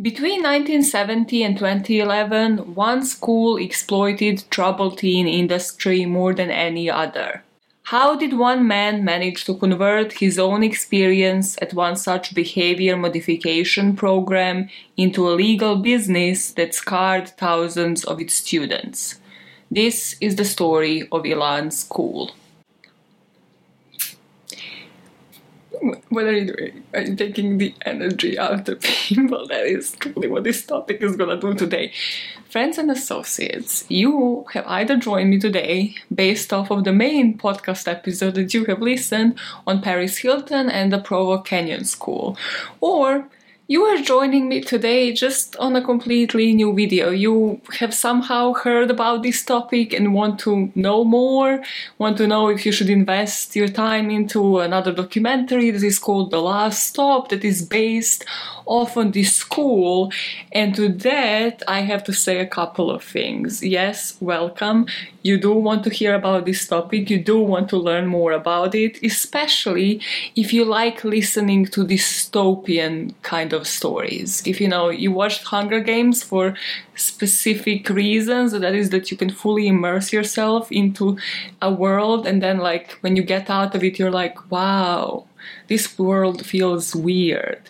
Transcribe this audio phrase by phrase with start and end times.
[0.00, 7.42] Between 1970 and 2011, one school exploited troubled teen industry more than any other.
[7.82, 13.96] How did one man manage to convert his own experience at one such behavior modification
[13.96, 19.18] program into a legal business that scarred thousands of its students?
[19.68, 22.30] This is the story of Elan School.
[26.08, 26.84] What are you doing?
[26.94, 29.46] Are you taking the energy out of people?
[29.48, 31.92] That is truly what this topic is gonna do today.
[32.50, 37.88] Friends and associates, you have either joined me today based off of the main podcast
[37.88, 42.36] episode that you have listened on Paris Hilton and the Provo Canyon School,
[42.80, 43.28] or
[43.70, 47.10] you are joining me today just on a completely new video.
[47.10, 51.62] You have somehow heard about this topic and want to know more,
[51.98, 56.30] want to know if you should invest your time into another documentary that is called
[56.30, 58.24] The Last Stop, that is based
[58.64, 60.12] off on this school.
[60.52, 63.62] And to that, I have to say a couple of things.
[63.62, 64.86] Yes, welcome.
[65.22, 68.74] You do want to hear about this topic, you do want to learn more about
[68.74, 70.00] it, especially
[70.36, 74.30] if you like listening to dystopian kind of of stories.
[74.46, 76.44] If you know you watched Hunger Games for
[76.94, 81.18] specific reasons, that is that you can fully immerse yourself into
[81.60, 85.26] a world, and then like when you get out of it, you're like, wow,
[85.70, 87.62] this world feels weird.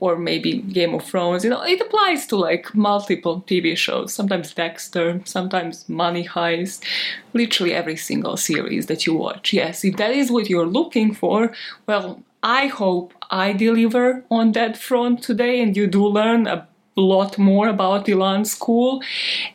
[0.00, 4.52] Or maybe Game of Thrones, you know, it applies to like multiple TV shows, sometimes
[4.52, 6.84] Dexter, sometimes Money Heist,
[7.32, 9.54] literally every single series that you watch.
[9.54, 11.54] Yes, if that is what you're looking for,
[11.86, 17.38] well, I hope I deliver on that front today and you do learn a lot
[17.38, 19.02] more about Elan School.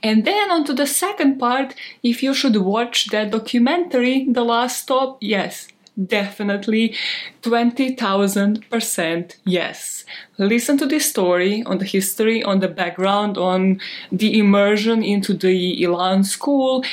[0.01, 4.79] And then on to the second part, if you should watch that documentary, The Last
[4.79, 5.67] Stop, yes,
[6.03, 6.95] definitely
[7.43, 10.03] 20,000% yes.
[10.39, 13.79] Listen to this story on the history, on the background, on
[14.11, 16.83] the immersion into the Elan School,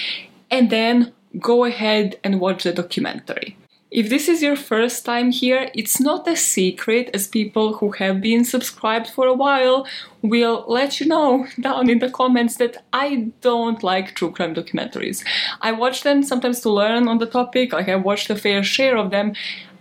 [0.51, 3.57] and then go ahead and watch the documentary.
[3.91, 8.21] If this is your first time here, it's not a secret as people who have
[8.21, 9.87] been subscribed for a while
[10.23, 15.25] will let you know down in the comments that I don't like true crime documentaries.
[15.61, 18.97] I watch them sometimes to learn on the topic, like I watched a fair share
[18.97, 19.35] of them.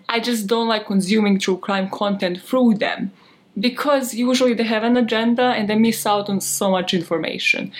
[0.08, 3.12] I just don't like consuming true crime content through them
[3.60, 7.72] because usually they have an agenda and they miss out on so much information.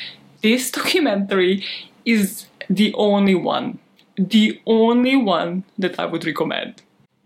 [0.42, 1.64] This documentary
[2.04, 3.78] is the only one
[4.18, 6.82] the only one that I would recommend.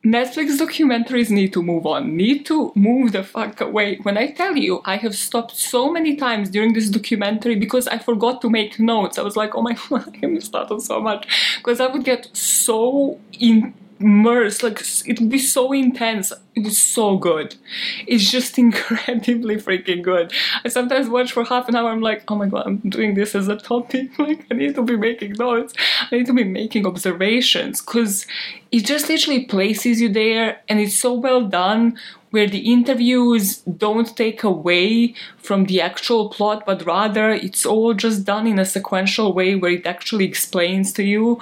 [0.05, 3.97] Netflix documentaries need to move on, need to move the fuck away.
[4.03, 7.97] When I tell you, I have stopped so many times during this documentary because I
[7.97, 9.17] forgot to make notes.
[9.17, 11.27] I was like, oh my god, I missed out on so much.
[11.57, 16.31] Because I would get so in immersed like it would be so intense.
[16.55, 17.55] It is so good.
[18.07, 20.31] It's just incredibly freaking good.
[20.63, 23.35] I sometimes watch for half an hour i'm like oh my god i'm doing this
[23.35, 24.09] as a topic.
[24.19, 25.73] Like i need to be making notes.
[26.11, 28.25] I need to be making observations because
[28.71, 31.97] it just literally places you there and it's so well done
[32.31, 38.23] where the interviews don't take away from the actual plot, but rather it's all just
[38.23, 41.41] done in a sequential way where it actually explains to you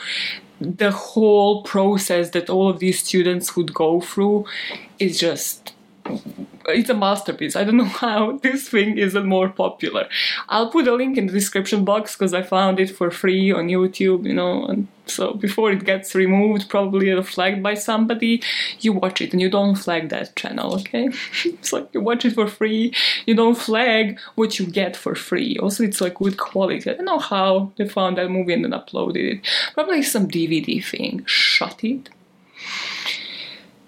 [0.60, 4.46] the whole process that all of these students would go through
[5.00, 5.74] is just
[6.68, 7.56] it's a masterpiece.
[7.56, 10.08] I don't know how this thing isn't more popular.
[10.50, 13.68] I'll put a link in the description box because I found it for free on
[13.68, 18.44] YouTube, you know, and so before it gets removed, probably flagged by somebody,
[18.82, 21.10] you watch it and you don't flag that channel, okay?
[21.46, 22.94] it's like you watch it for free,
[23.26, 25.58] you don't flag what you get for free.
[25.60, 26.90] Also, it's like good quality.
[26.90, 29.48] I don't know how they found that movie and then uploaded it.
[29.74, 31.24] Probably some DVD thing.
[31.26, 32.10] Shut it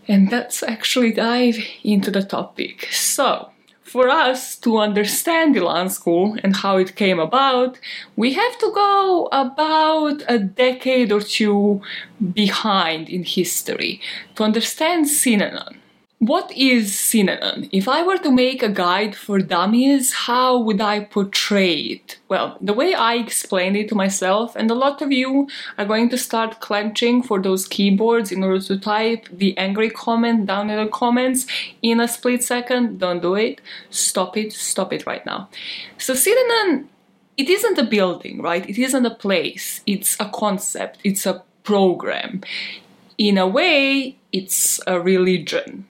[0.09, 2.90] and let's actually dive into the topic.
[2.92, 3.52] So,
[3.84, 7.80] for us to understand Elan School and how it came about,
[8.16, 11.81] we have to go about a decade or two
[12.34, 14.02] behind in history
[14.36, 15.79] to understand Synanon.
[16.19, 17.69] What is Synanon?
[17.72, 22.19] If I were to make a guide for dummies, how would I portray it?
[22.27, 26.10] Well, the way I explained it to myself, and a lot of you are going
[26.10, 30.83] to start clenching for those keyboards in order to type the angry comment down in
[30.83, 31.48] the comments
[31.81, 33.62] in a split second, don't do it.
[33.89, 35.48] Stop it, stop it right now.
[35.98, 36.88] So Synanon,
[37.38, 38.69] it isn't a building, right?
[38.69, 39.80] It isn't a place.
[39.86, 41.00] It's a concept.
[41.01, 42.42] It's a program
[43.18, 45.88] in a way, it's a religion.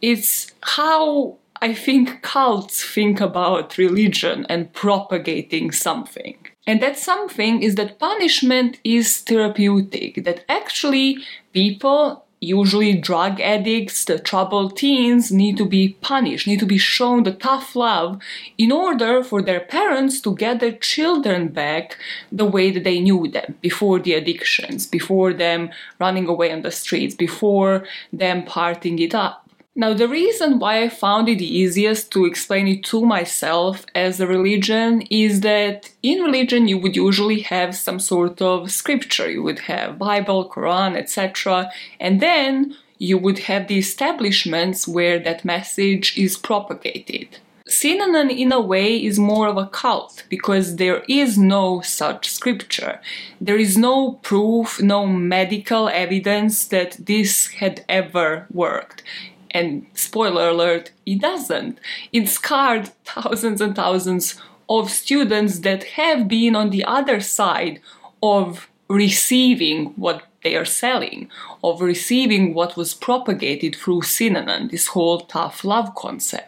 [0.00, 6.36] It's how I think cults think about religion and propagating something.
[6.66, 11.18] And that something is that punishment is therapeutic, that actually
[11.52, 17.24] people usually drug addicts, the troubled teens need to be punished, need to be shown
[17.24, 18.20] the tough love
[18.56, 21.96] in order for their parents to get their children back
[22.30, 26.70] the way that they knew them before the addictions, before them running away on the
[26.70, 29.47] streets, before them parting it up.
[29.78, 34.26] Now, the reason why I found it easiest to explain it to myself as a
[34.26, 39.30] religion is that in religion you would usually have some sort of scripture.
[39.30, 41.70] You would have Bible, Quran, etc.
[42.00, 47.38] And then you would have the establishments where that message is propagated.
[47.68, 53.00] Synanon, in a way, is more of a cult because there is no such scripture.
[53.40, 59.04] There is no proof, no medical evidence that this had ever worked.
[59.50, 61.78] And spoiler alert, it doesn't.
[62.12, 67.80] It scarred thousands and thousands of students that have been on the other side
[68.22, 71.28] of receiving what they are selling,
[71.64, 76.47] of receiving what was propagated through Synanon, this whole tough love concept.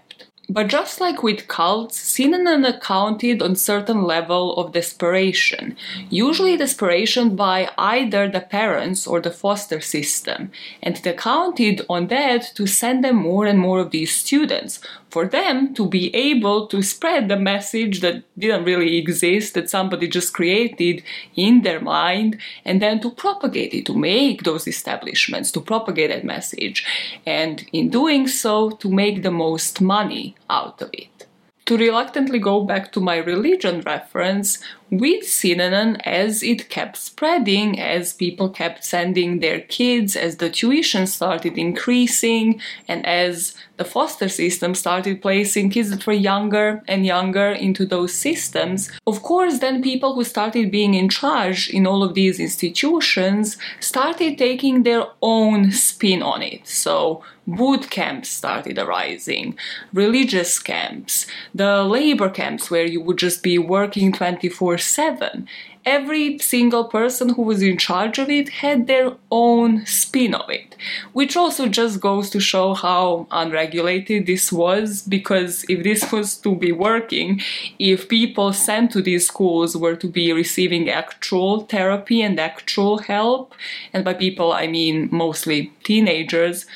[0.52, 5.76] But just like with cults, Synanon accounted on certain level of desperation,
[6.08, 10.50] usually desperation by either the parents or the foster system,
[10.82, 14.81] and it accounted on that to send them more and more of these students,
[15.11, 20.09] for them to be able to spread the message that didn't really exist, that somebody
[20.09, 21.03] just created
[21.37, 26.25] in their mind, and then to propagate it, to make those establishments, to propagate that
[26.25, 26.87] message,
[27.27, 31.27] and in doing so, to make the most money out of it.
[31.67, 34.59] To reluctantly go back to my religion reference
[34.90, 41.06] with Synanon as it kept spreading, as people kept sending their kids, as the tuition
[41.06, 47.50] started increasing, and as the foster system started placing kids that were younger and younger
[47.50, 48.90] into those systems.
[49.06, 54.37] Of course, then people who started being in charge in all of these institutions started
[54.37, 56.69] taking their own spin on it.
[56.69, 59.56] So, boot camps started arising,
[59.92, 65.47] religious camps, the labor camps where you would just be working 24 7.
[65.87, 70.77] Every single person who was in charge of it had their own spin of it,
[71.15, 75.00] which also just goes to show how unregulated this was.
[75.00, 77.41] Because if this was to be working,
[77.79, 83.55] if people sent to these schools were to be receiving actual therapy and actual help,
[83.94, 86.67] and by people I mean mostly teenagers,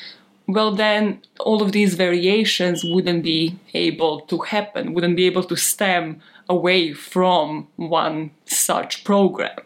[0.47, 5.55] well, then all of these variations wouldn't be able to happen, wouldn't be able to
[5.55, 9.57] stem away from one such program.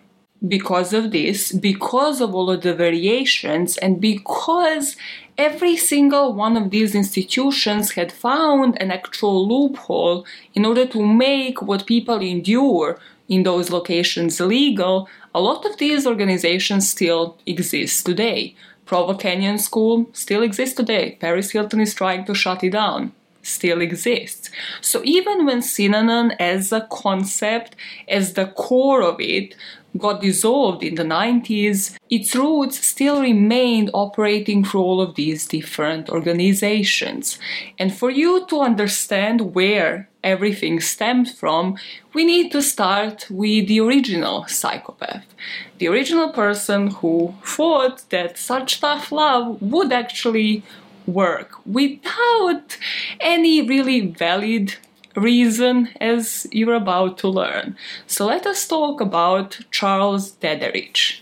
[0.48, 4.96] Because of this, because of all of the variations, and because
[5.38, 11.62] every single one of these institutions had found an actual loophole in order to make
[11.62, 12.98] what people endure
[13.28, 18.56] in those locations legal, a lot of these organizations still exist today.
[18.90, 21.16] Provo Canyon School still exists today.
[21.22, 23.12] Paris Hilton is trying to shut it down.
[23.44, 24.50] Still exists.
[24.82, 27.76] So even when Synanon as a concept,
[28.08, 29.54] as the core of it,
[29.98, 36.10] got dissolved in the 90s, its roots still remained operating through all of these different
[36.10, 37.40] organizations.
[37.78, 41.78] And for you to understand where everything stems from,
[42.14, 45.26] we need to start with the original psychopath.
[45.78, 50.64] The original person who thought that such tough love would actually
[51.06, 52.78] work without
[53.20, 54.76] any really valid
[55.16, 57.76] reason as you're about to learn.
[58.08, 61.22] So let us talk about Charles Dederich.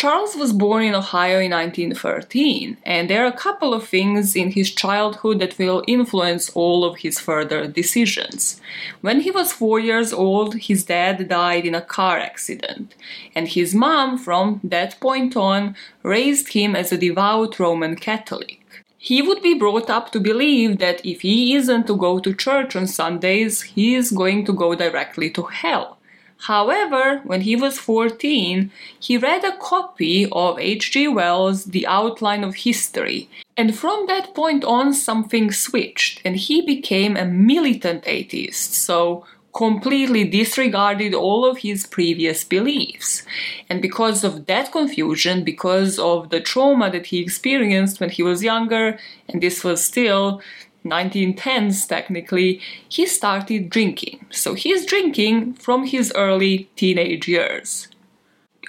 [0.00, 4.52] Charles was born in Ohio in 1913, and there are a couple of things in
[4.52, 8.62] his childhood that will influence all of his further decisions.
[9.02, 12.94] When he was four years old, his dad died in a car accident,
[13.34, 18.59] and his mom, from that point on, raised him as a devout Roman Catholic.
[19.02, 22.76] He would be brought up to believe that if he isn't to go to church
[22.76, 25.96] on Sundays, he is going to go directly to hell.
[26.40, 31.08] However, when he was 14, he read a copy of H.G.
[31.08, 37.16] Wells' The Outline of History, and from that point on, something switched, and he became
[37.16, 43.24] a militant atheist, so completely disregarded all of his previous beliefs.
[43.68, 48.42] And because of that confusion, because of the trauma that he experienced when he was
[48.42, 50.40] younger, and this was still
[50.84, 54.24] 1910s technically, he started drinking.
[54.30, 57.88] So he's drinking from his early teenage years.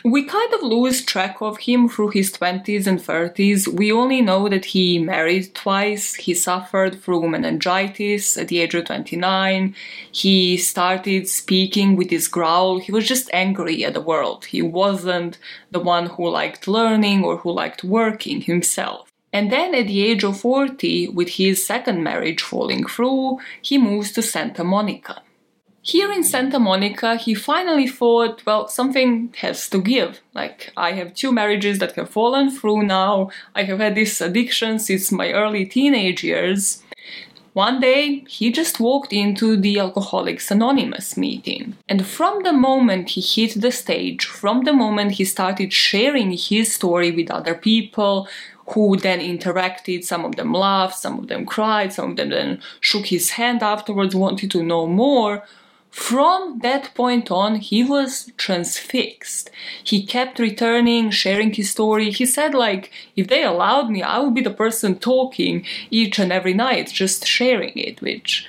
[0.04, 3.68] We kind of lose track of him through his 20s and 30s.
[3.68, 8.86] We only know that he married twice, he suffered through meningitis at the age of
[8.86, 9.76] 29,
[10.12, 12.80] he started speaking with his growl.
[12.80, 14.46] He was just angry at the world.
[14.46, 15.38] He wasn't
[15.72, 19.12] the one who liked learning or who liked working himself.
[19.34, 24.12] And then at the age of 40, with his second marriage falling through, he moves
[24.14, 25.22] to Santa Monica.
[25.84, 30.22] Here in Santa Monica, he finally thought, well, something has to give.
[30.36, 33.32] Like, I have two marriages that have fallen through now.
[33.56, 36.84] I have had this addiction since my early teenage years.
[37.54, 41.76] One day, he just walked into the Alcoholics Anonymous meeting.
[41.90, 46.74] And from the moment he hit the stage, from the moment he started sharing his
[46.74, 48.28] story with other people,
[48.68, 52.62] who then interacted, some of them laughed, some of them cried, some of them then
[52.80, 55.44] shook his hand afterwards, wanted to know more
[55.92, 59.50] from that point on, he was transfixed.
[59.84, 62.12] He kept returning, sharing his story.
[62.12, 66.32] He said, like, if they allowed me, I would be the person talking each and
[66.32, 68.48] every night, just sharing it, which,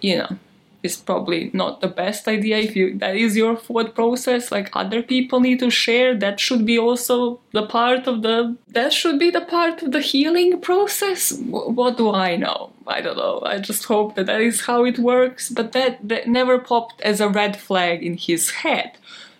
[0.00, 0.38] you know,
[0.82, 2.58] is probably not the best idea.
[2.58, 6.64] If you that is your thought process like other people need to share that should
[6.64, 11.32] be also the part of the that should be the part of the healing process?
[11.40, 12.72] What do i know?
[12.86, 13.42] I don't know.
[13.44, 15.50] I just hope that that is how it works.
[15.50, 18.96] But that, that never popped as a red flag in his head.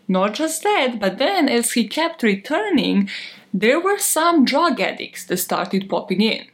[0.08, 3.08] Not just that but then as he kept returning
[3.52, 6.46] there were some drug addicts that started popping in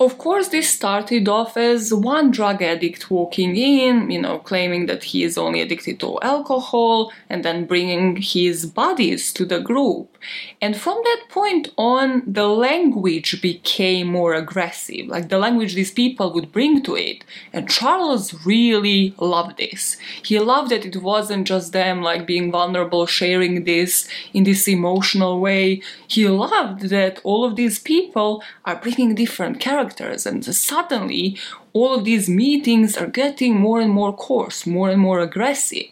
[0.00, 5.02] of course, this started off as one drug addict walking in, you know, claiming that
[5.02, 10.16] he is only addicted to alcohol and then bringing his buddies to the group.
[10.60, 16.32] And from that point on, the language became more aggressive, like the language these people
[16.32, 17.24] would bring to it.
[17.52, 19.96] And Charles really loved this.
[20.22, 25.40] He loved that it wasn't just them like being vulnerable, sharing this in this emotional
[25.40, 25.82] way.
[26.06, 31.36] He loved that all of these people are bringing different characters characters and suddenly
[31.72, 35.86] all of these meetings are getting more and more coarse more and more aggressive.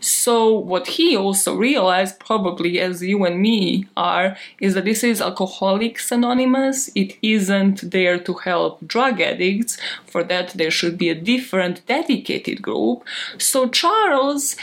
[0.00, 5.22] So what he also realized probably as you and me are is that this is
[5.22, 6.90] alcoholics anonymous.
[6.94, 9.78] It isn't there to help drug addicts.
[10.06, 13.04] For that there should be a different dedicated group.
[13.38, 14.56] So charles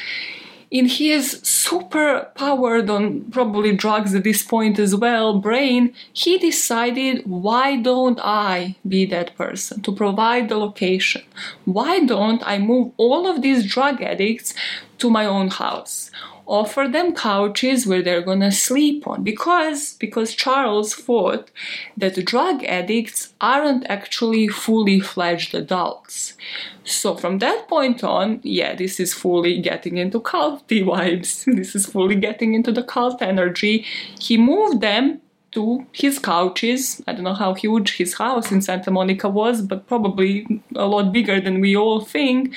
[0.71, 7.23] in his super powered on probably drugs at this point as well brain, he decided,
[7.25, 11.23] why don't I be that person to provide the location?
[11.65, 14.53] Why don't I move all of these drug addicts
[14.99, 16.09] to my own house?
[16.51, 21.49] Offer them couches where they're gonna sleep on because because Charles thought
[21.95, 26.33] that drug addicts aren't actually fully fledged adults.
[26.83, 31.45] So from that point on, yeah, this is fully getting into culty vibes.
[31.45, 33.85] This is fully getting into the cult energy.
[34.19, 37.01] He moved them to his couches.
[37.07, 41.11] I don't know how huge his house in Santa Monica was, but probably a lot
[41.11, 42.55] bigger than we all think.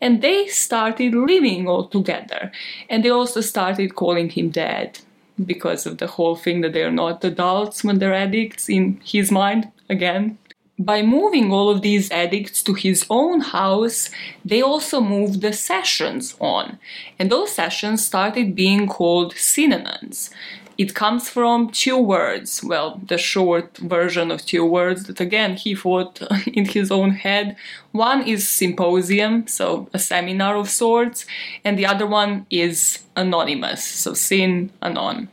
[0.00, 2.52] And they started living all together.
[2.88, 4.98] And they also started calling him dad
[5.44, 9.70] because of the whole thing that they're not adults when they're addicts in his mind
[9.90, 10.38] again.
[10.78, 14.10] By moving all of these addicts to his own house,
[14.44, 16.78] they also moved the sessions on.
[17.18, 20.30] And those sessions started being called Synanons.
[20.78, 25.74] It comes from two words, well, the short version of two words that again he
[25.74, 27.56] thought in his own head.
[27.92, 31.24] One is symposium, so a seminar of sorts,
[31.64, 35.28] and the other one is anonymous, so sin anon.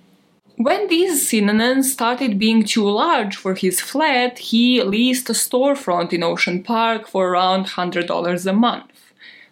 [0.56, 6.24] When these Synanons started being too large for his flat, he leased a storefront in
[6.24, 8.92] Ocean Park for around $100 a month.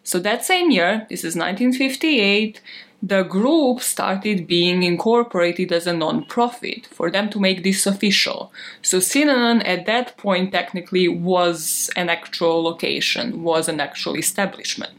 [0.03, 2.61] So that same year, this is 1958,
[3.01, 8.51] the group started being incorporated as a non-profit for them to make this official.
[8.81, 14.93] So Synanon at that point technically was an actual location, was an actual establishment.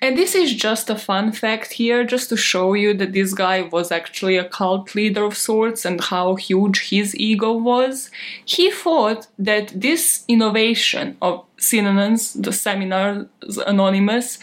[0.00, 3.62] And this is just a fun fact here, just to show you that this guy
[3.62, 8.10] was actually a cult leader of sorts and how huge his ego was.
[8.44, 13.26] He thought that this innovation of Synanons, the seminars
[13.66, 14.38] anonymous,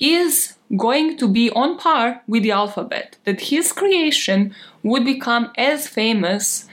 [0.00, 5.88] is going to be on par with the alphabet, that his creation would become as
[5.88, 6.66] famous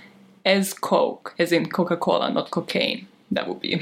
[0.45, 3.07] as Coke, as in Coca Cola, not cocaine.
[3.29, 3.81] That would be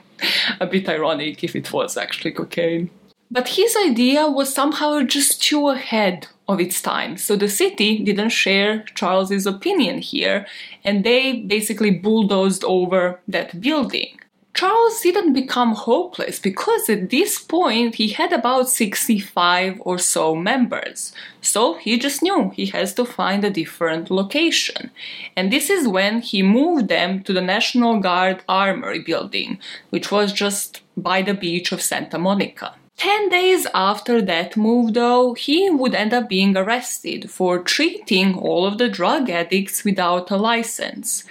[0.60, 2.90] a bit ironic if it was actually cocaine.
[3.30, 7.16] But his idea was somehow just too ahead of its time.
[7.16, 10.46] So the city didn't share Charles's opinion here,
[10.84, 14.15] and they basically bulldozed over that building.
[14.56, 21.12] Charles didn't become hopeless because at this point he had about 65 or so members.
[21.42, 24.90] So he just knew he has to find a different location.
[25.36, 29.58] And this is when he moved them to the National Guard Armory building,
[29.90, 32.74] which was just by the beach of Santa Monica.
[32.96, 38.64] Ten days after that move, though, he would end up being arrested for treating all
[38.64, 41.24] of the drug addicts without a license.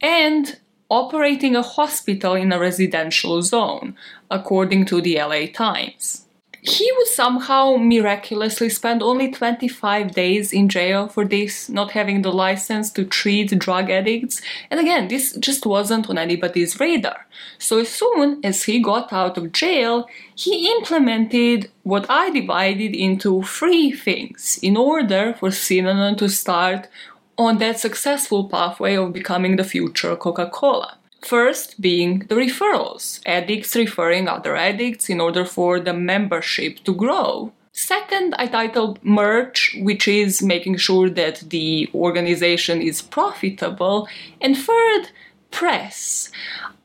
[0.00, 0.58] And
[0.90, 3.96] operating a hospital in a residential zone,
[4.30, 6.26] according to the LA Times.
[6.62, 12.32] He would somehow miraculously spend only 25 days in jail for this, not having the
[12.32, 14.42] license to treat drug addicts.
[14.70, 17.26] And again, this just wasn't on anybody's radar.
[17.58, 23.42] So as soon as he got out of jail, he implemented what I divided into
[23.42, 26.88] three things in order for Synanon to start
[27.40, 30.98] on that successful pathway of becoming the future Coca Cola.
[31.22, 37.52] First being the referrals, addicts referring other addicts in order for the membership to grow.
[37.72, 44.06] Second, I titled merch, which is making sure that the organization is profitable.
[44.40, 45.10] And third,
[45.50, 46.30] press.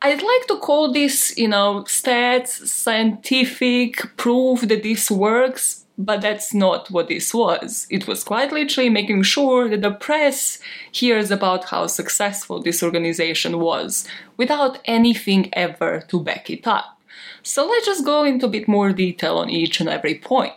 [0.01, 6.53] I'd like to call this, you know, stats, scientific proof that this works, but that's
[6.53, 7.87] not what this was.
[7.89, 10.59] It was quite literally making sure that the press
[10.91, 16.99] hears about how successful this organization was without anything ever to back it up.
[17.43, 20.53] So let's just go into a bit more detail on each and every point.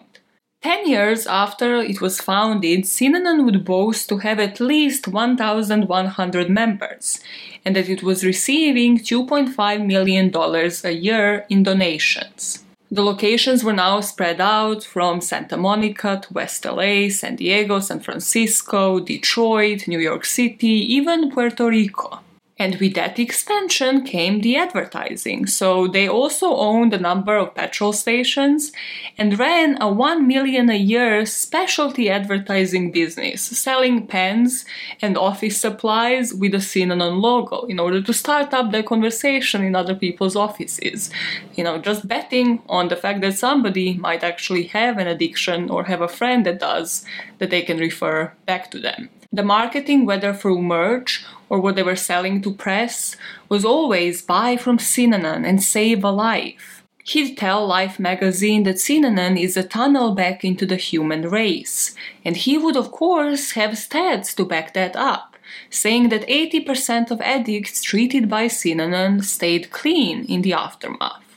[0.61, 7.21] Ten years after it was founded, Synanon would boast to have at least 1,100 members,
[7.65, 12.65] and that it was receiving $2.5 million a year in donations.
[12.91, 18.01] The locations were now spread out from Santa Monica to West LA, San Diego, San
[18.01, 22.21] Francisco, Detroit, New York City, even Puerto Rico.
[22.59, 25.47] And with that expansion came the advertising.
[25.47, 28.73] So they also owned a number of petrol stations
[29.17, 34.65] and ran a 1 million a year specialty advertising business, selling pens
[35.01, 39.77] and office supplies with a Synanon logo in order to start up the conversation in
[39.77, 41.11] other people's offices.
[41.55, 45.85] You know, just betting on the fact that somebody might actually have an addiction or
[45.85, 47.05] have a friend that does,
[47.39, 49.11] that they can refer back to them.
[49.31, 53.17] The marketing, whether through merch or what they were selling to press,
[53.49, 56.83] was always buy from Synanon and save a life.
[57.05, 62.37] He'd tell Life magazine that Synanon is a tunnel back into the human race, and
[62.37, 65.37] he would, of course, have stats to back that up,
[65.71, 71.28] saying that 80% of addicts treated by Synanon stayed clean in the aftermath.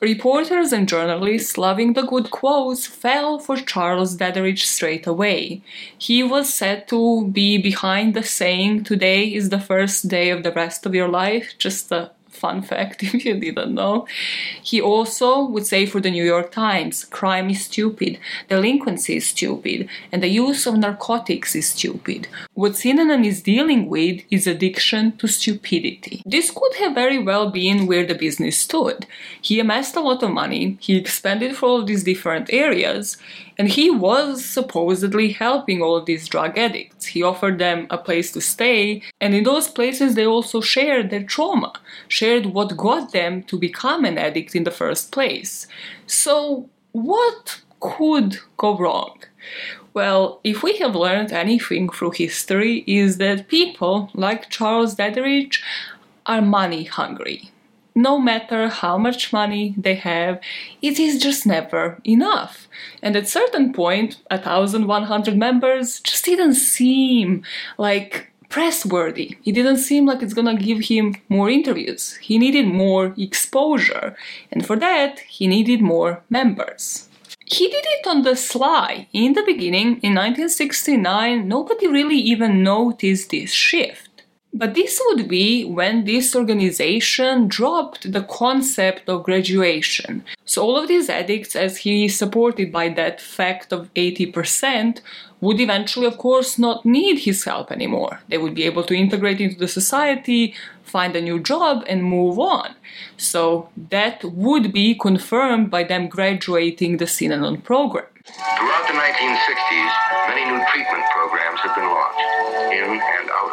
[0.00, 5.60] Reporters and journalists, loving the good quotes, fell for Charles Dadderidge straight away.
[5.98, 10.52] He was said to be behind the saying, Today is the first day of the
[10.52, 14.06] rest of your life, just a Fun fact if you didn't know.
[14.62, 19.88] He also would say for the New York Times crime is stupid, delinquency is stupid,
[20.12, 22.28] and the use of narcotics is stupid.
[22.54, 26.22] What Synanon is dealing with is addiction to stupidity.
[26.24, 29.06] This could have very well been where the business stood.
[29.40, 33.16] He amassed a lot of money, he expanded for all these different areas,
[33.58, 36.97] and he was supposedly helping all these drug addicts.
[37.08, 41.22] He offered them a place to stay, and in those places they also shared their
[41.22, 41.72] trauma,
[42.08, 45.66] shared what got them to become an addict in the first place.
[46.06, 49.18] So, what could go wrong?
[49.94, 55.60] Well, if we have learned anything through history, is that people like Charles Dadderidge
[56.26, 57.50] are money hungry
[57.98, 60.40] no matter how much money they have,
[60.80, 62.67] it is just never enough.
[63.02, 67.42] And at certain point, a thousand one hundred members just didn't seem
[67.76, 69.36] like press-worthy.
[69.44, 72.16] It didn't seem like it's gonna give him more interviews.
[72.16, 74.16] He needed more exposure,
[74.50, 77.08] and for that, he needed more members.
[77.44, 79.08] He did it on the sly.
[79.12, 84.07] In the beginning, in 1969, nobody really even noticed this shift.
[84.58, 90.24] But this would be when this organization dropped the concept of graduation.
[90.44, 95.00] So all of these addicts, as he is supported by that fact of 80%,
[95.40, 98.20] would eventually, of course, not need his help anymore.
[98.28, 102.40] They would be able to integrate into the society, find a new job, and move
[102.40, 102.74] on.
[103.16, 108.06] So that would be confirmed by them graduating the Synanon program.
[108.26, 109.92] Throughout the 1960s,
[110.28, 112.18] many new treatment programs have been launched
[112.74, 113.47] in and out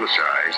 [0.00, 0.56] publicized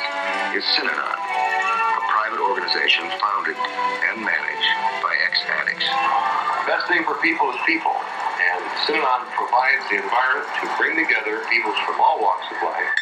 [0.54, 4.70] is Synanon, a private organization founded and managed
[5.02, 5.82] by ex-addicts.
[5.82, 11.42] The best thing for people is people, and Synanon provides the environment to bring together
[11.50, 12.94] people from all walks of life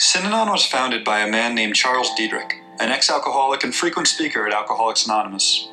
[0.00, 4.48] Synanon was founded by a man named Charles Diedrich, an ex alcoholic and frequent speaker
[4.48, 5.68] at Alcoholics Anonymous.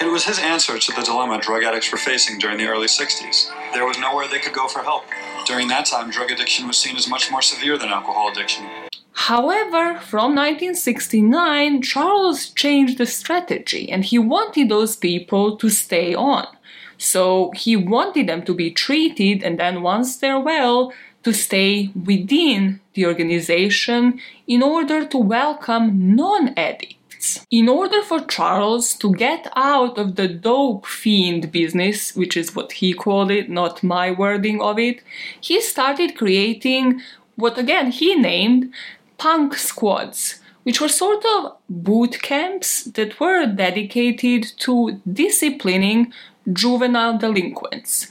[0.00, 3.48] It was his answer to the dilemma drug addicts were facing during the early 60s.
[3.72, 5.04] There was nowhere they could go for help.
[5.46, 8.66] During that time, drug addiction was seen as much more severe than alcohol addiction.
[9.12, 16.46] However, from 1969, Charles changed the strategy and he wanted those people to stay on.
[16.96, 22.80] So he wanted them to be treated, and then once they're well, to stay within
[22.94, 26.97] the organization in order to welcome non addicts.
[27.50, 32.72] In order for Charles to get out of the dope fiend business, which is what
[32.72, 35.02] he called it, not my wording of it,
[35.40, 37.00] he started creating
[37.36, 38.72] what again he named
[39.16, 46.12] punk squads, which were sort of boot camps that were dedicated to disciplining
[46.52, 48.08] juvenile delinquents.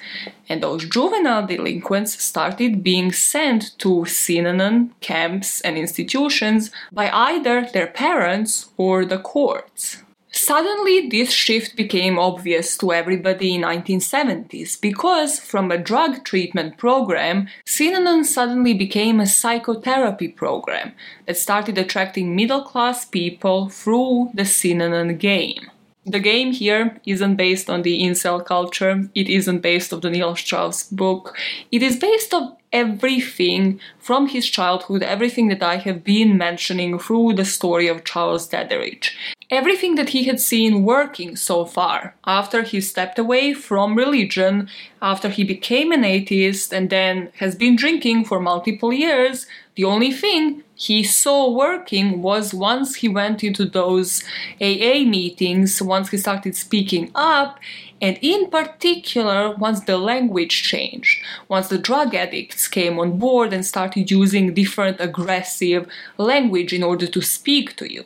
[0.50, 7.88] And those juvenile delinquents started being sent to Synanon camps and institutions by either their
[7.88, 10.04] parents or the courts.
[10.32, 17.48] Suddenly, this shift became obvious to everybody in 1970s because from a drug treatment program,
[17.66, 20.94] Synanon suddenly became a psychotherapy program
[21.26, 25.72] that started attracting middle-class people through the Synanon game
[26.08, 29.10] the game here isn't based on the incel culture.
[29.14, 31.38] It isn't based on the Neil Strauss book.
[31.72, 37.34] It is based on everything from his childhood, everything that I have been mentioning through
[37.34, 39.12] the story of Charles Dedderidge.
[39.50, 44.70] Everything that he had seen working so far after he stepped away from religion,
[45.02, 50.12] after he became an atheist and then has been drinking for multiple years, the only
[50.12, 54.24] thing he saw working was once he went into those
[54.62, 57.60] AA meetings, once he started speaking up,
[58.00, 63.66] and in particular, once the language changed, once the drug addicts came on board and
[63.66, 65.88] started using different aggressive
[66.20, 68.06] language in order to speak to you.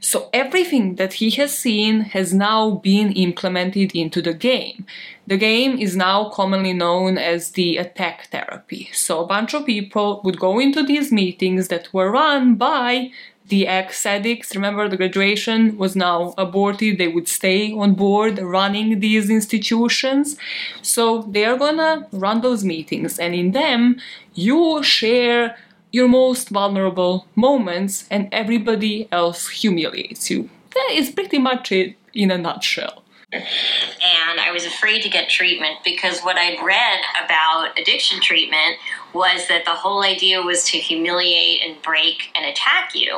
[0.00, 4.86] So everything that he has seen has now been implemented into the game.
[5.26, 8.88] The game is now commonly known as the attack therapy.
[8.92, 13.10] So a bunch of people would go into these meetings that were run by
[13.48, 14.54] the ex addicts.
[14.54, 16.96] Remember, the graduation was now aborted.
[16.96, 20.36] They would stay on board running these institutions.
[20.82, 24.00] So they are gonna run those meetings, and in them,
[24.34, 25.56] you share
[25.92, 30.48] your most vulnerable moments and everybody else humiliates you.
[30.74, 33.02] That is pretty much it in a nutshell.
[33.32, 38.76] And I was afraid to get treatment because what I'd read about addiction treatment
[39.12, 43.16] was that the whole idea was to humiliate and break and attack you.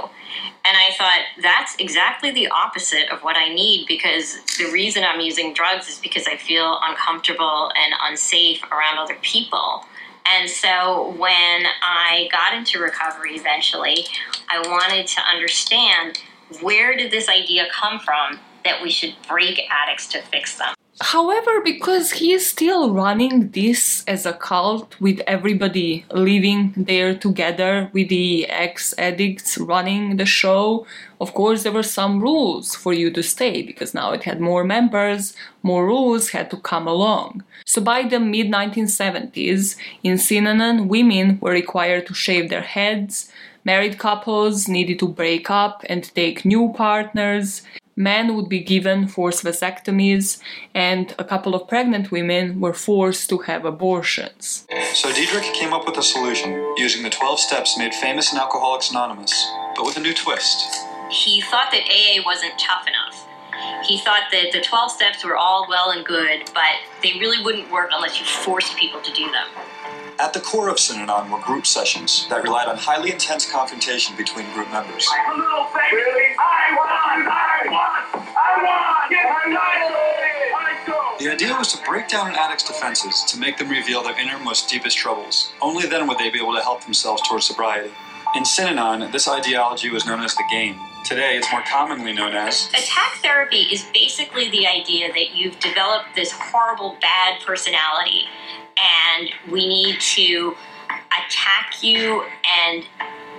[0.65, 5.21] And I thought that's exactly the opposite of what I need because the reason I'm
[5.21, 9.85] using drugs is because I feel uncomfortable and unsafe around other people.
[10.27, 14.07] And so when I got into recovery eventually,
[14.49, 16.19] I wanted to understand
[16.61, 20.75] where did this idea come from that we should break addicts to fix them.
[21.01, 27.91] However, because he is still running this as a cult with everybody living there together,
[27.93, 30.87] with the ex addicts running the show,
[31.21, 34.65] of course, there were some rules for you to stay because now it had more
[34.65, 37.43] members, more rules had to come along.
[37.73, 43.33] So by the mid 1970s, in Synanon, women were required to shave their heads,
[43.65, 47.63] married couples needed to break up and take new partners,
[47.97, 50.39] men would be given forced vasectomies,
[50.75, 54.67] and a couple of pregnant women were forced to have abortions.
[54.93, 58.91] So Diedrich came up with a solution using the 12 steps made famous in Alcoholics
[58.91, 59.33] Anonymous,
[59.77, 60.59] but with a new twist.
[61.09, 63.32] He thought that AA wasn't tough enough.
[63.85, 67.71] He thought that the 12 steps were all well and good, but they really wouldn't
[67.71, 69.47] work unless you forced people to do them.
[70.19, 74.47] At the core of Synanon were group sessions that relied on highly intense confrontation between
[74.53, 75.09] group members.
[75.11, 76.37] I'm a little baby.
[76.39, 79.11] I want, I want, I want.
[79.11, 81.17] Get I go.
[81.19, 84.69] The idea was to break down an addict's defenses to make them reveal their innermost,
[84.69, 85.53] deepest troubles.
[85.61, 87.91] Only then would they be able to help themselves towards sobriety.
[88.37, 90.79] In Synanon, this ideology was known as the game.
[91.05, 96.15] Today, it's more commonly known as Attack therapy is basically the idea that you've developed
[96.15, 98.23] this horrible, bad personality,
[98.79, 100.57] and we need to
[100.93, 102.25] attack you
[102.65, 102.85] and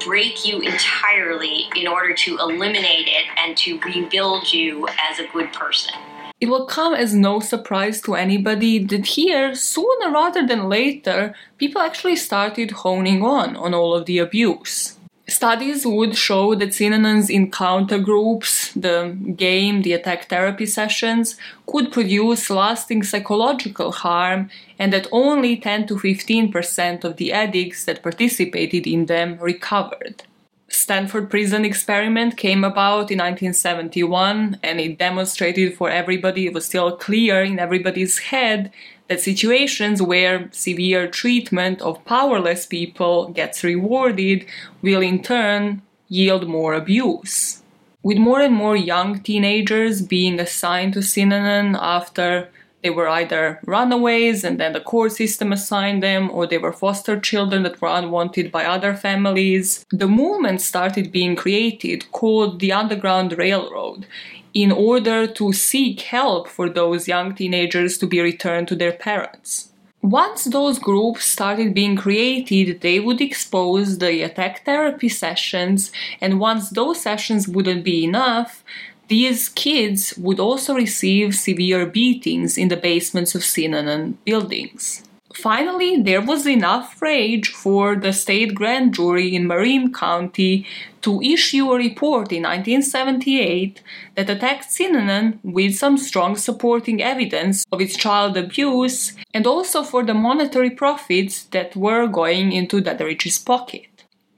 [0.04, 5.54] break you entirely in order to eliminate it and to rebuild you as a good
[5.54, 5.94] person.
[6.42, 11.82] It will come as no surprise to anybody that here, sooner rather than later, people
[11.82, 14.93] actually started honing on on all of the abuse.
[15.34, 22.52] Studies would show that Synanon's encounter groups, the game, the attack therapy sessions, could produce
[22.52, 29.08] lasting psychological harm, and that only 10 to 15% of the addicts that participated in
[29.08, 30.22] them recovered.
[30.68, 36.96] Stanford Prison Experiment came about in 1971 and it demonstrated for everybody, it was still
[36.96, 38.72] clear in everybody's head
[39.08, 44.46] that situations where severe treatment of powerless people gets rewarded
[44.82, 47.62] will in turn yield more abuse.
[48.02, 52.50] With more and more young teenagers being assigned to Synanon after
[52.84, 57.18] they were either runaways and then the court system assigned them, or they were foster
[57.18, 59.86] children that were unwanted by other families.
[59.90, 64.06] The movement started being created called the Underground Railroad
[64.54, 69.70] in order to seek help for those young teenagers to be returned to their parents.
[70.02, 76.70] Once those groups started being created, they would expose the attack therapy sessions, and once
[76.72, 78.64] those sessions wouldn't be enough,
[79.08, 85.04] these kids would also receive severe beatings in the basements of Synanon buildings.
[85.34, 90.66] Finally, there was enough rage for the state grand jury in Marin County
[91.04, 93.82] to issue a report in 1978
[94.16, 100.04] that attacked Synanon with some strong supporting evidence of its child abuse and also for
[100.04, 103.88] the monetary profits that were going into Daderich's pocket.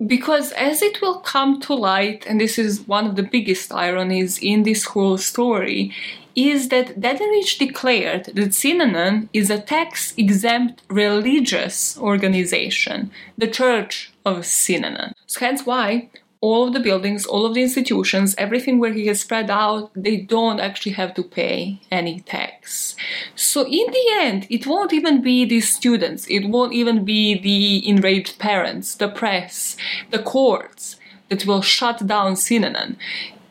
[0.05, 4.37] Because as it will come to light, and this is one of the biggest ironies
[4.37, 5.93] in this whole story,
[6.35, 14.39] is that Daderich declared that Synanon is a tax exempt religious organization, the Church of
[14.39, 15.13] Synanon.
[15.27, 16.09] So hence why
[16.45, 20.17] all of the buildings, all of the institutions, everything where he has spread out, they
[20.17, 22.95] don't actually have to pay any tax.
[23.35, 27.89] So in the end, it won't even be the students, it won't even be the
[27.89, 29.75] enraged parents, the press,
[30.11, 30.97] the courts
[31.29, 32.95] that will shut down Synanon.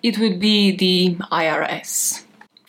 [0.01, 2.23] It would be the IRS.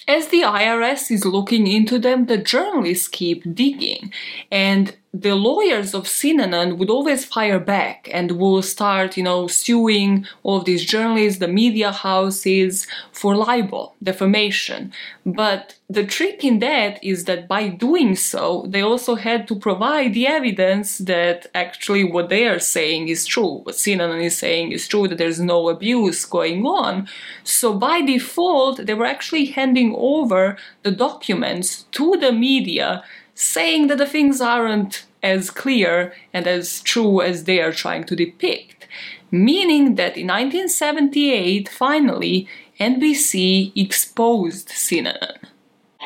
[0.08, 4.12] As the IRS is looking into them, the journalists keep digging,
[4.52, 10.26] and the lawyers of Synanon would always fire back and will start, you know, suing
[10.44, 14.92] all of these journalists, the media houses for libel, defamation.
[15.26, 20.14] But the trick in that is that by doing so, they also had to provide
[20.14, 23.62] the evidence that actually what they are saying is true.
[23.64, 27.08] What Synanon is saying is true, that there's no abuse going on.
[27.46, 33.04] So by default, they were actually handing over the documents to the media
[33.36, 38.16] saying that the things aren't as clear and as true as they are trying to
[38.16, 38.88] depict.
[39.30, 42.48] Meaning that in 1978, finally,
[42.80, 45.38] NBC exposed Synanon.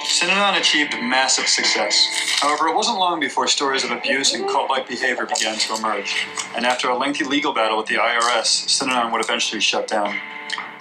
[0.02, 2.08] Synanon achieved massive success.
[2.40, 6.26] However, it wasn't long before stories of abuse and cult like behavior began to emerge.
[6.56, 10.16] And after a lengthy legal battle with the IRS, Synanon would eventually shut down.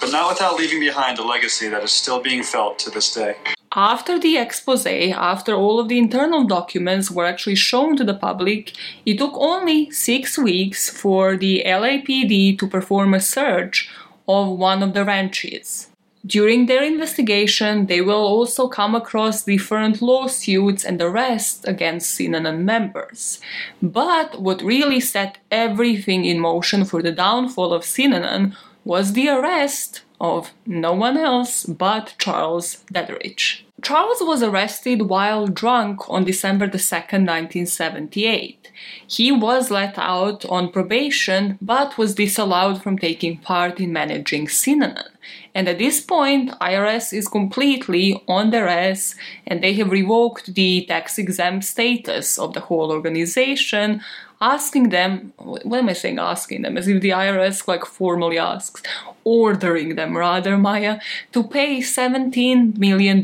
[0.00, 3.36] But not without leaving behind a legacy that is still being felt to this day.
[3.74, 8.72] After the expose, after all of the internal documents were actually shown to the public,
[9.04, 13.90] it took only six weeks for the LAPD to perform a search
[14.26, 15.88] of one of the ranches.
[16.26, 23.40] During their investigation, they will also come across different lawsuits and arrests against Synanon members.
[23.82, 30.02] But what really set everything in motion for the downfall of Synanon was the arrest
[30.20, 33.62] of no one else but Charles Daderich.
[33.80, 38.72] Charles was arrested while drunk on December the 2nd, 1978.
[39.06, 45.10] He was let out on probation but was disallowed from taking part in managing Synanon.
[45.54, 49.14] And at this point, IRS is completely on their ass
[49.46, 54.00] and they have revoked the tax exempt status of the whole organization
[54.40, 58.82] asking them, what am I saying asking them, as if the IRS like formally asks,
[59.28, 60.94] ordering them rather, Maya,
[61.32, 63.18] to pay $17 million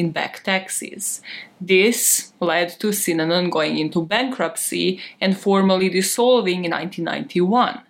[0.00, 1.20] in back taxes.
[1.60, 7.80] This led to Synanon going into bankruptcy and formally dissolving in 1991.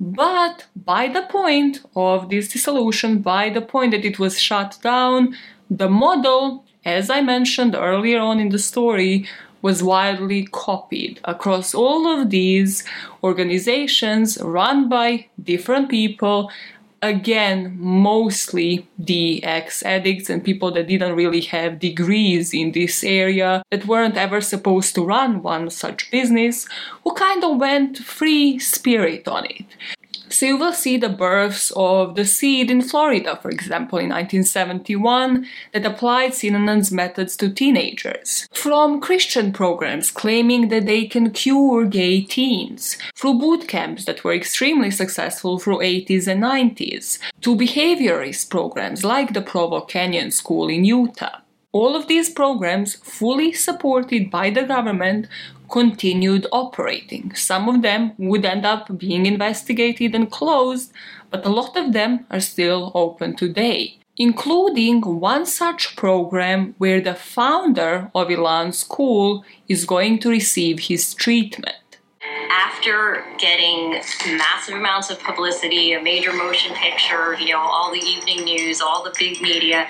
[0.00, 5.36] But by the point of this dissolution, by the point that it was shut down,
[5.70, 9.26] the model, as I mentioned earlier on in the story,
[9.62, 12.84] was widely copied across all of these
[13.22, 16.50] organizations run by different people
[17.02, 23.62] again mostly the ex addicts and people that didn't really have degrees in this area
[23.70, 26.66] that weren't ever supposed to run one such business
[27.02, 29.64] who kind of went free spirit on it
[30.32, 35.46] so you will see the births of the seed in Florida, for example, in 1971,
[35.72, 38.48] that applied Synanon's methods to teenagers.
[38.52, 44.34] From Christian programs claiming that they can cure gay teens, through boot camps that were
[44.34, 50.84] extremely successful through 80s and 90s, to behaviorist programs like the Provo Canyon School in
[50.84, 51.40] Utah.
[51.72, 55.28] All of these programs, fully supported by the government,
[55.70, 57.34] continued operating.
[57.34, 60.92] Some of them would end up being investigated and closed,
[61.30, 67.14] but a lot of them are still open today, including one such program where the
[67.14, 71.76] founder of Elan School is going to receive his treatment.
[72.50, 74.00] After getting
[74.36, 79.04] massive amounts of publicity, a major motion picture, you know, all the evening news, all
[79.04, 79.86] the big media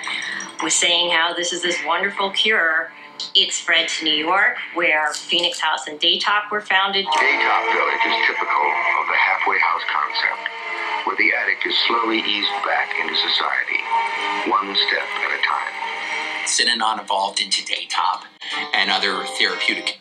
[0.61, 2.91] was saying how this is this wonderful cure
[3.35, 7.05] it spread to New York, where Phoenix House and Daytop were founded.
[7.05, 8.65] Daytop Village is typical
[8.99, 10.49] of the halfway house concept,
[11.05, 13.81] where the addict is slowly eased back into society,
[14.49, 15.73] one step at a time.
[16.45, 18.23] Synanon evolved into Daytop
[18.73, 19.99] and other therapeutic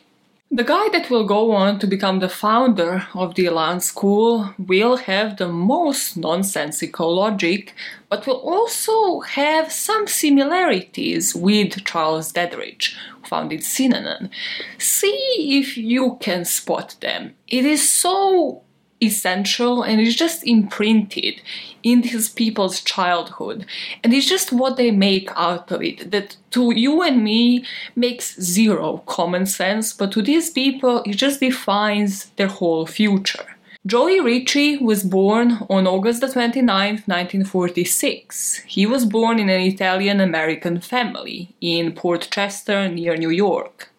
[0.53, 4.97] the guy that will go on to become the founder of the Elan School will
[4.97, 7.73] have the most nonsensical logic,
[8.09, 14.29] but will also have some similarities with Charles Dederich, who founded Synanon.
[14.77, 17.37] See if you can spot them.
[17.47, 18.63] It is so
[19.03, 21.41] essential and it's just imprinted
[21.83, 23.65] in these people's childhood
[24.05, 27.65] and it's just what they make out of it that to you and me
[27.97, 33.47] makes zero common sense but to these people it just defines their whole future
[33.87, 38.57] Joey Ricci was born on August 29, 1946.
[38.67, 43.91] He was born in an Italian American family in Port Chester near New York.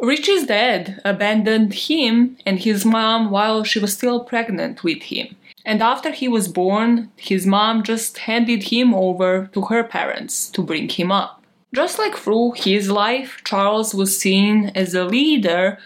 [0.00, 5.36] Ricci's dad abandoned him and his mom while she was still pregnant with him.
[5.64, 10.62] And after he was born, his mom just handed him over to her parents to
[10.62, 11.42] bring him up.
[11.74, 15.78] Just like through his life, Charles was seen as a leader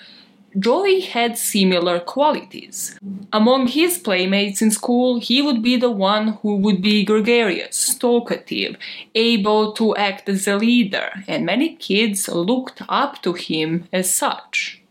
[0.58, 2.98] Joey had similar qualities.
[3.32, 8.76] Among his playmates in school, he would be the one who would be gregarious, talkative,
[9.14, 14.82] able to act as a leader, and many kids looked up to him as such.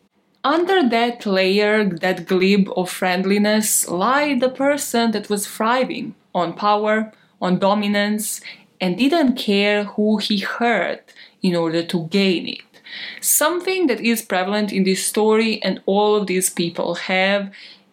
[0.46, 7.12] Under that layer, that glib of friendliness, lied the person that was thriving on power,
[7.42, 8.40] on dominance,
[8.80, 12.69] and didn't care who he hurt in order to gain it.
[13.22, 17.52] Something that is prevalent in this story, and all of these people have,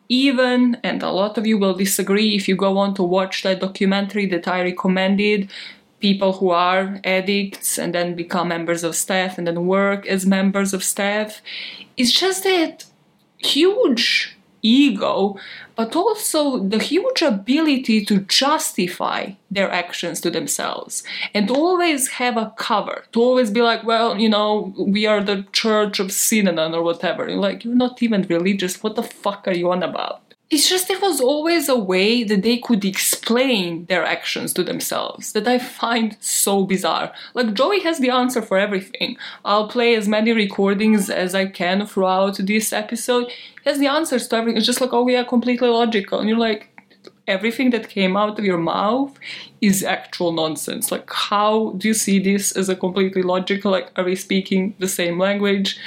[0.08, 3.60] even, and a lot of you will disagree if you go on to watch that
[3.60, 5.50] documentary that I recommended,
[6.00, 10.72] people who are addicts and then become members of staff and then work as members
[10.72, 11.40] of staff.
[11.96, 12.84] It's just that
[13.38, 15.38] huge ego,
[15.76, 22.52] but also the huge ability to justify their actions to themselves and always have a
[22.56, 26.82] cover, to always be like, well, you know, we are the church of Synanon or
[26.82, 27.28] whatever.
[27.28, 28.82] You're like, you're not even religious.
[28.82, 30.25] What the fuck are you on about?
[30.48, 35.32] It's just there was always a way that they could explain their actions to themselves
[35.32, 37.12] that I find so bizarre.
[37.34, 39.16] Like Joey has the answer for everything.
[39.44, 43.28] I'll play as many recordings as I can throughout this episode.
[43.64, 44.58] He has the answers to everything.
[44.58, 46.20] It's just like, oh yeah, completely logical.
[46.20, 46.68] And you're like,
[47.26, 49.18] everything that came out of your mouth
[49.60, 50.92] is actual nonsense.
[50.92, 53.72] Like, how do you see this as a completely logical?
[53.72, 55.78] Like, are we speaking the same language?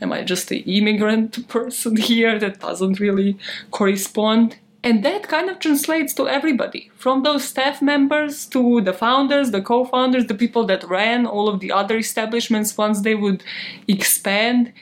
[0.00, 3.38] Am I just an immigrant person here that doesn't really
[3.70, 4.56] correspond?
[4.82, 9.60] And that kind of translates to everybody, from those staff members to the founders, the
[9.60, 13.44] co founders, the people that ran all of the other establishments once they would
[13.86, 14.72] expand.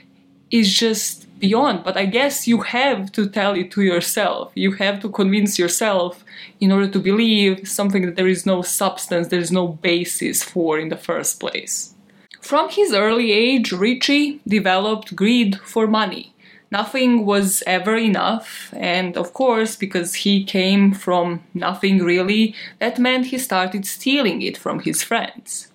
[0.51, 4.53] Is just beyond but i guess you have to tell it to yourself.
[4.55, 6.25] You have to convince yourself
[6.61, 10.79] in order to believe something that there is no substance there is no basis for
[10.79, 11.95] in the first place.
[12.41, 16.35] From his early age Ricci developed greed for money.
[16.71, 23.27] Nothing was ever enough and of course because he came from nothing really that meant
[23.27, 25.69] he started stealing it from his friends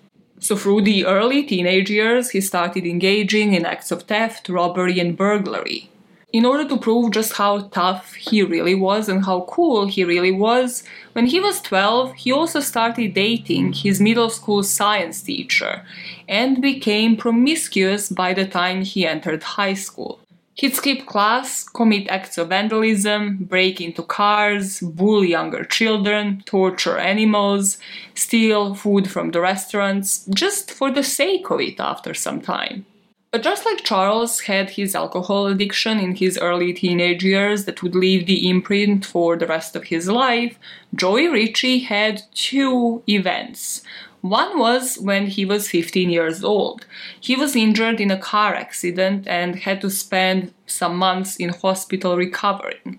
[0.44, 5.16] so, through the early teenage years, he started engaging in acts of theft, robbery, and
[5.16, 5.88] burglary.
[6.34, 10.32] In order to prove just how tough he really was and how cool he really
[10.32, 15.82] was, when he was 12, he also started dating his middle school science teacher
[16.28, 20.20] and became promiscuous by the time he entered high school.
[20.56, 27.78] He'd skip class, commit acts of vandalism, break into cars, bully younger children, torture animals,
[28.14, 32.86] steal food from the restaurants, just for the sake of it after some time.
[33.32, 37.96] But just like Charles had his alcohol addiction in his early teenage years that would
[37.96, 40.56] leave the imprint for the rest of his life,
[40.94, 43.82] Joey Ricci had two events
[44.24, 46.86] one was when he was 15 years old.
[47.20, 52.16] He was injured in a car accident and had to spend some months in hospital
[52.16, 52.98] recovering.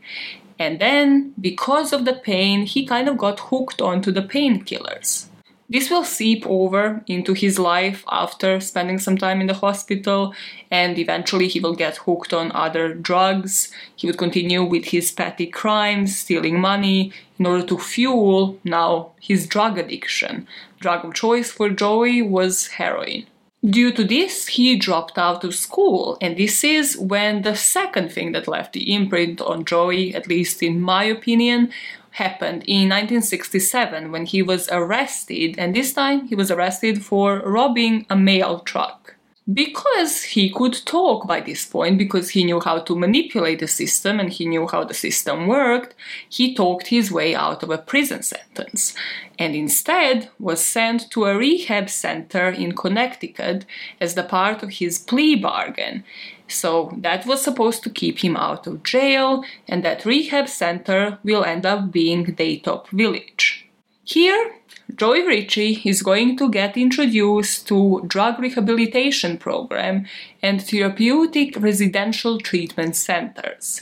[0.60, 5.26] And then, because of the pain, he kind of got hooked onto the painkillers.
[5.68, 10.36] This will seep over into his life after spending some time in the hospital,
[10.70, 13.72] and eventually he will get hooked on other drugs.
[13.96, 19.48] He would continue with his petty crimes, stealing money, in order to fuel now his
[19.48, 20.48] drug addiction.
[20.80, 23.26] Drug of choice for Joey was heroin.
[23.66, 28.32] Due to this, he dropped out of school, and this is when the second thing
[28.34, 31.72] that left the imprint on Joey, at least in my opinion,
[32.12, 38.06] happened in 1967 when he was arrested, and this time he was arrested for robbing
[38.10, 39.15] a mail truck.
[39.54, 44.20] Because he could talk by this point, because he knew how to manipulate the system
[44.20, 45.94] and he knew how the system worked,
[46.28, 48.96] he talked his way out of a prison sentence
[49.38, 53.66] and instead was sent to a rehab center in Connecticut
[54.02, 56.04] as the part of his plea bargain.
[56.48, 61.44] So that was supposed to keep him out of jail, and that rehab center will
[61.44, 63.68] end up being Daytop Village.
[64.04, 64.56] Here,
[64.94, 70.06] Joey Ricci is going to get introduced to drug rehabilitation program
[70.44, 73.82] and therapeutic residential treatment centers.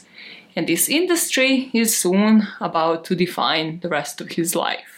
[0.55, 4.92] And this industry is soon about to define the rest of his life.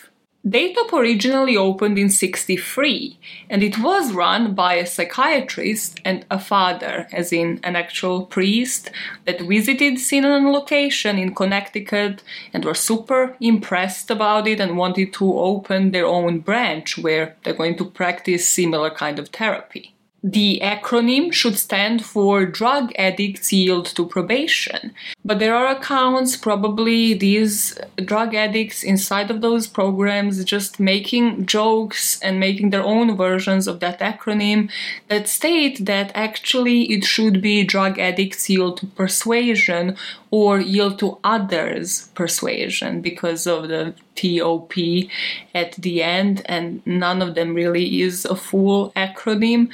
[0.48, 3.18] Daytop originally opened in 63
[3.50, 8.92] and it was run by a psychiatrist and a father, as in an actual priest,
[9.26, 12.22] that visited Synanon location in Connecticut
[12.54, 17.56] and were super impressed about it and wanted to open their own branch where they're
[17.56, 19.95] going to practice similar kind of therapy.
[20.28, 24.92] The acronym should stand for Drug Addicts Yield to Probation.
[25.24, 32.20] But there are accounts, probably these drug addicts inside of those programs, just making jokes
[32.22, 34.72] and making their own versions of that acronym
[35.10, 39.96] that state that actually it should be Drug Addicts Yield to Persuasion
[40.38, 44.74] or Yield to Others Persuasion because of the TOP
[45.54, 49.70] at the end, and none of them really is a full acronym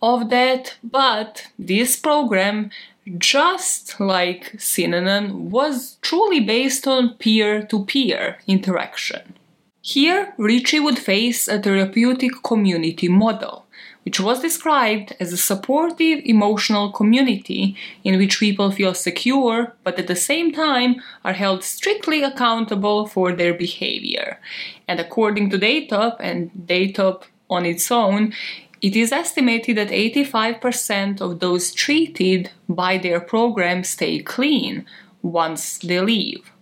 [0.00, 2.70] of that, but this program,
[3.18, 9.34] just like Synanon, was truly based on peer to peer interaction.
[9.82, 13.65] Here, Ricci would face a therapeutic community model,
[14.06, 20.06] which was described as a supportive emotional community in which people feel secure but at
[20.06, 24.38] the same time are held strictly accountable for their behavior.
[24.86, 28.32] And according to Daytop and Daytop on its own,
[28.80, 34.86] it is estimated that 85% of those treated by their program stay clean
[35.22, 36.52] once they leave.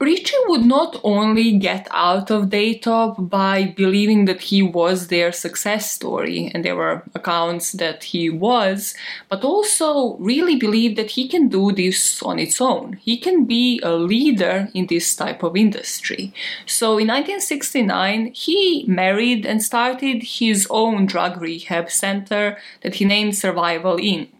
[0.00, 5.90] Ricci would not only get out of Daytop by believing that he was their success
[5.90, 8.94] story, and there were accounts that he was,
[9.28, 12.92] but also really believed that he can do this on its own.
[13.02, 16.32] He can be a leader in this type of industry.
[16.64, 23.36] So in 1969, he married and started his own drug rehab center that he named
[23.36, 24.30] Survival Inc.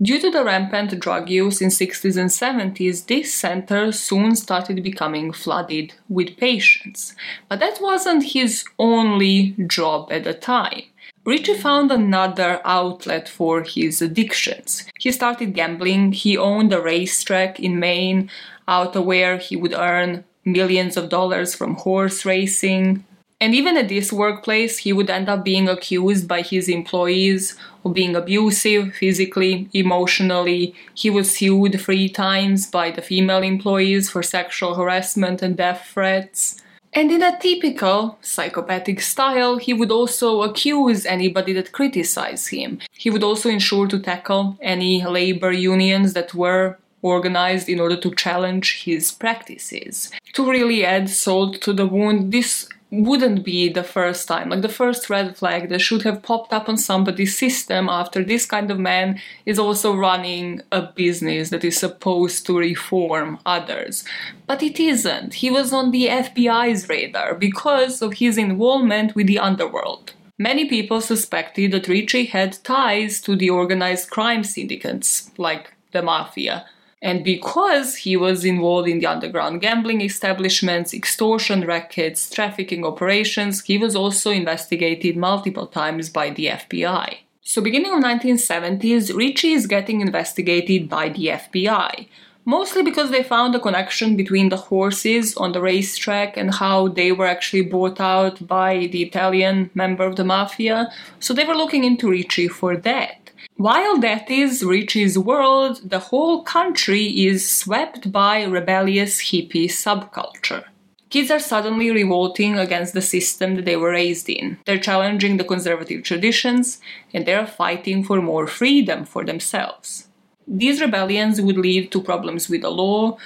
[0.00, 5.32] Due to the rampant drug use in 60s and 70s, this center soon started becoming
[5.32, 7.16] flooded with patients.
[7.48, 10.82] But that wasn't his only job at the time.
[11.24, 14.84] Ricci found another outlet for his addictions.
[15.00, 18.30] He started gambling, he owned a racetrack in Maine,
[18.68, 23.04] out of where he would earn millions of dollars from horse racing.
[23.40, 27.94] And even at this workplace, he would end up being accused by his employees of
[27.94, 30.74] being abusive physically, emotionally.
[30.94, 36.60] He was sued three times by the female employees for sexual harassment and death threats.
[36.92, 42.80] And in a typical psychopathic style, he would also accuse anybody that criticized him.
[42.92, 48.14] He would also ensure to tackle any labor unions that were organized in order to
[48.14, 50.10] challenge his practices.
[50.32, 54.68] To really add salt to the wound, this wouldn't be the first time, like the
[54.68, 58.78] first red flag that should have popped up on somebody's system after this kind of
[58.78, 64.04] man is also running a business that is supposed to reform others.
[64.46, 65.34] But it isn't.
[65.34, 70.14] He was on the FBI's radar because of his involvement with the underworld.
[70.38, 76.64] Many people suspected that Ricci had ties to the organized crime syndicates, like the mafia,
[77.00, 83.78] and because he was involved in the underground gambling establishments, extortion rackets, trafficking operations, he
[83.78, 87.18] was also investigated multiple times by the FBI.
[87.40, 92.08] So beginning of 1970s, Ricci is getting investigated by the FBI,
[92.44, 97.12] mostly because they found a connection between the horses on the racetrack and how they
[97.12, 100.92] were actually bought out by the Italian member of the mafia.
[101.20, 103.17] So they were looking into Ricci for that.
[103.58, 110.62] While that is Ricci's world, the whole country is swept by rebellious hippie subculture.
[111.10, 114.58] Kids are suddenly revolting against the system that they were raised in.
[114.64, 116.80] They're challenging the conservative traditions
[117.12, 120.06] and they're fighting for more freedom for themselves.
[120.46, 123.18] These rebellions would lead to problems with the law,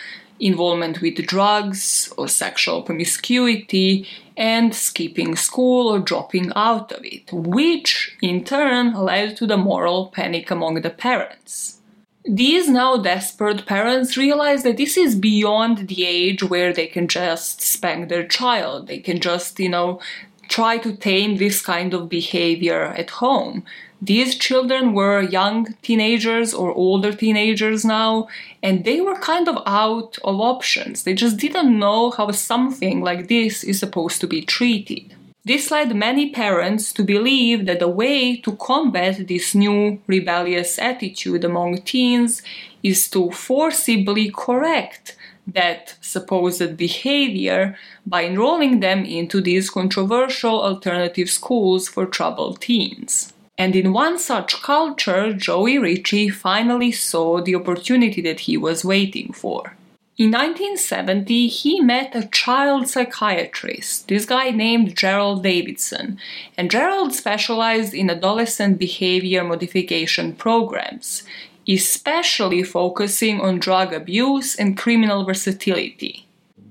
[0.43, 8.17] involvement with drugs or sexual promiscuity, and skipping school or dropping out of it, which
[8.21, 11.79] in turn led to the moral panic among the parents.
[12.25, 17.61] These now desperate parents realize that this is beyond the age where they can just
[17.61, 18.87] spank their child.
[18.87, 20.01] They can just, you know,
[20.49, 23.65] try to tame this kind of behavior at home.
[24.05, 28.27] These children were young teenagers or older teenagers now,
[28.61, 31.05] and they were kind of out of options.
[31.05, 35.15] They just didn't know how something like this is supposed to be treated.
[35.45, 41.45] This led many parents to believe that the way to combat this new rebellious attitude
[41.45, 42.43] among teens
[42.83, 51.87] is to forcibly correct that supposed behavior by enrolling them into these controversial alternative schools
[51.87, 53.32] for troubled teens.
[53.63, 59.33] And in one such culture, Joey Ricci finally saw the opportunity that he was waiting
[59.33, 59.77] for.
[60.19, 66.19] In 1970, he met a child psychiatrist, this guy named Gerald Davidson,
[66.57, 71.23] and Gerald specialized in adolescent behavior modification programs,
[71.69, 76.27] especially focusing on drug abuse and criminal versatility.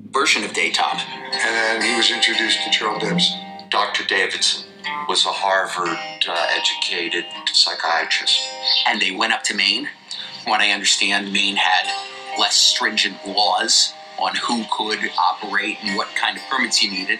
[0.09, 0.99] Version of Daytop.
[1.31, 3.39] And then he was introduced to Gerald Davidson.
[3.69, 4.03] Dr.
[4.03, 4.70] Davidson
[5.07, 8.39] was a Harvard uh, educated psychiatrist.
[8.87, 9.89] And they went up to Maine.
[10.45, 11.85] What I understand, Maine had
[12.39, 17.19] less stringent laws on who could operate and what kind of permits you needed.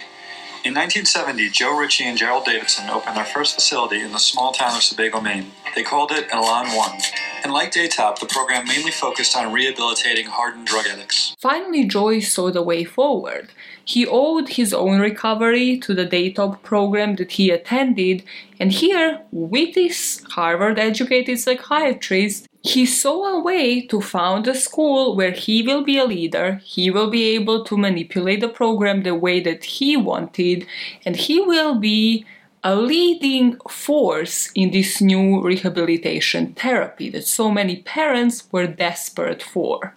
[0.64, 4.76] In 1970, Joe Ricci and Gerald Davidson opened their first facility in the small town
[4.76, 5.50] of Sebago, Maine.
[5.74, 7.00] They called it Elan One.
[7.42, 11.34] And like Daytop, the program mainly focused on rehabilitating hardened drug addicts.
[11.40, 13.48] Finally, Joey saw the way forward.
[13.84, 18.22] He owed his own recovery to the Daytop program that he attended,
[18.60, 25.16] and here, with this Harvard educated psychiatrist, he saw a way to found a school
[25.16, 29.14] where he will be a leader, he will be able to manipulate the program the
[29.14, 30.66] way that he wanted,
[31.04, 32.24] and he will be
[32.62, 39.96] a leading force in this new rehabilitation therapy that so many parents were desperate for.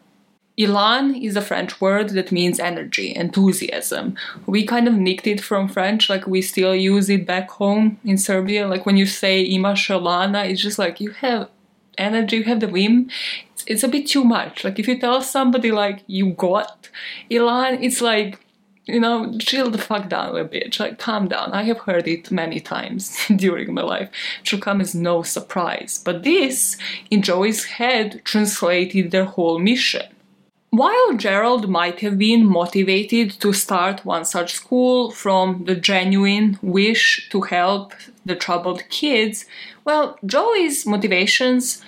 [0.58, 4.16] Elan is a French word that means energy, enthusiasm.
[4.48, 8.18] We kind of nicked it from French, like we still use it back home in
[8.18, 8.66] Serbia.
[8.66, 11.50] Like when you say imaš elana, it's just like you have
[11.98, 13.10] energy, you have the vim.
[13.54, 14.64] It's, it's a bit too much.
[14.64, 16.90] Like if you tell somebody like you got
[17.30, 18.40] Elan, it's like
[18.86, 21.52] you know, chill the fuck down a bit, like calm down.
[21.54, 24.10] I have heard it many times during my life.
[24.44, 26.02] Should come as no surprise.
[26.04, 26.78] But this,
[27.10, 30.04] in Joey's head, translated their whole mission.
[30.76, 37.30] While Gerald might have been motivated to start one such school from the genuine wish
[37.30, 37.94] to help
[38.26, 39.46] the troubled kids,
[39.86, 41.82] well, Joey's motivations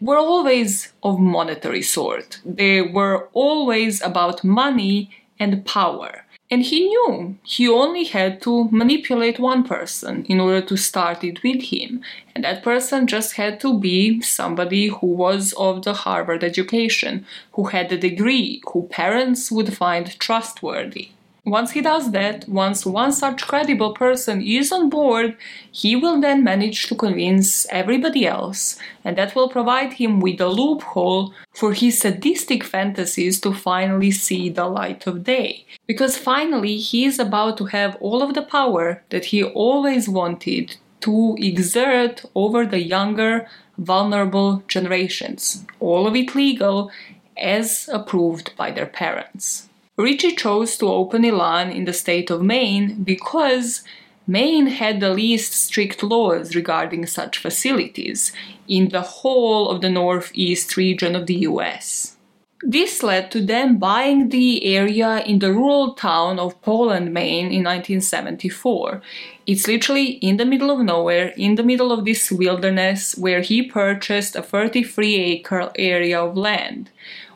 [0.00, 2.40] were always of monetary sort.
[2.44, 6.21] They were always about money and power.
[6.52, 11.42] And he knew he only had to manipulate one person in order to start it
[11.42, 12.02] with him.
[12.34, 17.68] And that person just had to be somebody who was of the Harvard education, who
[17.68, 21.08] had a degree, who parents would find trustworthy.
[21.44, 25.36] Once he does that, once one such credible person is on board,
[25.72, 30.46] he will then manage to convince everybody else, and that will provide him with a
[30.46, 35.66] loophole for his sadistic fantasies to finally see the light of day.
[35.88, 40.76] Because finally, he is about to have all of the power that he always wanted
[41.00, 46.92] to exert over the younger, vulnerable generations, all of it legal
[47.36, 49.68] as approved by their parents.
[49.98, 53.84] Ricci chose to open Elan in the state of Maine because
[54.26, 58.32] Maine had the least strict laws regarding such facilities
[58.66, 62.16] in the whole of the northeast region of the US.
[62.62, 67.64] This led to them buying the area in the rural town of Poland, Maine in
[67.64, 69.02] 1974.
[69.46, 73.62] It's literally in the middle of nowhere, in the middle of this wilderness, where he
[73.62, 76.88] purchased a 33 acre area of land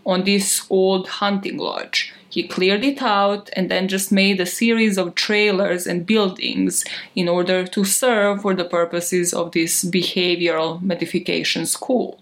[0.07, 2.14] on this old hunting lodge.
[2.37, 6.84] He cleared it out and then just made a series of trailers and buildings
[7.14, 12.20] in order to serve for the purposes of this behavioral modification school.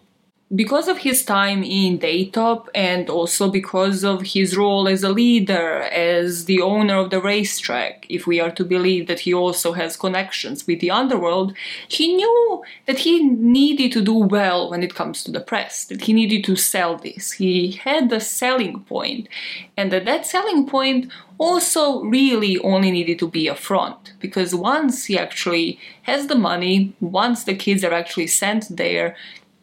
[0.54, 5.82] Because of his time in Daytop and also because of his role as a leader,
[5.82, 9.96] as the owner of the racetrack, if we are to believe that he also has
[9.96, 11.54] connections with the underworld,
[11.88, 16.02] he knew that he needed to do well when it comes to the press, that
[16.02, 17.32] he needed to sell this.
[17.32, 19.28] He had a selling point,
[19.76, 25.06] and that that selling point also really only needed to be a front because once
[25.06, 29.16] he actually has the money, once the kids are actually sent there,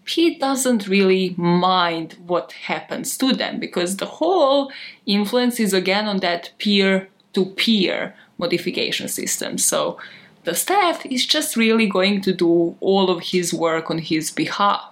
[0.06, 4.72] he doesn't really mind what happens to them because the whole
[5.06, 9.58] influence is again on that peer to peer modification system.
[9.58, 9.99] So
[10.43, 14.91] the staff is just really going to do all of his work on his behalf.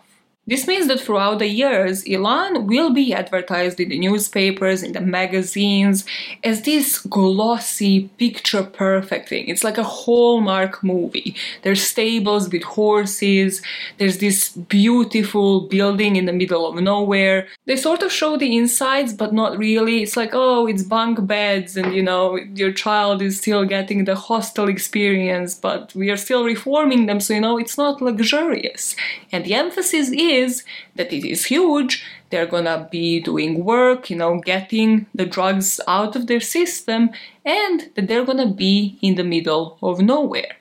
[0.50, 5.00] This means that throughout the years, Elan will be advertised in the newspapers, in the
[5.02, 6.06] magazines,
[6.44, 9.48] as this glossy, picture perfect thing.
[9.48, 11.36] It's like a Hallmark movie.
[11.62, 13.62] There's stables with horses,
[14.00, 17.48] there's this beautiful building in the middle of nowhere.
[17.68, 20.02] They sort of show the insides, but not really.
[20.02, 24.16] It's like, oh, it's bunk beds, and you know, your child is still getting the
[24.16, 28.96] hostel experience, but we are still reforming them, so you know, it's not luxurious.
[29.32, 30.64] And the emphasis is is
[30.96, 31.94] that it is huge.
[32.30, 37.02] They're gonna be doing work, you know, getting the drugs out of their system,
[37.46, 40.54] and that they're gonna be in the middle of nowhere,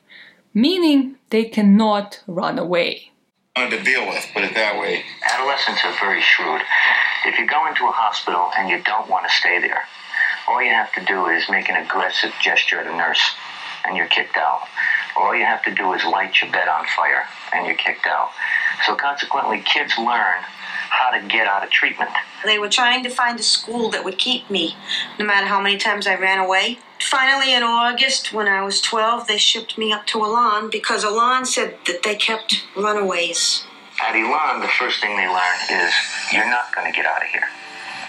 [0.54, 3.10] meaning they cannot run away.
[3.56, 5.02] To deal with, put it that way.
[5.34, 6.62] Adolescents are very shrewd.
[7.26, 9.82] If you go into a hospital and you don't want to stay there,
[10.46, 13.34] all you have to do is make an aggressive gesture at a nurse
[13.88, 14.68] and you're kicked out.
[15.16, 18.30] All you have to do is light your bed on fire and you're kicked out.
[18.86, 20.42] So consequently, kids learn
[20.90, 22.10] how to get out of treatment.
[22.44, 24.76] They were trying to find a school that would keep me,
[25.18, 26.78] no matter how many times I ran away.
[27.00, 31.46] Finally, in August, when I was 12, they shipped me up to Elan because Elan
[31.46, 33.64] said that they kept runaways.
[34.00, 35.92] At Elan, the first thing they learn is
[36.32, 37.48] you're not going to get out of here.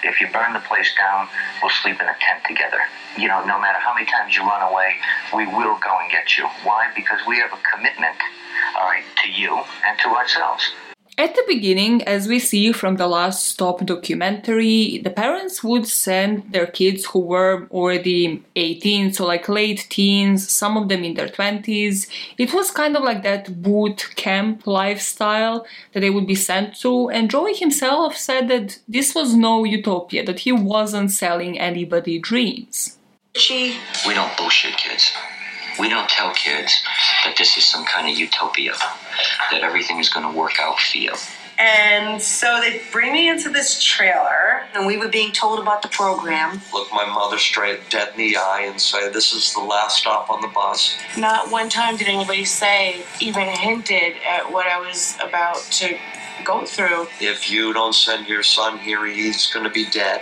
[0.03, 1.27] If you burn the place down,
[1.61, 2.79] we'll sleep in a tent together.
[3.17, 4.95] You know, no matter how many times you run away,
[5.33, 6.45] we will go and get you.
[6.63, 6.91] Why?
[6.95, 8.17] Because we have a commitment,
[8.77, 10.71] all right, to you and to ourselves.
[11.19, 16.53] At the beginning, as we see from the Last Stop documentary, the parents would send
[16.53, 21.27] their kids who were already 18, so like late teens, some of them in their
[21.27, 22.07] 20s.
[22.37, 27.09] It was kind of like that boot camp lifestyle that they would be sent to,
[27.09, 32.97] and Joey himself said that this was no utopia, that he wasn't selling anybody dreams.
[33.35, 35.11] She We don't bullshit kids.
[35.77, 36.81] We don't tell kids
[37.25, 38.73] that this is some kind of utopia,
[39.51, 41.13] that everything is going to work out for you.
[41.59, 44.63] And so they bring me into this trailer.
[44.73, 46.61] and we were being told about the program.
[46.71, 50.29] Look my mother straight dead in the eye and say, This is the last stop
[50.29, 50.97] on the bus.
[51.17, 55.97] Not one time did anybody say, even hinted at what I was about to
[56.45, 57.07] go through.
[57.19, 60.21] If you don't send your son here, he's going to be dead.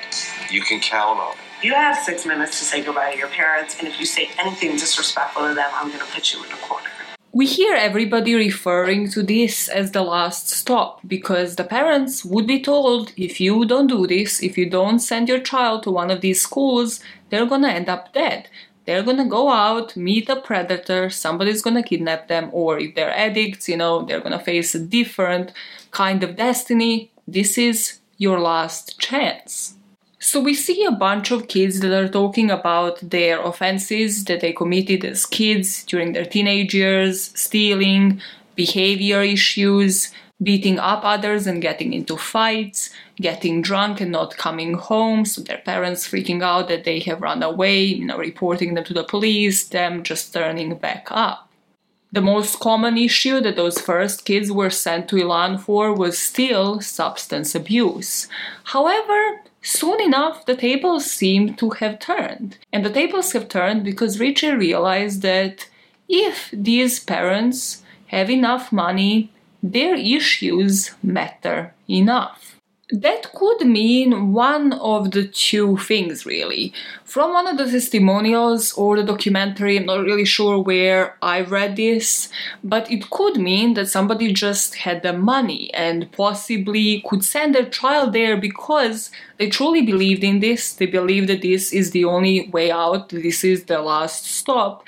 [0.49, 1.37] You can count on it.
[1.63, 4.71] You have six minutes to say goodbye to your parents, and if you say anything
[4.73, 6.89] disrespectful to them, I'm going to put you in a corner.
[7.37, 12.59] We hear everybody referring to this as the last stop because the parents would be
[12.59, 16.21] told if you don't do this, if you don't send your child to one of
[16.21, 18.49] these schools, they're gonna end up dead.
[18.85, 23.69] They're gonna go out, meet a predator, somebody's gonna kidnap them, or if they're addicts,
[23.69, 25.53] you know, they're gonna face a different
[25.91, 27.11] kind of destiny.
[27.27, 29.76] This is your last chance.
[30.27, 34.51] So we see a bunch of kids that are talking about their offenses that they
[34.51, 38.19] committed as kids during their teenage years, stealing,
[38.53, 40.11] behavior issues,
[40.43, 45.59] beating up others and getting into fights, getting drunk and not coming home, so their
[45.59, 49.69] parents freaking out that they have run away, you know, reporting them to the police,
[49.69, 51.49] them just turning back up.
[52.11, 56.81] The most common issue that those first kids were sent to Elan for was still
[56.81, 58.27] substance abuse.
[58.65, 62.57] However, soon enough the tables seem to have turned.
[62.71, 65.67] And the tables have turned because Ricci realized that
[66.07, 69.31] if these parents have enough money,
[69.61, 72.55] their issues matter enough.
[72.89, 76.73] That could mean one of the two things, really.
[77.17, 81.75] From one of the testimonials or the documentary, I'm not really sure where I read
[81.75, 82.29] this,
[82.63, 87.65] but it could mean that somebody just had the money and possibly could send their
[87.71, 90.73] child there because they truly believed in this.
[90.73, 94.83] They believed that this is the only way out, this is the last stop,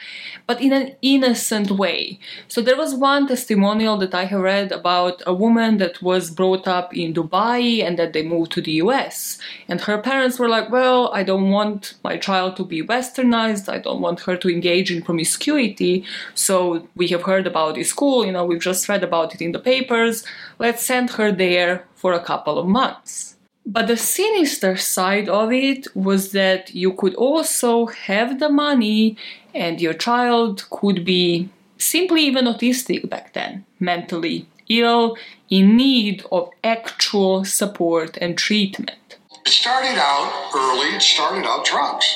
[0.46, 2.20] but in an innocent way.
[2.48, 6.68] So there was one testimonial that I have read about a woman that was brought
[6.68, 9.40] up in Dubai and that they moved to the US.
[9.68, 13.70] And her parents were like, Well, I don't want my child to be westernized.
[13.70, 16.06] I don't want her to engage in promiscuity.
[16.36, 19.52] So we have heard about this school, you know, we've just read about it in
[19.52, 20.24] the papers.
[20.60, 23.36] Let's send her there for a couple of months.
[23.66, 29.18] But the sinister side of it was that you could also have the money
[29.54, 35.18] and your child could be simply even autistic back then, mentally ill,
[35.50, 39.09] in need of actual support and treatment.
[39.50, 42.16] It started out early, it started out drugs.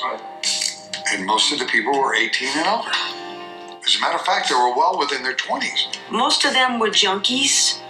[1.12, 2.92] And most of the people were 18 and older.
[3.84, 5.98] As a matter of fact, they were well within their 20s.
[6.12, 7.82] Most of them were junkies,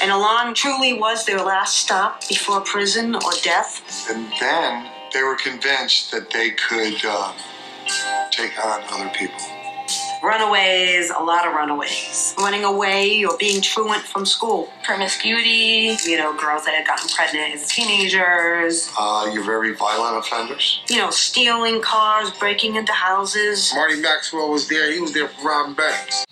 [0.00, 4.08] and Elan truly was their last stop before prison or death.
[4.08, 7.32] And then they were convinced that they could uh,
[8.30, 9.57] take on other people.
[10.22, 12.34] Runaways, a lot of runaways.
[12.38, 14.68] Running away or being truant from school.
[14.82, 18.92] Promiscuity, you know, girls that had gotten pregnant as teenagers.
[18.98, 20.82] Uh, you're very violent offenders.
[20.88, 23.72] You know, stealing cars, breaking into houses.
[23.74, 24.92] Marty Maxwell was there.
[24.92, 26.24] He was there for robbing banks.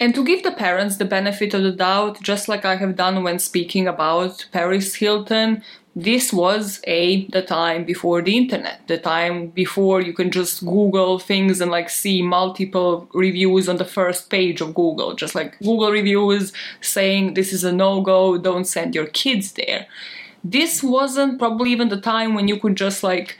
[0.00, 3.22] And to give the parents the benefit of the doubt, just like I have done
[3.22, 5.62] when speaking about Paris Hilton,
[5.96, 11.20] this was a the time before the internet the time before you can just google
[11.20, 15.14] things and like see multiple reviews on the first page of google.
[15.14, 19.86] Just like google reviews saying this is a no-go don't send your kids there.
[20.42, 23.38] This wasn't probably even the time when you could just like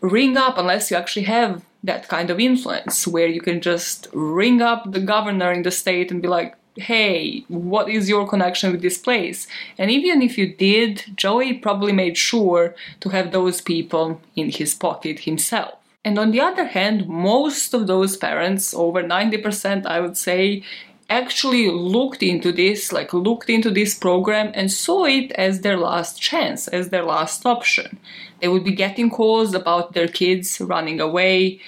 [0.00, 4.60] ring up unless you actually have that kind of influence where you can just ring
[4.60, 8.82] up the governor in the state and be like hey, what is your connection with
[8.82, 9.46] this place?
[9.78, 14.74] And even if you did, Joey probably made sure to have those people in his
[14.74, 15.74] pocket himself.
[16.04, 20.62] And on the other hand, most of those parents, over 90%, I would say,
[21.08, 26.20] actually looked into this, like looked into this program and saw it as their last
[26.20, 27.98] chance, as their last option.
[28.40, 31.60] They would be getting calls about their kids running away,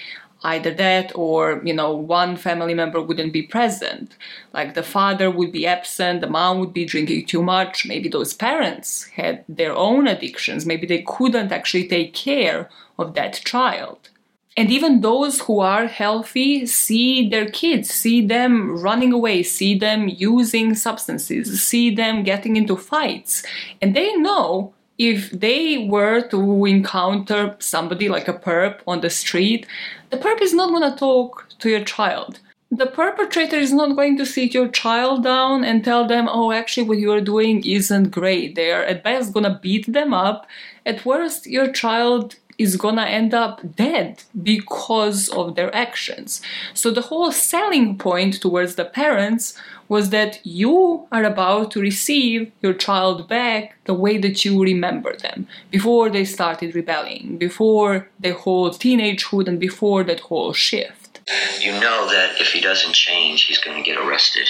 [0.45, 4.17] either that or you know one family member wouldn't be present.
[4.53, 7.87] Like the father would be absent the mom would be drinking too much.
[7.87, 10.67] Maybe those parents had their own addictions.
[10.67, 12.69] Maybe they couldn't actually take care
[12.99, 14.11] of that child.
[14.57, 20.09] And even those who are healthy see their kids, see them running away, see them
[20.09, 23.45] using substances, see them getting into fights.
[23.81, 29.67] And they know if they were to encounter somebody like a perp on the street,
[30.11, 32.41] the perp is not going to talk to your child.
[32.71, 36.87] The perpetrator is not going to sit your child down and tell them, oh, actually,
[36.87, 38.57] what you are doing isn't great.
[38.57, 40.47] They are at best going to beat them up.
[40.85, 46.43] At worst, your child is gonna end up dead because of their actions.
[46.75, 49.57] So the whole selling point towards the parents
[49.89, 55.17] was that you are about to receive your child back the way that you remember
[55.17, 61.21] them before they started rebelling, before the whole teenagehood and before that whole shift.
[61.61, 64.49] You know that if he doesn't change, he's going to get arrested.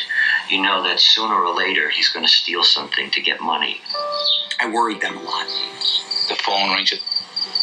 [0.48, 3.80] You know that sooner or later he's going to steal something to get money.
[4.60, 5.48] I worried them a lot.
[6.28, 7.00] The phone rings at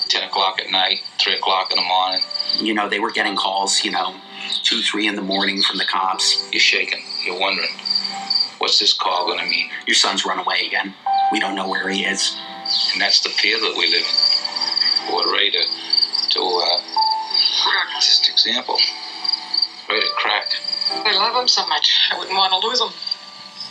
[0.09, 2.21] 10 o'clock at night, 3 o'clock in the morning.
[2.59, 4.15] You know, they were getting calls, you know,
[4.63, 6.47] 2, 3 in the morning from the cops.
[6.51, 7.03] You're shaking.
[7.25, 7.69] You're wondering,
[8.59, 9.69] what's this call going to mean?
[9.87, 10.93] Your son's run away again.
[11.31, 12.37] We don't know where he is.
[12.93, 15.13] And that's the fear that we live in.
[15.13, 15.63] We're ready to,
[16.31, 16.81] to uh,
[17.99, 18.77] just example,
[19.89, 20.47] ready to crack.
[20.91, 22.09] I love him so much.
[22.11, 22.89] I wouldn't want to lose him.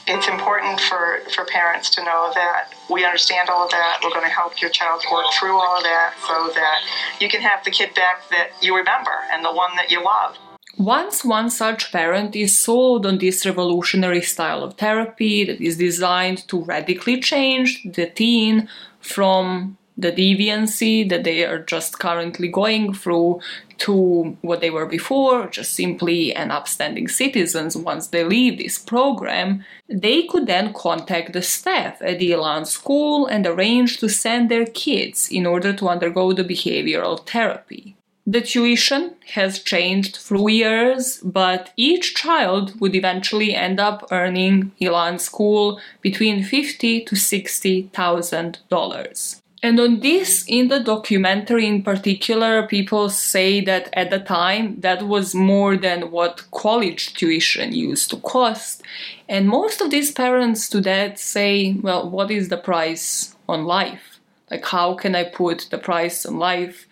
[0.06, 4.00] It's important for, for parents to know that we understand all of that.
[4.02, 6.80] We're going to help your child work through all of that so that
[7.20, 10.36] you can have the kid back that you remember and the one that you love.
[10.76, 16.46] Once one such parent is sold on this revolutionary style of therapy that is designed
[16.48, 18.68] to radically change the teen
[19.00, 23.40] from the deviancy that they are just currently going through
[23.78, 29.64] to what they were before, just simply an upstanding citizens once they leave this program,
[29.88, 34.66] they could then contact the staff at the Elan school and arrange to send their
[34.66, 37.96] kids in order to undergo the behavioral therapy.
[38.26, 45.18] The tuition has changed through years, but each child would eventually end up earning Elan
[45.18, 49.42] school between fifty to sixty thousand dollars.
[49.64, 55.04] And on this, in the documentary in particular, people say that at the time that
[55.04, 58.82] was more than what college tuition used to cost.
[59.26, 64.20] And most of these parents to that say, well, what is the price on life?
[64.50, 66.86] Like, how can I put the price on life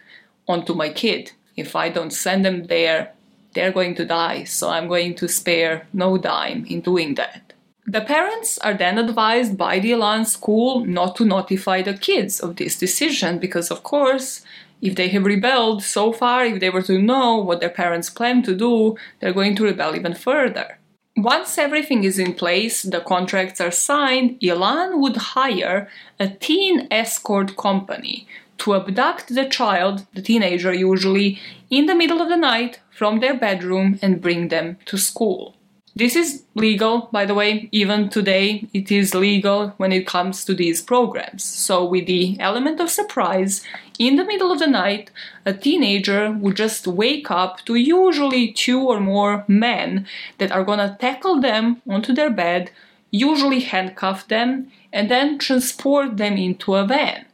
[0.49, 1.33] onto my kid?
[1.59, 3.13] If I don't send them there,
[3.53, 7.52] they're going to die, so I'm going to spare no dime in doing that.
[7.87, 12.57] The parents are then advised by the Elan school not to notify the kids of
[12.57, 14.43] this decision because, of course,
[14.81, 18.43] if they have rebelled so far, if they were to know what their parents plan
[18.45, 20.79] to do, they're going to rebel even further.
[21.17, 27.57] Once everything is in place, the contracts are signed, Elan would hire a teen escort
[27.57, 28.27] company
[28.59, 33.37] to abduct the child, the teenager usually, in the middle of the night from their
[33.37, 35.57] bedroom and bring them to school.
[35.95, 40.55] This is legal, by the way, even today it is legal when it comes to
[40.55, 41.45] these programs.
[41.45, 43.63] So, with the element of surprise,
[43.99, 45.11] in the middle of the night,
[45.45, 50.07] a teenager would just wake up to usually two or more men
[50.39, 52.71] that are gonna tackle them onto their bed,
[53.11, 57.27] usually handcuff them, and then transport them into a van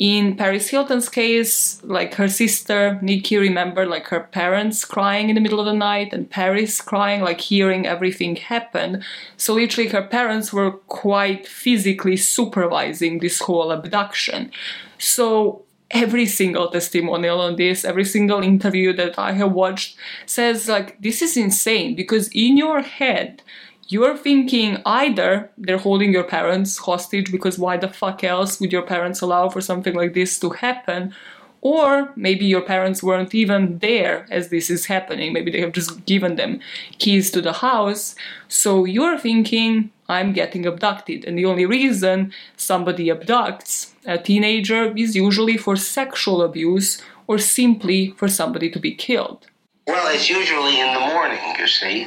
[0.00, 5.42] in Paris Hilton's case, like her sister Nikki remembered like her parents crying in the
[5.42, 9.04] middle of the night and Paris crying, like hearing everything happen.
[9.36, 14.52] So literally her parents were quite physically supervising this whole abduction.
[14.96, 20.98] So every single testimonial on this, every single interview that I have watched says like
[21.02, 23.42] this is insane because in your head
[23.90, 28.82] you're thinking either they're holding your parents hostage because why the fuck else would your
[28.82, 31.12] parents allow for something like this to happen?
[31.60, 35.32] Or maybe your parents weren't even there as this is happening.
[35.32, 36.60] Maybe they have just given them
[36.98, 38.14] keys to the house.
[38.46, 41.24] So you're thinking, I'm getting abducted.
[41.24, 48.14] And the only reason somebody abducts a teenager is usually for sexual abuse or simply
[48.16, 49.48] for somebody to be killed.
[49.86, 52.06] Well, it's usually in the morning, you see,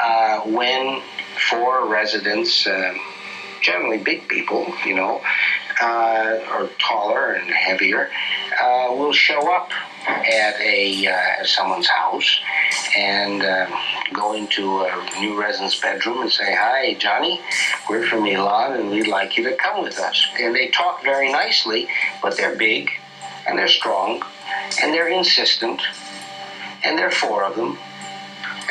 [0.00, 1.02] uh, when
[1.38, 2.94] four residents, uh,
[3.60, 5.20] generally big people, you know,
[5.80, 8.10] uh, or taller and heavier,
[8.60, 9.70] uh, will show up
[10.06, 12.40] at a uh, someone's house
[12.96, 13.72] and um,
[14.12, 17.40] go into a new resident's bedroom and say, "Hi, Johnny,
[17.90, 21.30] we're from Elan and we'd like you to come with us." And they talk very
[21.30, 21.88] nicely,
[22.22, 22.90] but they're big
[23.46, 24.22] and they're strong
[24.82, 25.82] and they're insistent
[26.84, 27.76] and there are four of them,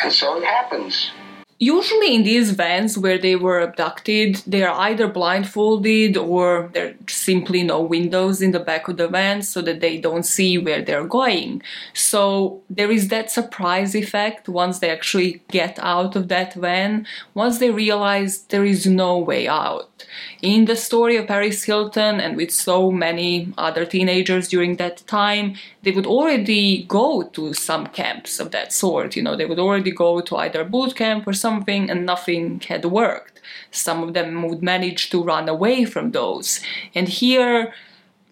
[0.02, 1.12] and so it happens.
[1.58, 6.96] Usually, in these vans where they were abducted, they are either blindfolded or there are
[7.08, 10.82] simply no windows in the back of the van so that they don't see where
[10.82, 11.62] they're going.
[11.94, 17.60] So, there is that surprise effect once they actually get out of that van, once
[17.60, 19.95] they realize there is no way out.
[20.42, 25.56] In the story of Paris Hilton and with so many other teenagers during that time,
[25.84, 29.16] they would already go to some camps of that sort.
[29.16, 32.86] You know, they would already go to either boot camp or something, and nothing had
[32.86, 33.42] worked.
[33.72, 36.60] Some of them would manage to run away from those.
[36.94, 37.74] And here,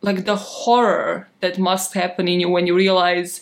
[0.02, 3.42] like the horror that must happen in you when you realize,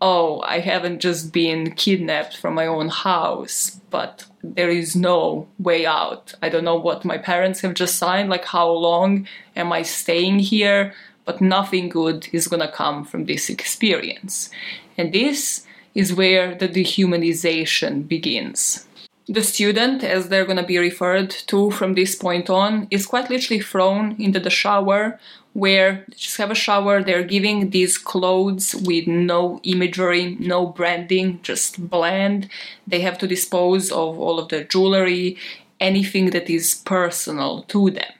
[0.00, 5.84] oh, I haven't just been kidnapped from my own house, but there is no way
[5.84, 6.34] out.
[6.40, 10.38] I don't know what my parents have just signed, like how long am I staying
[10.38, 10.94] here?
[11.30, 14.50] but nothing good is gonna come from this experience.
[14.98, 18.86] And this is where the dehumanization begins.
[19.26, 23.62] The student, as they're gonna be referred to from this point on, is quite literally
[23.62, 25.20] thrown into the shower
[25.52, 31.40] where they just have a shower, they're giving these clothes with no imagery, no branding,
[31.42, 32.48] just bland.
[32.86, 35.36] They have to dispose of all of their jewelry,
[35.80, 38.12] anything that is personal to them.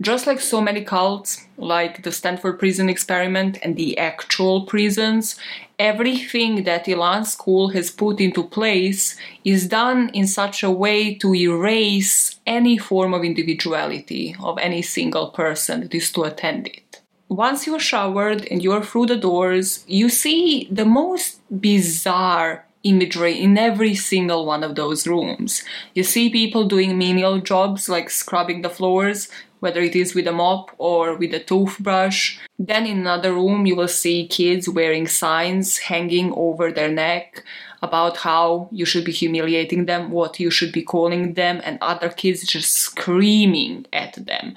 [0.00, 5.36] Just like so many cults, like the Stanford Prison Experiment and the actual prisons,
[5.78, 11.34] everything that Elan School has put into place is done in such a way to
[11.34, 17.02] erase any form of individuality of any single person that is to attend it.
[17.28, 23.58] Once you're showered and you're through the doors, you see the most bizarre imagery in
[23.58, 25.64] every single one of those rooms.
[25.94, 29.28] You see people doing menial jobs like scrubbing the floors,
[29.60, 32.38] whether it is with a mop or with a toothbrush.
[32.58, 37.44] Then in another room, you will see kids wearing signs hanging over their neck
[37.82, 42.08] about how you should be humiliating them, what you should be calling them, and other
[42.08, 44.54] kids just screaming at them.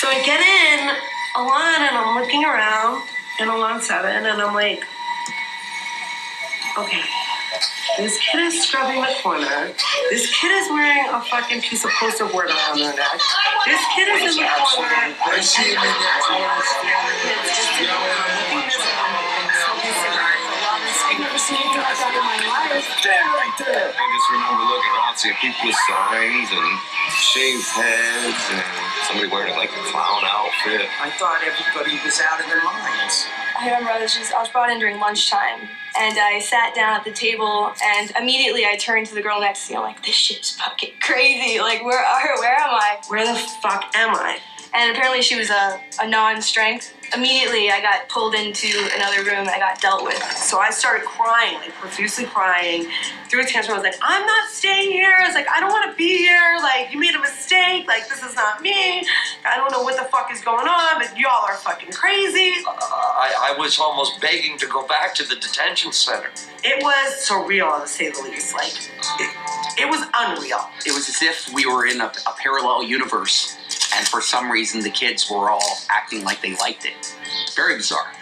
[0.00, 0.96] So I get in
[1.36, 3.02] Elan and I'm looking around
[3.40, 4.82] in Elan 7 and I'm like,
[6.78, 7.02] okay,
[7.98, 9.72] this kid is scrubbing the corner.
[10.10, 13.20] This kid is wearing a fucking piece of poster board around their neck.
[13.66, 15.14] This kid is in the corner.
[15.24, 15.96] I see him in
[23.96, 26.68] I just remember looking around, seeing people with signs and
[27.14, 28.64] shaved heads and
[29.06, 30.88] somebody wearing like a clown outfit.
[31.00, 33.35] I thought everybody was out of their minds.
[33.58, 36.94] I remember I was just I was brought in during lunchtime and I sat down
[36.94, 39.76] at the table and immediately I turned to the girl next to me.
[39.78, 41.60] I'm like, this shit's fucking crazy.
[41.60, 42.98] Like where are where am I?
[43.08, 44.38] Where the fuck am I?
[44.74, 49.48] And apparently she was a, a non-strength immediately I got pulled into another room and
[49.48, 50.20] I got dealt with.
[50.36, 52.88] So I started crying, like profusely crying,
[53.28, 53.74] Through a tantrum.
[53.74, 55.12] I was like, I'm not staying here.
[55.18, 56.58] I was like, I don't want to be here.
[56.60, 57.86] Like, you made a mistake.
[57.86, 59.04] Like, this is not me.
[59.44, 62.52] I don't know what the fuck is going on, but y'all are fucking crazy.
[62.66, 66.30] Uh, I, I was almost begging to go back to the detention center.
[66.62, 68.54] It was surreal, to say the least.
[68.54, 68.72] Like,
[69.20, 69.30] it,
[69.78, 70.68] it was unreal.
[70.86, 73.56] It was as if we were in a, a parallel universe,
[73.94, 77.16] and for some reason the kids were all acting like they liked it.
[77.54, 78.12] Very bizarre.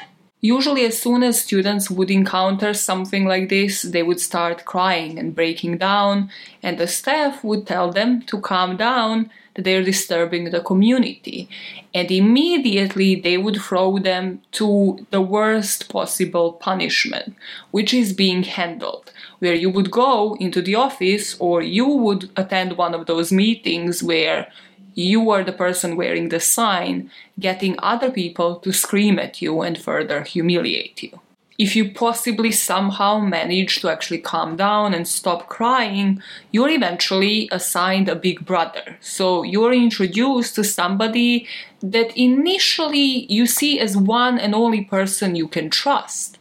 [0.41, 5.35] Usually, as soon as students would encounter something like this, they would start crying and
[5.35, 6.31] breaking down,
[6.63, 11.49] and the staff would tell them to calm down, that they're disturbing the community.
[11.95, 17.37] And immediately they would throw them to the worst possible punishment,
[17.71, 22.77] which is being handled, where you would go into the office or you would attend
[22.77, 24.49] one of those meetings where
[24.95, 29.79] you are the person wearing the sign, getting other people to scream at you and
[29.79, 31.21] further humiliate you.
[31.57, 36.21] If you possibly somehow manage to actually calm down and stop crying,
[36.51, 38.97] you're eventually assigned a big brother.
[39.01, 41.47] So you're introduced to somebody
[41.81, 46.39] that initially you see as one and only person you can trust.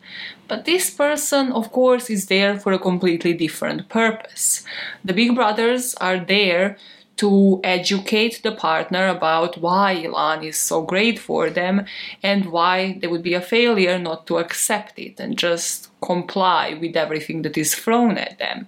[0.48, 4.64] But this person, of course, is there for a completely different purpose.
[5.06, 6.78] The big brothers are there
[7.18, 11.86] to educate the partner about why Elan is so great for them
[12.22, 16.96] and why they would be a failure not to accept it and just comply with
[16.96, 18.68] everything that is thrown at them.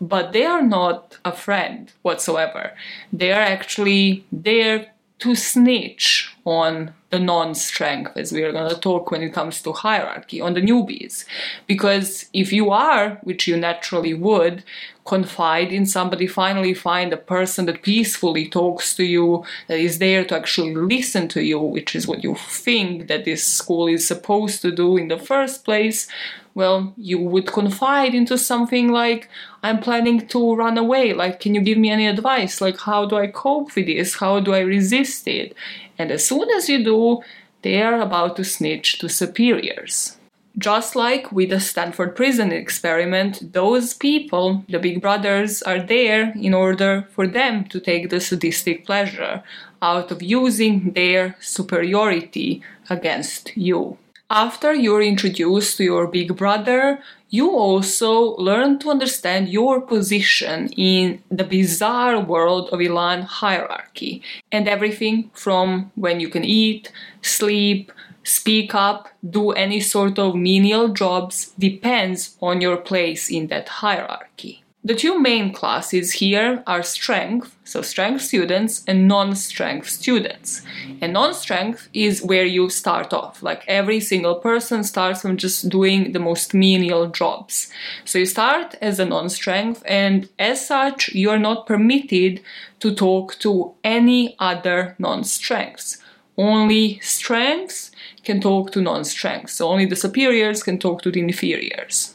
[0.00, 2.72] But they are not a friend whatsoever.
[3.12, 8.78] They are actually there to snitch on the non strength, as we are going to
[8.78, 11.24] talk when it comes to hierarchy, on the newbies.
[11.66, 14.62] Because if you are, which you naturally would,
[15.08, 20.22] confide in somebody, finally find a person that peacefully talks to you, that is there
[20.26, 24.60] to actually listen to you, which is what you think that this school is supposed
[24.60, 26.06] to do in the first place,
[26.54, 29.30] well, you would confide into something like,
[29.62, 31.14] I'm planning to run away.
[31.14, 32.60] Like, can you give me any advice?
[32.60, 34.16] Like, how do I cope with this?
[34.16, 35.54] How do I resist it?
[35.98, 37.22] And as soon as you do,
[37.62, 40.17] they are about to snitch to superiors.
[40.58, 46.52] Just like with the Stanford prison experiment, those people, the big brothers, are there in
[46.52, 49.44] order for them to take the sadistic pleasure
[49.80, 53.98] out of using their superiority against you.
[54.30, 57.00] After you're introduced to your big brother,
[57.30, 64.68] you also learn to understand your position in the bizarre world of Elan hierarchy and
[64.68, 66.90] everything from when you can eat,
[67.22, 67.92] sleep,
[68.28, 74.62] speak up, do any sort of menial jobs depends on your place in that hierarchy.
[74.84, 80.62] The two main classes here are strength, so strength students, and non strength students.
[81.00, 83.42] And non strength is where you start off.
[83.42, 87.70] Like every single person starts from just doing the most menial jobs.
[88.04, 92.40] So you start as a non strength, and as such, you are not permitted
[92.80, 95.98] to talk to any other non strengths.
[96.36, 97.90] Only strengths
[98.28, 99.54] can talk to non strengths.
[99.54, 102.14] So only the superiors can talk to the inferiors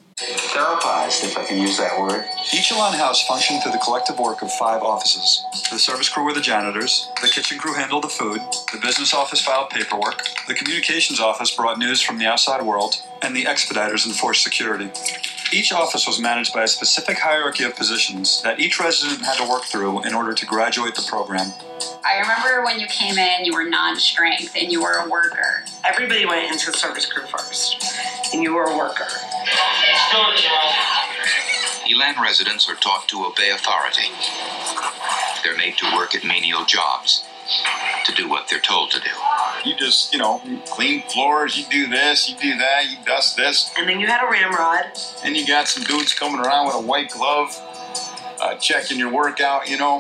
[0.53, 2.23] therapized, if I can use that word.
[2.53, 5.43] Each Elan house functioned through the collective work of five offices.
[5.71, 8.39] The service crew were the janitors, the kitchen crew handled the food,
[8.71, 13.35] the business office filed paperwork, the communications office brought news from the outside world, and
[13.35, 14.89] the expediters enforced security.
[15.51, 19.49] Each office was managed by a specific hierarchy of positions that each resident had to
[19.49, 21.51] work through in order to graduate the program.
[22.05, 25.63] I remember when you came in, you were non strength and you were a worker.
[25.83, 27.83] Everybody went into the service crew first,
[28.33, 29.07] and you were a worker.
[31.89, 34.09] Elan residents are taught to obey authority.
[35.43, 37.23] They're made to work at menial jobs,
[38.05, 39.09] to do what they're told to do.
[39.65, 43.71] You just, you know, clean floors, you do this, you do that, you dust this.
[43.77, 44.85] And then you had a ramrod.
[45.23, 47.57] And you got some dudes coming around with a white glove,
[48.41, 49.99] uh, checking your workout, you know.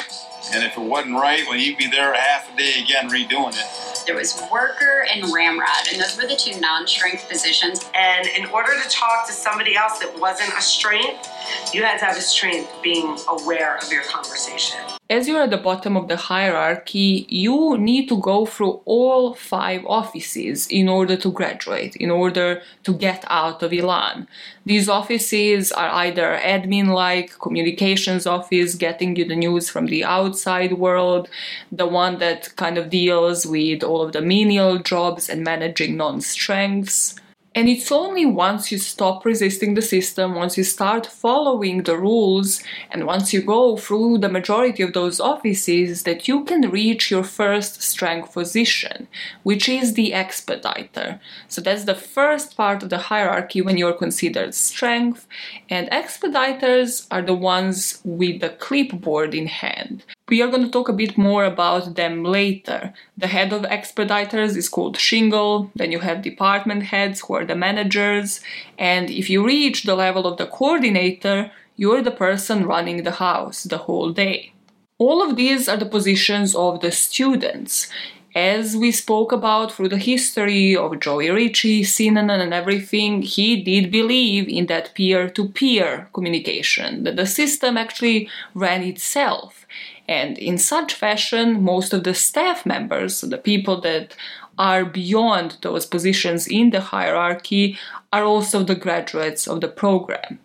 [0.51, 4.02] And if it wasn't right, well, you'd be there half a day again redoing it.
[4.05, 7.89] There was worker and ramrod, and those were the two non strength positions.
[7.95, 11.29] And in order to talk to somebody else that wasn't a strength,
[11.73, 14.79] you had to have a strength being aware of your conversation.
[15.09, 19.85] As you're at the bottom of the hierarchy, you need to go through all five
[19.85, 24.27] offices in order to graduate, in order to get out of Elan.
[24.65, 30.73] These offices are either admin like, communications office, getting you the news from the outside
[30.73, 31.29] world,
[31.71, 36.19] the one that kind of deals with all of the menial jobs and managing non
[36.19, 37.15] strengths
[37.55, 42.63] And it's only once you stop resisting the system, once you start following the rules,
[42.89, 47.23] and once you go through the majority of those offices that you can reach your
[47.23, 49.07] first strength position,
[49.43, 51.19] which is the expediter.
[51.47, 55.27] So that's the first part of the hierarchy when you're considered strength,
[55.69, 60.03] and expediters are the ones with the clipboard in hand.
[60.33, 62.91] We are going to talk a bit more about them later.
[63.15, 67.53] The head of expediters is called Shingle, then you have department heads who are the
[67.53, 68.41] managers,
[68.79, 73.61] and if you reach the level of the coordinator, you're the person running the house
[73.61, 74.53] the whole day.
[74.97, 77.87] All of these are the positions of the students.
[78.35, 83.91] As we spoke about through the history of Joey Ricci, Synanon, and everything, he did
[83.91, 89.62] believe in that peer to peer communication, that the system actually ran itself.
[90.07, 94.15] And in such fashion, most of the staff members, the people that
[94.57, 97.77] are beyond those positions in the hierarchy,
[98.11, 100.39] are also the graduates of the program.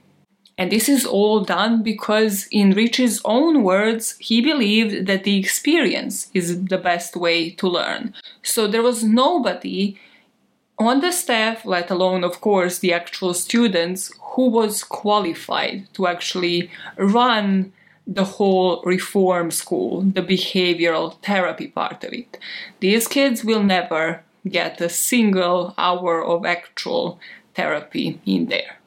[0.57, 6.31] And this is all done because, in Rich's own words, he believed that the experience
[6.35, 8.15] is the best way to learn.
[8.43, 9.99] So there was nobody
[10.79, 16.71] on the staff, let alone, of course, the actual students, who was qualified to actually
[16.97, 17.73] run
[18.09, 22.39] the whole reform school, the behavioral therapy part of it.
[22.81, 27.21] These kids will never get a single hour of actual
[27.55, 28.78] therapy in there.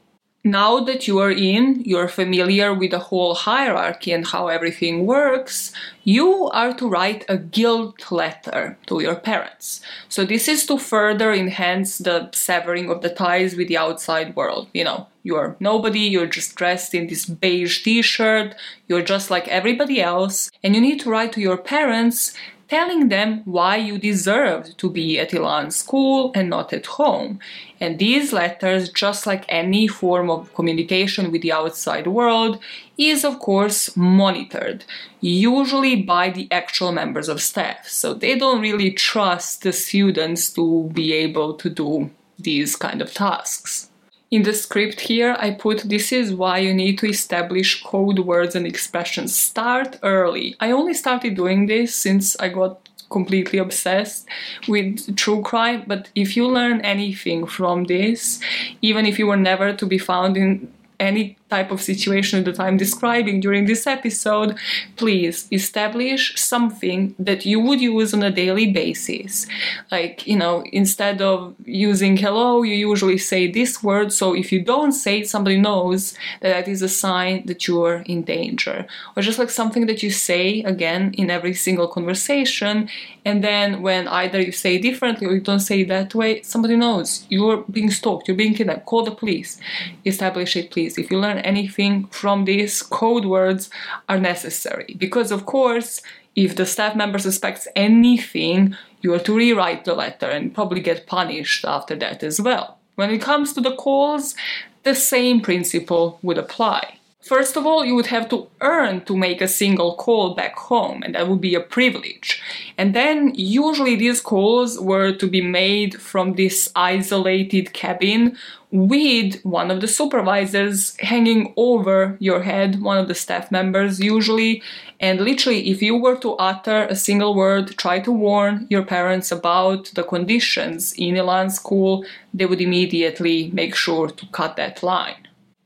[0.44, 5.72] Now that you are in, you're familiar with the whole hierarchy and how everything works,
[6.04, 9.82] you are to write a guilt letter to your parents.
[10.10, 14.68] So, this is to further enhance the severing of the ties with the outside world.
[14.74, 18.56] You know, you're nobody, you're just dressed in this beige t shirt,
[18.88, 22.34] you're just like everybody else, and you need to write to your parents
[22.72, 27.38] telling them why you deserved to be at Elan school and not at home.
[27.82, 32.60] And these letters, just like any form of communication with the outside world,
[32.98, 34.86] is of course monitored,
[35.20, 37.90] usually by the actual members of staff.
[37.90, 42.10] So they don't really trust the students to be able to do
[42.40, 43.91] these kind of tasks.
[44.32, 48.56] In the script here, I put this is why you need to establish code words
[48.56, 49.36] and expressions.
[49.36, 50.56] Start early.
[50.62, 54.26] I only started doing this since I got completely obsessed
[54.70, 58.40] with true crime, but if you learn anything from this,
[58.82, 62.78] even if you were never to be found in any type of situation that I'm
[62.78, 64.50] describing during this episode,
[64.96, 66.22] please establish
[66.54, 69.48] something that you would use on a daily basis.
[69.96, 74.10] Like, you know, instead of using hello, you usually say this word.
[74.20, 77.98] So if you don't say it, somebody knows that that is a sign that you're
[78.14, 78.78] in danger.
[79.16, 82.90] Or just like something that you say again in every single conversation.
[83.26, 87.26] And then when either you say differently or you don't say that way, somebody knows
[87.30, 88.86] you're being stalked, you're being kidnapped.
[88.86, 89.60] Call the police.
[90.06, 90.98] Establish it, please.
[90.98, 93.70] If you learn anything from these code words
[94.08, 94.96] are necessary.
[94.98, 96.02] Because, of course,
[96.36, 101.08] if the staff member suspects anything, you are to rewrite the letter and probably get
[101.08, 102.78] punished after that as well.
[102.96, 104.36] When it comes to the calls,
[104.84, 106.98] the same principle would apply.
[107.22, 111.04] First of all, you would have to earn to make a single call back home,
[111.04, 112.42] and that would be a privilege.
[112.80, 118.38] And then, usually, these calls were to be made from this isolated cabin
[118.72, 124.64] with one of the supervisors hanging over your head, one of the staff members usually.
[125.00, 129.32] And literally, if you were to utter a single word, try to warn your parents
[129.32, 135.21] about the conditions in Elan school, they would immediately make sure to cut that line.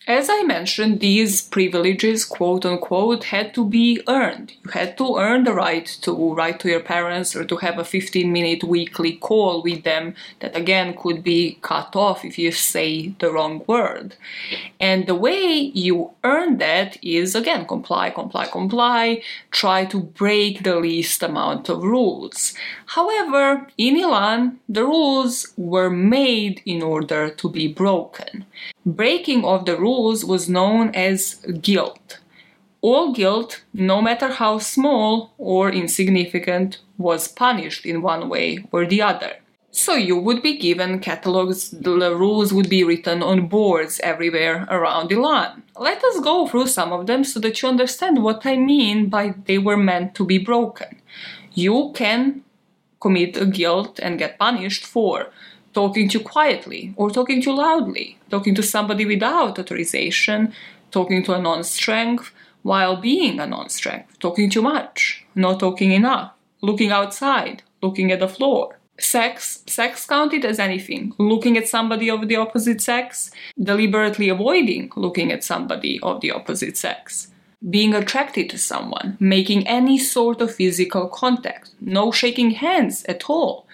[0.07, 4.53] As I mentioned, these privileges, quote unquote, had to be earned.
[4.63, 7.83] You had to earn the right to write to your parents or to have a
[7.83, 13.15] 15 minute weekly call with them that again could be cut off if you say
[13.17, 14.15] the wrong word.
[14.79, 20.75] And the way you earn that is again comply, comply, comply, try to break the
[20.75, 22.53] least amount of rules.
[22.87, 28.45] However, in Elan, the rules were made in order to be broken.
[28.85, 32.19] Breaking of the rules was known as guilt.
[32.81, 39.01] All guilt, no matter how small or insignificant, was punished in one way or the
[39.01, 39.37] other.
[39.71, 45.11] So you would be given catalogs, the rules would be written on boards everywhere around
[45.11, 45.63] Elan.
[45.77, 49.33] Let us go through some of them so that you understand what I mean by
[49.45, 51.01] they were meant to be broken.
[51.53, 52.44] You can
[53.05, 55.15] commit a guilt and get punished for
[55.79, 60.51] talking too quietly or talking too loudly, talking to somebody without authorization,
[60.89, 62.31] talking to a non strength
[62.63, 66.31] while being a non strength, talking too much, not talking enough,
[66.61, 68.79] looking outside, looking at the floor.
[68.97, 71.13] Sex, sex counted as anything.
[71.19, 73.29] Looking at somebody of the opposite sex,
[73.61, 77.27] deliberately avoiding looking at somebody of the opposite sex.
[77.67, 83.67] Being attracted to someone, making any sort of physical contact, no shaking hands at all,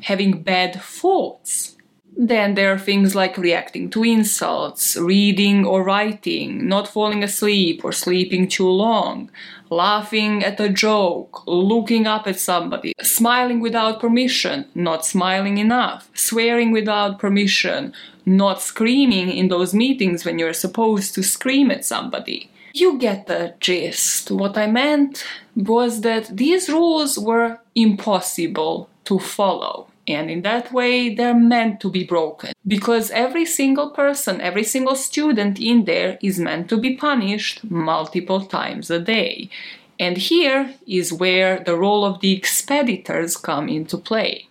[0.00, 1.76] having bad thoughts,
[2.20, 7.92] then there are things like reacting to insults, reading or writing, not falling asleep or
[7.92, 9.30] sleeping too long,
[9.70, 16.72] laughing at a joke, looking up at somebody, smiling without permission, not smiling enough, swearing
[16.72, 17.92] without permission,
[18.26, 22.50] not screaming in those meetings when you're supposed to scream at somebody.
[22.74, 24.30] You get the gist.
[24.30, 25.24] What I meant
[25.56, 31.90] was that these rules were impossible to follow and in that way they're meant to
[31.90, 32.52] be broken.
[32.66, 38.44] Because every single person every single student in there is meant to be punished multiple
[38.46, 39.50] times a day.
[40.00, 44.47] And here is where the role of the expeditors come into play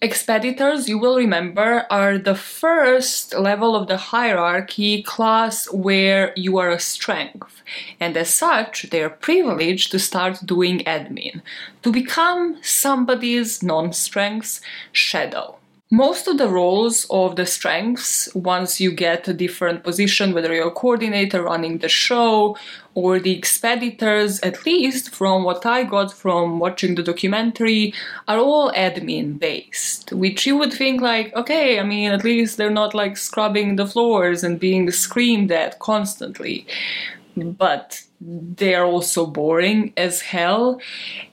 [0.00, 6.70] Expeditors, you will remember, are the first level of the hierarchy class where you are
[6.70, 7.62] a strength,
[7.98, 11.42] and as such, they are privileged to start doing admin,
[11.82, 14.60] to become somebody's non strength's
[14.92, 15.57] shadow.
[15.90, 20.68] Most of the roles of the strengths, once you get a different position, whether you're
[20.68, 22.58] a coordinator running the show
[22.94, 27.94] or the expeditors, at least from what I got from watching the documentary,
[28.26, 30.12] are all admin based.
[30.12, 33.86] Which you would think, like, okay, I mean, at least they're not like scrubbing the
[33.86, 36.66] floors and being screamed at constantly.
[37.34, 40.80] But they're also boring as hell.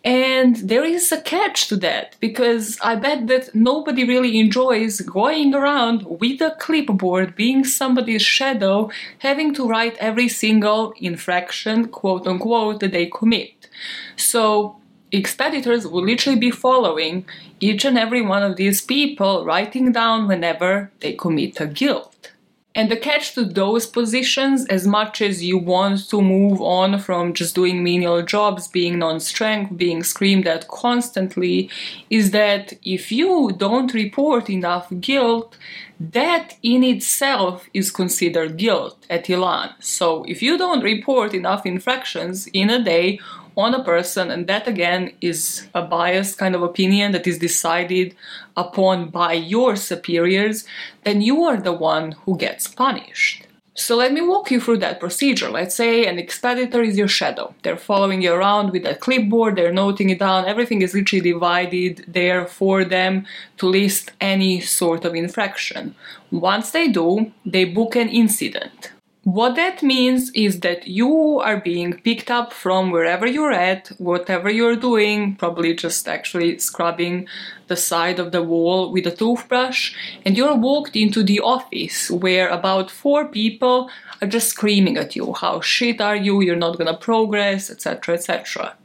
[0.03, 5.55] And there is a catch to that because I bet that nobody really enjoys going
[5.55, 12.81] around with a clipboard, being somebody's shadow, having to write every single infraction, quote unquote,
[12.81, 13.67] that they commit.
[14.15, 14.77] So,
[15.11, 17.25] expeditors will literally be following
[17.59, 22.31] each and every one of these people, writing down whenever they commit a guilt.
[22.77, 27.33] And the catch to those positions, as much as you want to move on from
[27.33, 31.69] just doing menial jobs, being non strength, being screamed at constantly,
[32.09, 35.57] is that if you don't report enough guilt,
[35.99, 39.69] that in itself is considered guilt at Elan.
[39.79, 43.19] So if you don't report enough infractions in a day
[43.57, 48.15] on a person, and that again is a biased kind of opinion that is decided
[48.57, 50.65] upon by your superiors,
[51.03, 53.45] then you are the one who gets punished.
[53.77, 55.49] So let me walk you through that procedure.
[55.49, 57.53] Let's say an expeditor is your shadow.
[57.61, 62.05] They're following you around with a clipboard, they're noting it down, everything is literally divided
[62.07, 63.25] there for them
[63.57, 65.93] to list any sort of infraction.
[66.31, 68.93] Once they do, they book an incident.
[69.25, 74.51] What that means is that you are being picked up from wherever you're at, whatever
[74.51, 77.27] you're doing, probably just actually scrubbing
[77.65, 82.49] the side of the wall with a toothbrush, and you're walked into the office where
[82.49, 83.89] about four people
[84.21, 88.13] are just screaming at you how shit are you, you're not gonna progress, etc.
[88.13, 88.75] etc.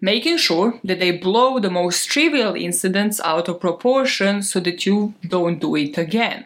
[0.00, 5.14] Making sure that they blow the most trivial incidents out of proportion so that you
[5.26, 6.44] don't do it again.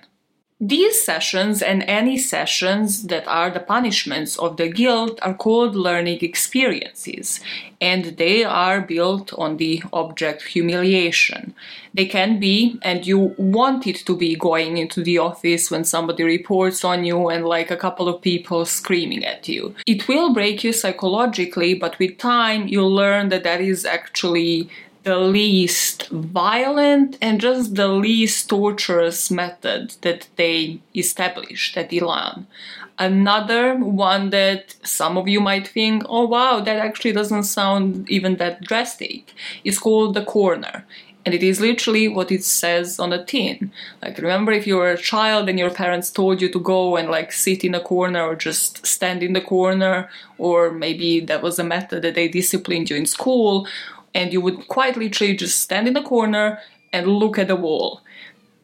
[0.60, 6.20] These sessions and any sessions that are the punishments of the guilt are called learning
[6.22, 7.40] experiences,
[7.80, 11.54] and they are built on the object humiliation.
[11.92, 16.22] They can be, and you want it to be, going into the office when somebody
[16.22, 19.74] reports on you and like a couple of people screaming at you.
[19.88, 24.70] It will break you psychologically, but with time, you'll learn that that is actually
[25.04, 32.46] the least violent and just the least torturous method that they established at Elan.
[32.98, 38.36] Another one that some of you might think, oh wow, that actually doesn't sound even
[38.36, 40.86] that drastic, is called the corner.
[41.26, 43.72] And it is literally what it says on the tin.
[44.02, 47.08] Like, remember if you were a child and your parents told you to go and
[47.08, 51.58] like sit in a corner or just stand in the corner, or maybe that was
[51.58, 53.66] a method that they disciplined you in school,
[54.14, 56.60] and you would quite literally just stand in the corner
[56.92, 58.00] and look at the wall.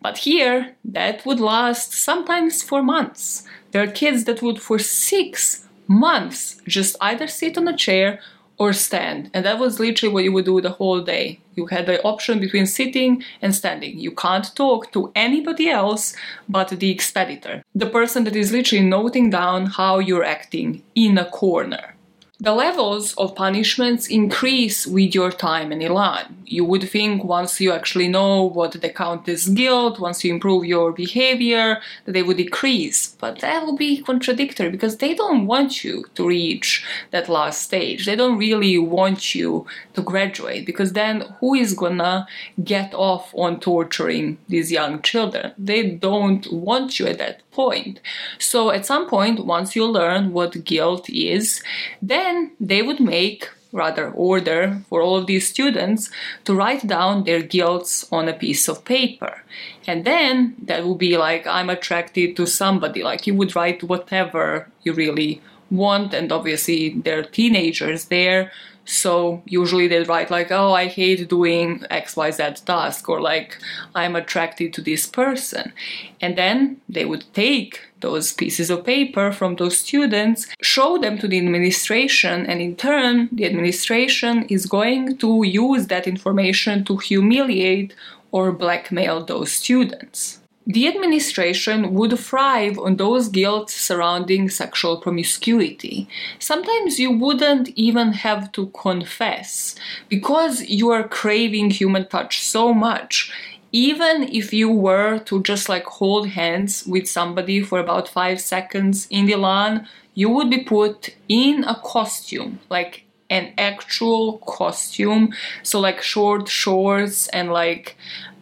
[0.01, 3.45] But here, that would last sometimes for months.
[3.73, 8.21] There are kids that would, for six months, just either sit on a chair
[8.61, 9.31] or stand.
[9.33, 11.41] And that was literally what you would do the whole day.
[11.55, 13.99] You had the option between sitting and standing.
[13.99, 16.15] You can't talk to anybody else
[16.49, 21.25] but the expeditor, the person that is literally noting down how you're acting in a
[21.31, 21.95] corner.
[22.43, 26.39] The levels of punishments increase with your time in Elan.
[26.47, 30.65] You would think once you actually know what they count as guilt, once you improve
[30.65, 33.09] your behavior, that they would decrease.
[33.09, 38.07] But that will be contradictory because they don't want you to reach that last stage.
[38.07, 42.27] They don't really want you to graduate because then who is gonna
[42.65, 45.53] get off on torturing these young children?
[45.59, 48.01] They don't want you at that point.
[48.39, 51.63] So at some point, once you learn what guilt is,
[52.01, 56.11] then they would make rather order for all of these students
[56.45, 59.43] to write down their guilts on a piece of paper.
[59.87, 63.03] And then that would be like, I'm attracted to somebody.
[63.03, 65.41] Like you would write whatever you really
[65.71, 68.51] want, and obviously they're teenagers there.
[68.85, 73.59] So usually they write like, oh, I hate doing XYZ task, or like,
[73.95, 75.73] I'm attracted to this person.
[76.21, 81.29] And then they would take those pieces of paper from those students, show them to
[81.29, 87.95] the administration, and in turn, the administration is going to use that information to humiliate
[88.33, 90.40] or blackmail those students.
[90.67, 96.07] The administration would thrive on those guilt surrounding sexual promiscuity.
[96.39, 99.75] Sometimes you wouldn't even have to confess
[100.09, 103.33] because you are craving human touch so much.
[103.73, 109.07] Even if you were to just like hold hands with somebody for about five seconds
[109.11, 115.33] in the lawn, you would be put in a costume, like an actual costume.
[115.63, 117.97] So, like short shorts and like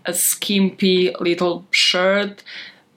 [0.09, 2.43] a skimpy little shirt.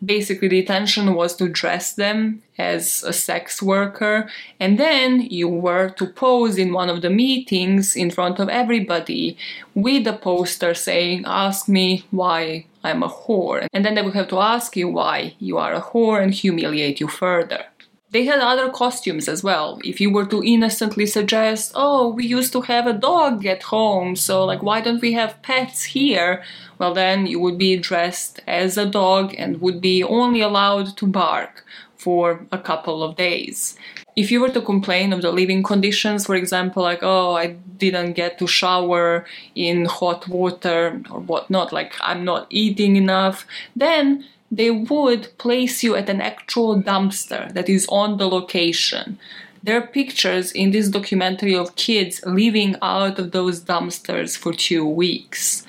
[0.03, 4.27] Basically, the intention was to dress them as a sex worker,
[4.59, 9.37] and then you were to pose in one of the meetings in front of everybody
[9.75, 13.67] with a poster saying, Ask me why I'm a whore.
[13.73, 16.99] And then they would have to ask you why you are a whore and humiliate
[16.99, 17.65] you further.
[18.11, 19.79] They had other costumes as well.
[19.85, 24.17] If you were to innocently suggest, oh, we used to have a dog at home,
[24.17, 26.43] so like, why don't we have pets here?
[26.77, 31.07] Well, then you would be dressed as a dog and would be only allowed to
[31.07, 31.65] bark
[31.95, 33.77] for a couple of days.
[34.17, 38.13] If you were to complain of the living conditions, for example, like, oh, I didn't
[38.13, 39.25] get to shower
[39.55, 45.95] in hot water or whatnot, like, I'm not eating enough, then they would place you
[45.95, 49.17] at an actual dumpster that is on the location.
[49.63, 54.85] There are pictures in this documentary of kids living out of those dumpsters for two
[54.85, 55.65] weeks.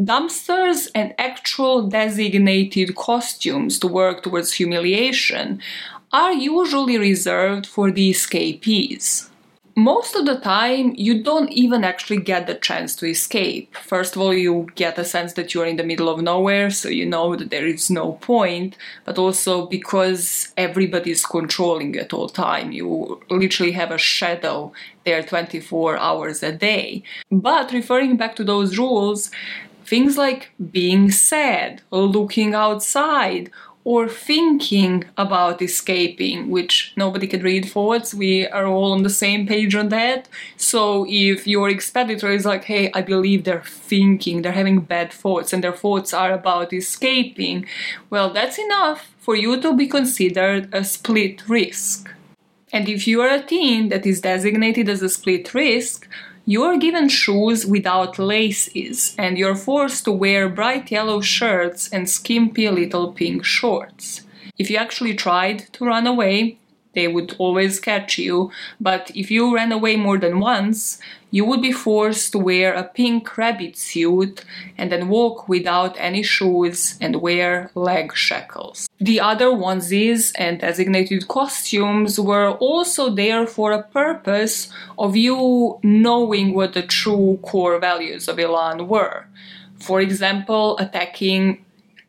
[0.00, 5.60] Dumpsters and actual designated costumes to work towards humiliation
[6.12, 9.30] are usually reserved for the escapees
[9.76, 13.74] most of the time you don't even actually get the chance to escape.
[13.76, 16.88] First of all, you get a sense that you're in the middle of nowhere, so
[16.88, 22.72] you know that there is no point, but also because everybody's controlling at all time.
[22.72, 24.72] You literally have a shadow
[25.04, 27.02] there 24 hours a day.
[27.30, 29.30] But referring back to those rules,
[29.84, 33.50] things like being sad, looking outside,
[33.84, 38.14] or thinking about escaping, which nobody can read thoughts.
[38.14, 40.26] We are all on the same page on that.
[40.56, 45.52] So if your expeditor is like, hey, I believe they're thinking, they're having bad thoughts,
[45.52, 47.66] and their thoughts are about escaping,
[48.08, 52.10] well, that's enough for you to be considered a split risk.
[52.72, 56.08] And if you are a teen that is designated as a split risk,
[56.46, 62.68] you're given shoes without laces, and you're forced to wear bright yellow shirts and skimpy
[62.68, 64.22] little pink shorts.
[64.58, 66.58] If you actually tried to run away,
[66.94, 68.50] they would always catch you,
[68.80, 70.98] but if you ran away more than once,
[71.34, 74.44] you would be forced to wear a pink rabbit suit
[74.78, 78.88] and then walk without any shoes and wear leg shackles.
[79.00, 86.54] The other onesies and designated costumes were also there for a purpose of you knowing
[86.54, 89.26] what the true core values of Elan were.
[89.80, 91.64] For example, attacking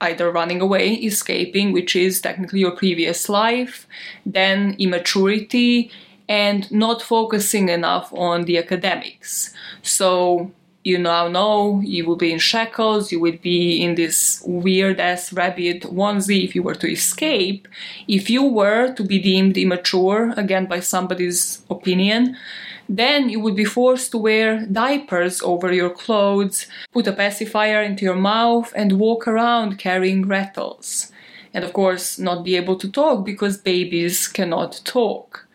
[0.05, 3.87] either running away, escaping, which is technically your previous life,
[4.25, 5.91] then immaturity,
[6.29, 9.53] and not focusing enough on the academics.
[9.81, 10.51] So
[10.85, 15.33] you now know you will be in shackles, you would be in this weird ass
[15.33, 17.67] rabbit onesie if you were to escape.
[18.07, 22.37] If you were to be deemed immature, again by somebody's opinion,
[22.87, 28.05] then you would be forced to wear diapers over your clothes, put a pacifier into
[28.05, 31.11] your mouth, and walk around carrying rattles.
[31.53, 35.47] And of course, not be able to talk because babies cannot talk.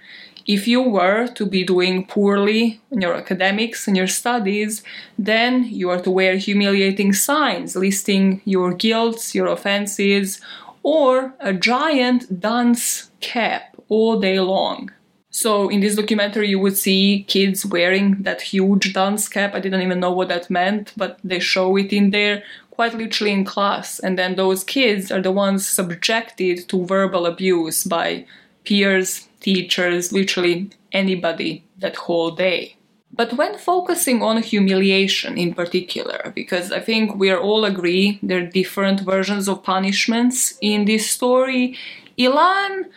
[0.47, 4.82] If you were to be doing poorly in your academics and your studies,
[5.19, 10.40] then you are to wear humiliating signs listing your guilts, your offenses,
[10.82, 14.90] or a giant dunce cap all day long.
[15.31, 19.55] So in this documentary, you would see kids wearing that huge dunce cap.
[19.55, 23.32] I didn't even know what that meant, but they show it in there quite literally
[23.32, 24.01] in class.
[24.01, 28.27] And then those kids are the ones subjected to verbal abuse by
[28.65, 32.77] peers, teachers, literally anybody that whole day.
[33.12, 38.39] But when focusing on humiliation in particular, because I think we are all agree there
[38.39, 41.77] are different versions of punishments in this story,
[42.19, 42.90] Elan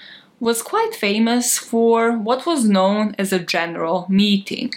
[0.44, 4.74] was quite famous for what was known as a general meeting.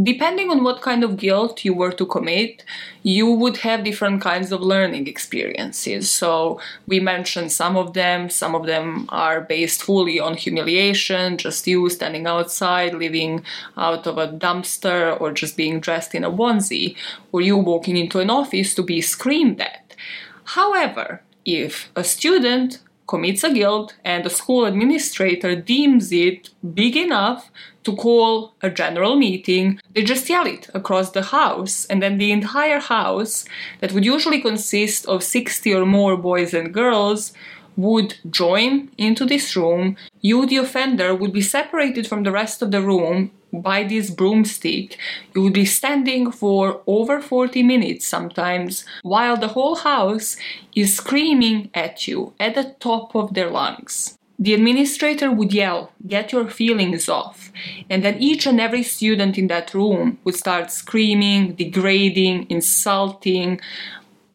[0.00, 2.62] Depending on what kind of guilt you were to commit,
[3.02, 6.08] you would have different kinds of learning experiences.
[6.08, 8.30] So, we mentioned some of them.
[8.30, 13.42] Some of them are based fully on humiliation, just you standing outside, living
[13.76, 16.94] out of a dumpster, or just being dressed in a onesie,
[17.32, 19.96] or you walking into an office to be screamed at.
[20.44, 22.78] However, if a student
[23.08, 27.50] commits a guilt and the school administrator deems it big enough
[27.88, 32.30] to call a general meeting, they just yell it across the house, and then the
[32.30, 33.46] entire house,
[33.80, 37.32] that would usually consist of 60 or more boys and girls,
[37.78, 39.96] would join into this room.
[40.20, 44.98] You, the offender, would be separated from the rest of the room by this broomstick.
[45.34, 50.36] You would be standing for over 40 minutes sometimes while the whole house
[50.74, 54.18] is screaming at you at the top of their lungs.
[54.40, 57.50] The administrator would yell, Get your feelings off.
[57.90, 63.60] And then each and every student in that room would start screaming, degrading, insulting,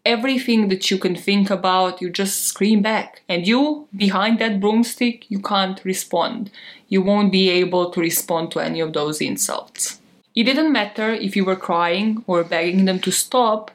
[0.05, 3.21] everything that you can think about, you just scream back.
[3.29, 6.51] And you, behind that broomstick, you can't respond.
[6.89, 9.99] You won't be able to respond to any of those insults.
[10.35, 13.71] It didn't matter if you were crying or begging them to stop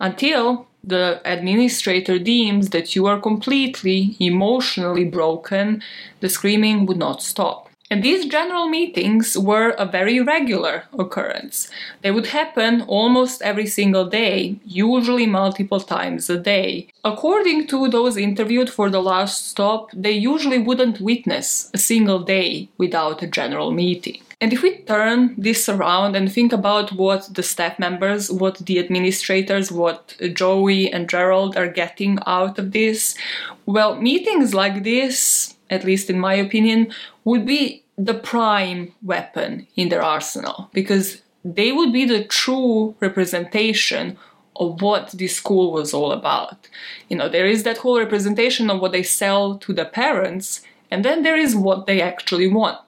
[0.00, 5.82] until the administrator deems that you are completely emotionally broken,
[6.20, 7.69] the screaming would not stop.
[7.90, 11.68] And these general meetings were a very regular occurrence.
[12.02, 16.86] They would happen almost every single day, usually multiple times a day.
[17.04, 22.68] According to those interviewed for the last stop, they usually wouldn't witness a single day
[22.78, 24.22] without a general meeting.
[24.40, 28.78] And if we turn this around and think about what the staff members, what the
[28.78, 33.14] administrators, what Joey and Gerald are getting out of this,
[33.66, 36.92] well, meetings like this, at least in my opinion,
[37.24, 44.16] would be the prime weapon in their arsenal because they would be the true representation
[44.56, 46.68] of what this school was all about.
[47.08, 50.60] You know, there is that whole representation of what they sell to the parents,
[50.90, 52.80] and then there is what they actually want.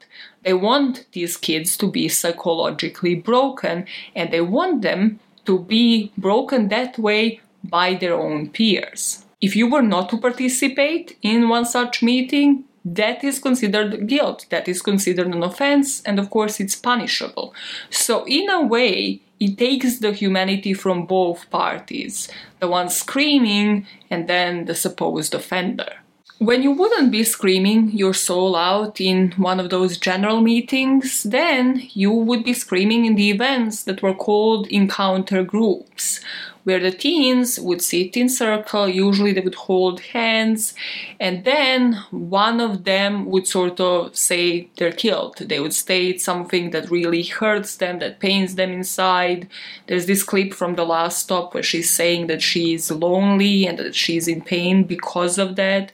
[0.42, 6.68] They want these kids to be psychologically broken and they want them to be broken
[6.68, 9.24] that way by their own peers.
[9.40, 14.68] If you were not to participate in one such meeting, that is considered guilt, that
[14.68, 17.54] is considered an offense, and of course it's punishable.
[17.90, 22.28] So, in a way, it takes the humanity from both parties
[22.60, 25.92] the one screaming and then the supposed offender.
[26.38, 31.88] When you wouldn't be screaming your soul out in one of those general meetings, then
[31.92, 36.20] you would be screaming in the events that were called encounter groups,
[36.64, 40.74] where the teens would sit in circle, usually they would hold hands,
[41.18, 45.36] and then one of them would sort of say they're killed.
[45.38, 49.48] They would state something that really hurts them, that pains them inside.
[49.86, 53.94] There's this clip from the last stop where she's saying that she's lonely and that
[53.94, 55.92] she's in pain because of that.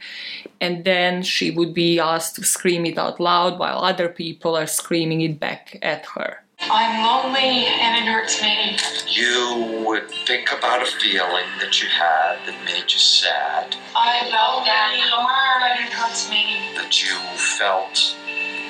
[0.60, 4.66] And then she would be asked to scream it out loud while other people are
[4.66, 6.42] screaming it back at her.
[6.60, 8.76] I'm lonely and it hurts me.
[9.08, 14.68] You would think about a feeling that you had that made you sad, I'm lonely
[14.68, 16.68] and it hurts me.
[16.74, 17.16] that you
[17.56, 18.14] felt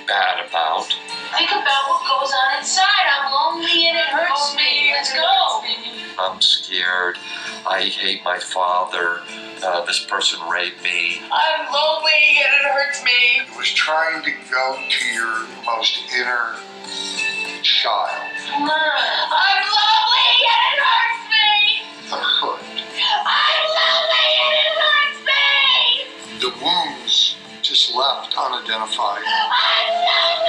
[0.07, 0.87] bad about.
[1.37, 3.07] Think about what goes on inside.
[3.11, 4.93] I'm lonely and it hurts me.
[4.93, 5.65] Let's go.
[6.19, 7.19] I'm scared.
[7.67, 9.23] I hate my father.
[9.63, 11.21] Uh, this person raped me.
[11.33, 13.41] I'm lonely and it hurts me.
[13.41, 16.55] It was trying to go to your most inner
[17.63, 18.11] child.
[18.49, 21.83] I'm lonely and it hurts me.
[22.11, 26.41] The hurt, I'm lonely and it hurts me.
[26.41, 29.23] the wounds just left unidentified.
[29.27, 30.48] I'm lonely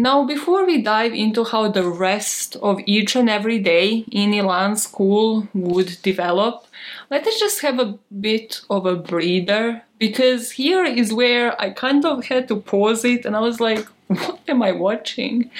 [0.00, 4.76] Now, before we dive into how the rest of each and every day in Elan
[4.76, 6.64] school would develop,
[7.10, 12.06] let us just have a bit of a breather because here is where I kind
[12.06, 15.50] of had to pause it and I was like, what am I watching?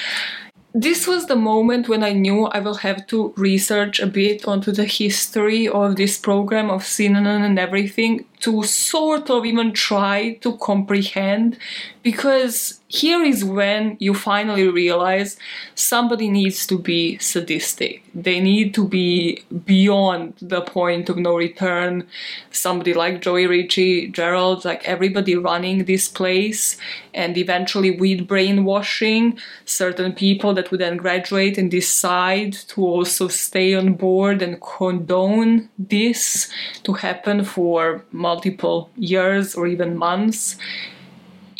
[0.73, 4.73] This was the moment when I knew I will have to research a bit onto
[4.73, 10.57] the history of this program of Synanon and everything to sort of even try to
[10.59, 11.59] comprehend
[12.03, 15.37] because here is when you finally realize
[15.77, 18.03] somebody needs to be sadistic.
[18.15, 22.09] They need to be beyond the point of no return.
[22.51, 26.79] Somebody like Joey Ricci, Gerald, like everybody running this place,
[27.15, 33.73] and eventually with brainwashing certain people that would then graduate and decide to also stay
[33.75, 36.51] on board and condone this
[36.83, 40.57] to happen for multiple years or even months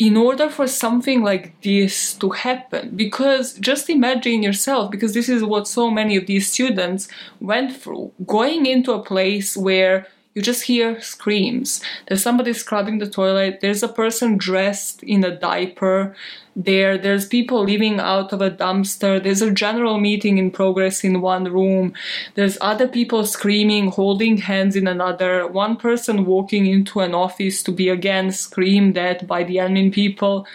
[0.07, 2.83] in order for something like this to happen.
[3.03, 7.07] Because just imagine yourself because this is what so many of these students
[7.39, 8.05] went through
[8.37, 11.81] going into a place where you just hear screams.
[12.07, 13.59] There's somebody scrubbing the toilet.
[13.61, 16.15] There's a person dressed in a diaper
[16.55, 16.97] there.
[16.97, 19.21] There's people living out of a dumpster.
[19.21, 21.93] There's a general meeting in progress in one room.
[22.35, 25.45] There's other people screaming, holding hands in another.
[25.47, 30.47] One person walking into an office to be again screamed at by the admin people.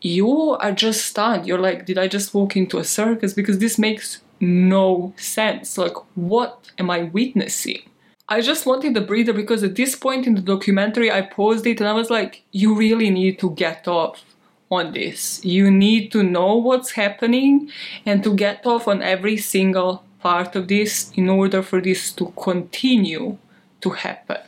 [0.00, 1.46] You are just stunned.
[1.46, 3.34] You're like, did I just walk into a circus?
[3.34, 5.76] Because this makes no sense.
[5.76, 7.89] Like, what am I witnessing?
[8.32, 11.80] I just wanted a breather because at this point in the documentary, I paused it
[11.80, 14.22] and I was like, you really need to get off
[14.70, 15.44] on this.
[15.44, 17.72] You need to know what's happening
[18.06, 22.32] and to get off on every single part of this in order for this to
[22.36, 23.36] continue
[23.80, 24.38] to happen.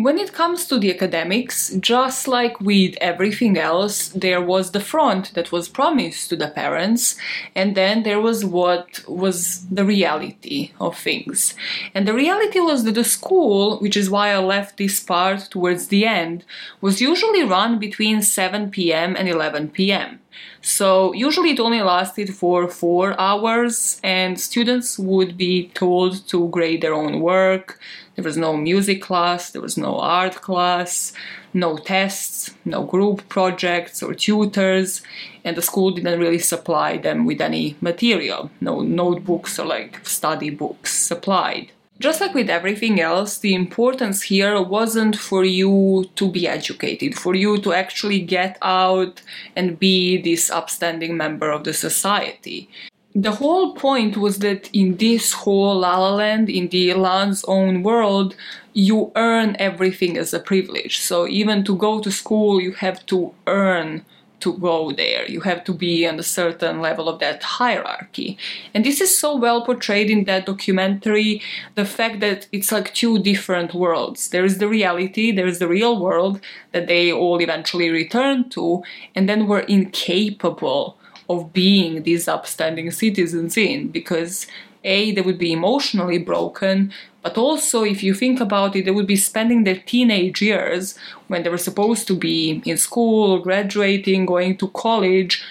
[0.00, 5.34] When it comes to the academics, just like with everything else, there was the front
[5.34, 7.16] that was promised to the parents,
[7.52, 11.56] and then there was what was the reality of things.
[11.94, 15.88] And the reality was that the school, which is why I left this part towards
[15.88, 16.44] the end,
[16.80, 20.20] was usually run between 7 pm and 11 pm.
[20.60, 26.82] So usually it only lasted for four hours, and students would be told to grade
[26.82, 27.78] their own work,
[28.18, 31.12] there was no music class, there was no art class,
[31.54, 35.02] no tests, no group projects or tutors,
[35.44, 40.50] and the school didn't really supply them with any material, no notebooks or like study
[40.50, 41.70] books supplied.
[42.00, 47.34] Just like with everything else, the importance here wasn't for you to be educated, for
[47.34, 49.20] you to actually get out
[49.56, 52.68] and be this upstanding member of the society
[53.22, 57.82] the whole point was that in this whole La La Land, in the Elan's own
[57.82, 58.36] world,
[58.74, 61.00] you earn everything as a privilege.
[61.00, 64.04] So even to go to school, you have to earn
[64.40, 65.28] to go there.
[65.28, 68.38] You have to be on a certain level of that hierarchy.
[68.74, 71.42] And this is so well portrayed in that documentary
[71.74, 74.30] the fact that it's like two different worlds.
[74.30, 76.40] There is the reality, there is the real world
[76.72, 78.82] that they all eventually return to,
[79.14, 80.96] and then we're incapable
[81.28, 84.46] of being these upstanding citizens in because
[84.84, 86.92] a they would be emotionally broken
[87.22, 91.42] but also if you think about it they would be spending their teenage years when
[91.42, 95.44] they were supposed to be in school graduating going to college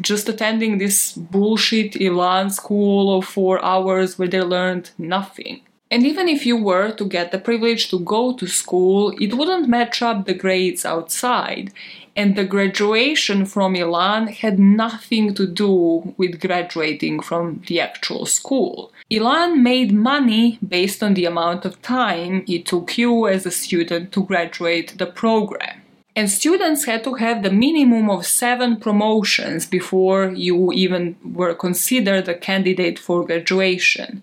[0.00, 5.60] just attending this bullshit Elan school of four hours where they learned nothing
[5.94, 9.68] and even if you were to get the privilege to go to school, it wouldn't
[9.68, 11.72] match up the grades outside.
[12.16, 18.90] And the graduation from Elan had nothing to do with graduating from the actual school.
[19.14, 24.10] Elan made money based on the amount of time it took you as a student
[24.10, 25.82] to graduate the program.
[26.16, 32.28] And students had to have the minimum of seven promotions before you even were considered
[32.28, 34.22] a candidate for graduation.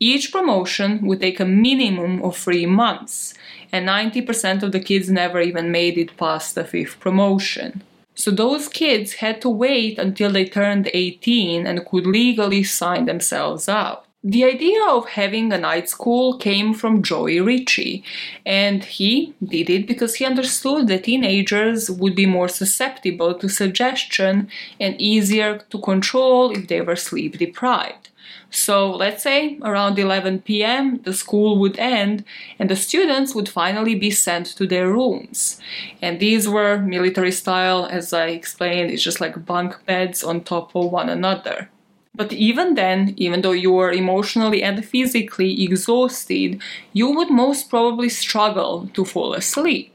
[0.00, 3.34] Each promotion would take a minimum of three months,
[3.70, 7.82] and 90% of the kids never even made it past the fifth promotion.
[8.14, 13.68] So those kids had to wait until they turned 18 and could legally sign themselves
[13.68, 14.06] out.
[14.24, 18.04] The idea of having a night school came from Joey Ricci,
[18.46, 24.46] and he did it because he understood that teenagers would be more susceptible to suggestion
[24.78, 28.10] and easier to control if they were sleep deprived.
[28.48, 32.24] So let's say around 11 pm the school would end
[32.60, 35.60] and the students would finally be sent to their rooms.
[36.00, 40.76] And these were military style, as I explained, it's just like bunk beds on top
[40.76, 41.70] of one another.
[42.14, 46.60] But even then, even though you were emotionally and physically exhausted,
[46.94, 49.91] you would most probably struggle to fall asleep.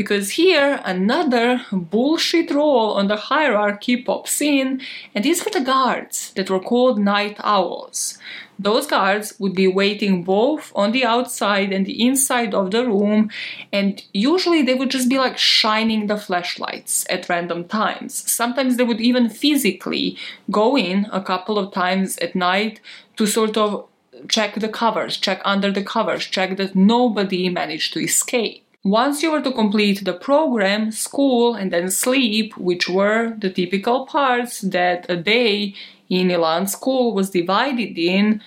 [0.00, 4.80] Because here another bullshit role on the hierarchy pops in,
[5.14, 8.16] and these were the guards that were called night owls.
[8.58, 13.28] Those guards would be waiting both on the outside and the inside of the room,
[13.74, 18.14] and usually they would just be like shining the flashlights at random times.
[18.40, 20.16] Sometimes they would even physically
[20.50, 22.80] go in a couple of times at night
[23.18, 23.86] to sort of
[24.30, 28.64] check the covers, check under the covers, check that nobody managed to escape.
[28.82, 34.06] Once you were to complete the program, school, and then sleep, which were the typical
[34.06, 35.74] parts that a day
[36.08, 38.40] in Elan school was divided in,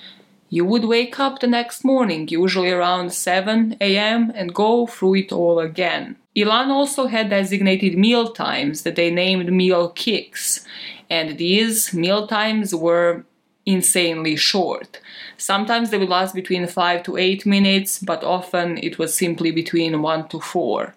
[0.50, 5.32] you would wake up the next morning, usually around 7 am, and go through it
[5.32, 6.16] all again.
[6.36, 10.66] Elan also had designated meal times that they named meal kicks,
[11.12, 13.24] and these meal times were
[13.68, 15.00] insanely short.
[15.38, 20.02] Sometimes they would last between 5 to 8 minutes, but often it was simply between
[20.02, 20.96] 1 to 4.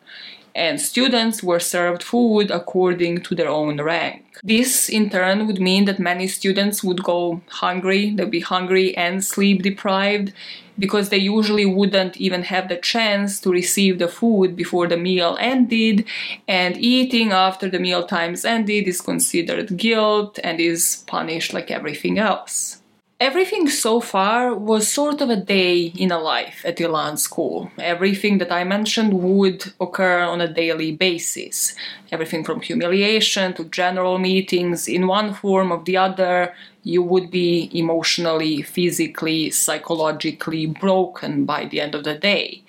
[0.55, 4.25] And students were served food according to their own rank.
[4.43, 9.23] This in turn would mean that many students would go hungry, they'd be hungry and
[9.23, 10.33] sleep deprived
[10.79, 15.37] because they usually wouldn't even have the chance to receive the food before the meal
[15.41, 16.07] ended,
[16.47, 22.19] and eating after the meal times ended is considered guilt and is punished like everything
[22.19, 22.83] else.
[23.19, 27.71] Everything so far was sort of a day in a life at Elan school.
[27.79, 31.75] Everything that I mentioned would occur on a daily basis.
[32.13, 37.71] Everything from humiliation to general meetings in one form or the other, you would be
[37.73, 42.63] emotionally, physically, psychologically broken by the end of the day.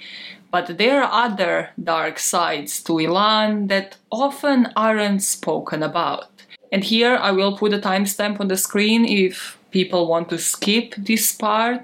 [0.49, 6.29] But there are other dark sides to Elan that often aren't spoken about.
[6.71, 10.95] And here I will put a timestamp on the screen if people want to skip
[10.97, 11.83] this part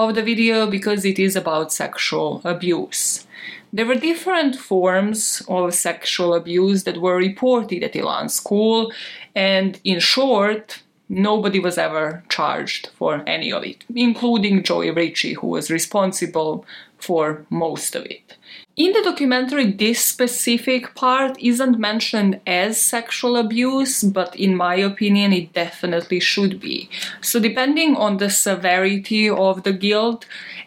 [0.00, 3.26] of the video because it is about sexual abuse.
[3.72, 8.92] There were different forms of sexual abuse that were reported at Elan school,
[9.34, 15.48] and in short, nobody was ever charged for any of it, including Joey Ricci, who
[15.56, 16.64] was responsible
[16.98, 18.36] for most of it.
[18.74, 25.34] In the documentary, this specific part isn't mentioned as sexual abuse, but in my opinion,
[25.34, 26.88] it definitely should be.
[27.20, 30.24] So, depending on the severity of the guilt,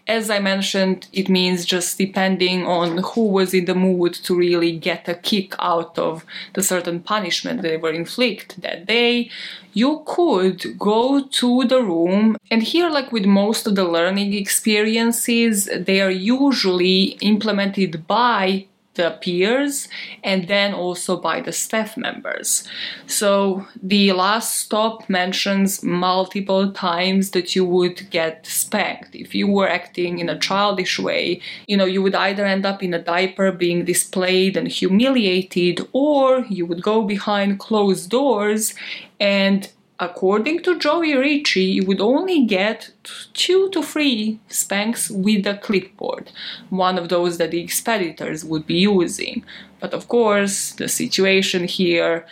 [0.07, 4.77] as I mentioned, it means just depending on who was in the mood to really
[4.77, 6.23] get a kick out of
[6.53, 9.31] the certain punishment they were inflicted that day,
[9.73, 15.69] you could go to the room and here like with most of the learning experiences
[15.77, 18.65] they are usually implemented by
[18.95, 19.87] the peers
[20.23, 22.67] and then also by the staff members.
[23.07, 29.15] So the last stop mentions multiple times that you would get spanked.
[29.15, 32.81] If you were acting in a childish way, you know, you would either end up
[32.81, 38.73] in a diaper being displayed and humiliated, or you would go behind closed doors
[39.19, 39.69] and
[39.99, 42.91] according to Joey Ricci, you would only get
[43.33, 46.31] two to three spanks with a clipboard,
[46.69, 49.43] one of those that the expeditors would be using.
[49.79, 52.25] But of course, the situation here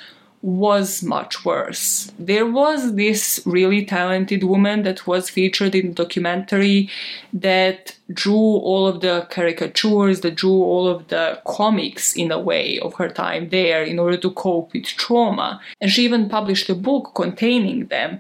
[0.44, 2.12] was much worse.
[2.20, 6.90] There was this really talented woman that was featured in the documentary
[7.32, 12.78] that drew all of the caricatures, that drew all of the comics in a way
[12.80, 15.62] of her time there in order to cope with trauma.
[15.80, 18.20] And she even published a book containing them.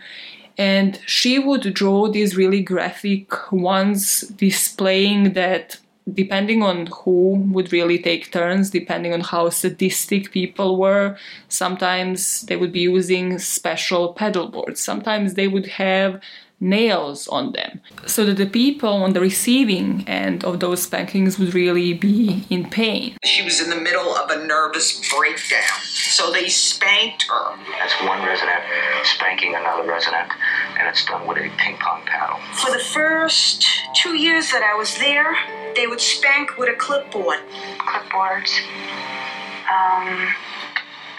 [0.57, 5.77] And she would draw these really graphic ones displaying that
[6.11, 11.17] depending on who would really take turns, depending on how sadistic people were,
[11.47, 14.81] sometimes they would be using special pedal boards.
[14.81, 16.21] Sometimes they would have
[16.59, 21.53] nails on them so that the people on the receiving end of those spankings would
[21.53, 23.17] really be in pain.
[23.23, 27.57] She was in the middle of a nervous breakdown, so they spanked her.
[27.79, 28.61] That's one resident
[29.03, 30.29] spanking another resident,
[30.77, 32.39] and it's done with a ping pong paddle.
[32.53, 33.65] For the first
[33.95, 35.35] two years that I was there,
[35.75, 37.39] they would spank with a clipboard.
[37.79, 38.51] Clipboards,
[39.71, 40.33] um,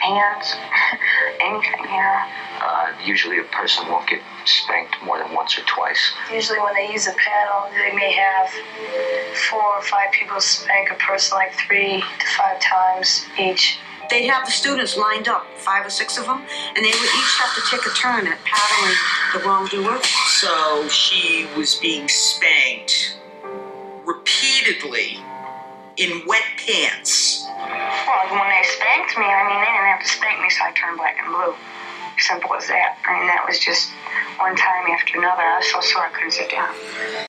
[0.05, 0.55] hands,
[1.41, 2.29] anything, yeah.
[2.61, 5.99] Uh, usually, a person won't get spanked more than once or twice.
[6.33, 8.49] Usually, when they use a paddle, they may have
[9.51, 13.79] four or five people spank a person like three to five times each.
[14.11, 17.39] They'd have the students lined up, five or six of them, and they would each
[17.41, 18.97] have to take a turn at paddling
[19.33, 20.01] the wrongdoer.
[20.29, 23.17] So she was being spanked
[24.05, 25.19] repeatedly
[25.97, 27.47] in wet pants.
[27.47, 30.73] Well, when they spanked me, I mean, they didn't have to spank me, so I
[30.73, 31.55] turned black and blue.
[32.19, 32.99] Simple as that.
[33.05, 33.91] I mean, that was just
[34.39, 35.43] one time after another.
[35.43, 36.75] I was so sore I couldn't sit down.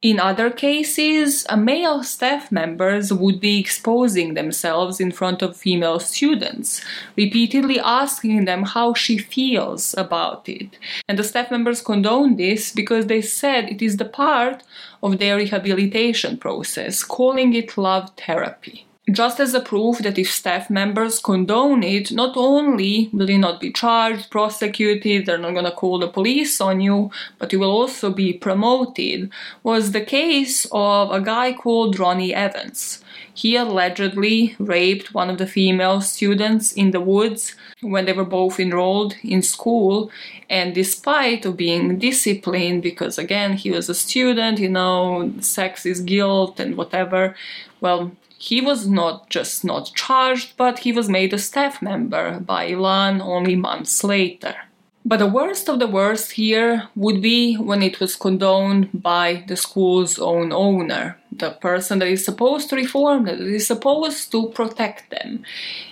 [0.01, 6.83] In other cases, male staff members would be exposing themselves in front of female students,
[7.15, 10.77] repeatedly asking them how she feels about it.
[11.07, 14.63] And the staff members condoned this because they said it is the part
[15.01, 18.84] of their rehabilitation process, calling it love therapy.
[19.11, 23.61] Just as a proof that if staff members condone it, not only will you not
[23.61, 28.11] be charged, prosecuted, they're not gonna call the police on you, but you will also
[28.11, 29.29] be promoted,
[29.61, 33.03] was the case of a guy called Ronnie Evans.
[33.31, 38.59] He allegedly raped one of the female students in the woods when they were both
[38.59, 40.09] enrolled in school
[40.49, 45.99] and despite of being disciplined because again he was a student you know sex is
[45.99, 47.35] guilt and whatever
[47.81, 48.11] well
[48.47, 53.19] he was not just not charged, but he was made a staff member by Elan
[53.19, 54.55] only months later.
[55.03, 59.57] But the worst of the worst here would be when it was condoned by the
[59.57, 65.09] school's own owner, the person that is supposed to reform that is supposed to protect
[65.09, 65.43] them.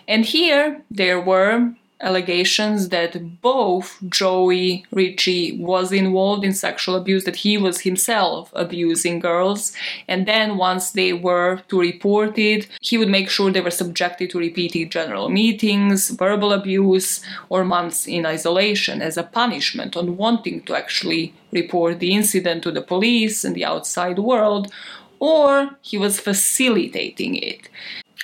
[0.07, 1.73] And here there were
[2.03, 9.19] allegations that both Joey Ricci was involved in sexual abuse, that he was himself abusing
[9.19, 9.73] girls,
[10.07, 14.30] and then once they were to report it, he would make sure they were subjected
[14.30, 20.61] to repeated general meetings, verbal abuse, or months in isolation as a punishment on wanting
[20.63, 24.71] to actually report the incident to the police and the outside world,
[25.19, 27.69] or he was facilitating it.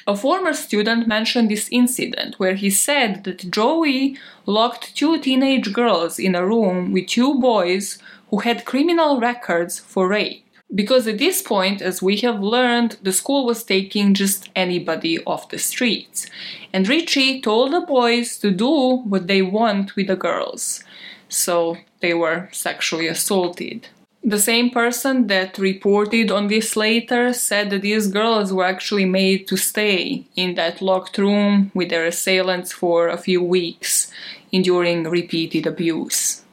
[0.10, 4.18] A former student mentioned this incident where he said that Joey
[4.48, 8.00] locked two teenage girls in a room with two boys
[8.32, 10.44] who had criminal records for rape.
[10.74, 15.50] Because at this point, as we have learned, the school was taking just anybody off
[15.50, 16.26] the streets.
[16.74, 20.84] And Ricci told the boys to do what they want with the girls.
[21.28, 23.90] So they were sexually assaulted.
[24.24, 29.48] The same person that reported on this later said that these girls were actually made
[29.48, 34.12] to stay in that locked room with their assailants for a few weeks,
[34.52, 36.44] enduring repeated abuse.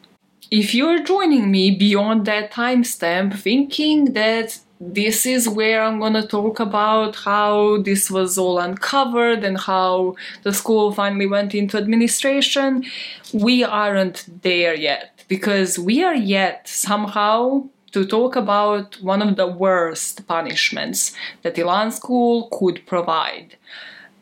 [0.48, 6.60] If you're joining me beyond that timestamp, thinking that this is where I'm gonna talk
[6.60, 10.14] about how this was all uncovered and how
[10.44, 12.84] the school finally went into administration,
[13.32, 19.46] we aren't there yet because we are yet somehow to talk about one of the
[19.46, 21.12] worst punishments
[21.42, 23.56] that Elan School could provide.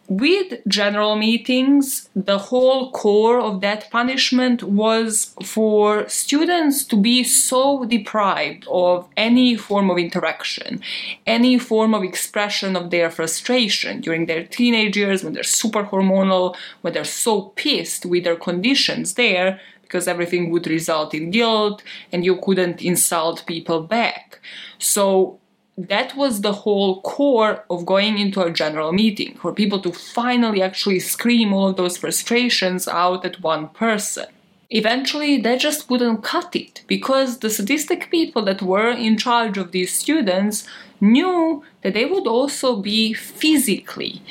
[0.07, 7.87] With general meetings, the whole core of that punishment was for students to be so
[7.87, 10.83] deprived of any form of interaction,
[11.27, 16.55] any form of expression of their frustration during their teenage years when they're super hormonal,
[16.83, 21.83] when they're so pissed with their conditions there because everything would result in guilt
[22.13, 24.41] and you couldn't insult people back.
[24.79, 25.39] So
[25.77, 30.63] that was the whole core of going into a general meeting for people to finally
[30.63, 34.27] actually scream all those frustrations out at one person.
[34.71, 39.73] Eventually, that just wouldn't cut it because the sadistic people that were in charge of
[39.73, 40.67] these students
[41.01, 44.23] knew that they would also be physically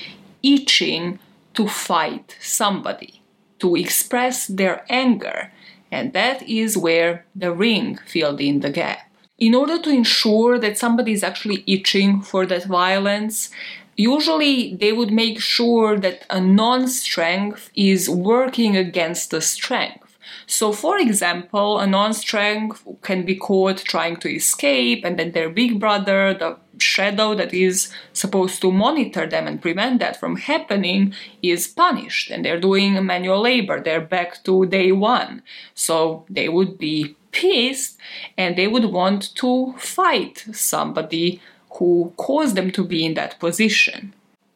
[0.42, 1.20] itching
[1.54, 3.23] to fight somebody
[3.60, 5.52] to express their anger,
[5.92, 9.10] and that is where the ring filled in the gap.
[9.38, 13.50] In order to ensure that somebody is actually itching for that violence,
[13.96, 20.03] usually they would make sure that a non strength is working against the strength.
[20.48, 25.50] So, for example, a non strength can be caught trying to escape, and then their
[25.50, 31.14] big brother, the shadow that is supposed to monitor them and prevent that from happening,
[31.42, 33.82] is punished, and they're doing manual labor.
[33.82, 35.44] They're back to day one.
[35.74, 37.98] So, they would be pissed
[38.38, 41.42] and they would want to fight somebody
[41.72, 44.14] who caused them to be in that position.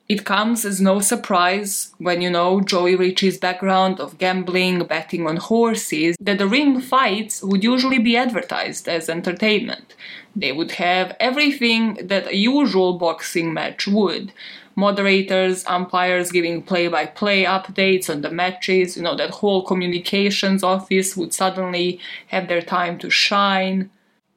[0.09, 5.35] It comes as no surprise when you know Joey Ricci's background of gambling, betting on
[5.35, 9.95] horses, that the ring fights would usually be advertised as entertainment.
[10.33, 14.31] They would have everything that a usual boxing match would.
[14.77, 20.63] Moderators, umpires giving play by play updates on the matches, you know, that whole communications
[20.63, 23.89] office would suddenly have their time to shine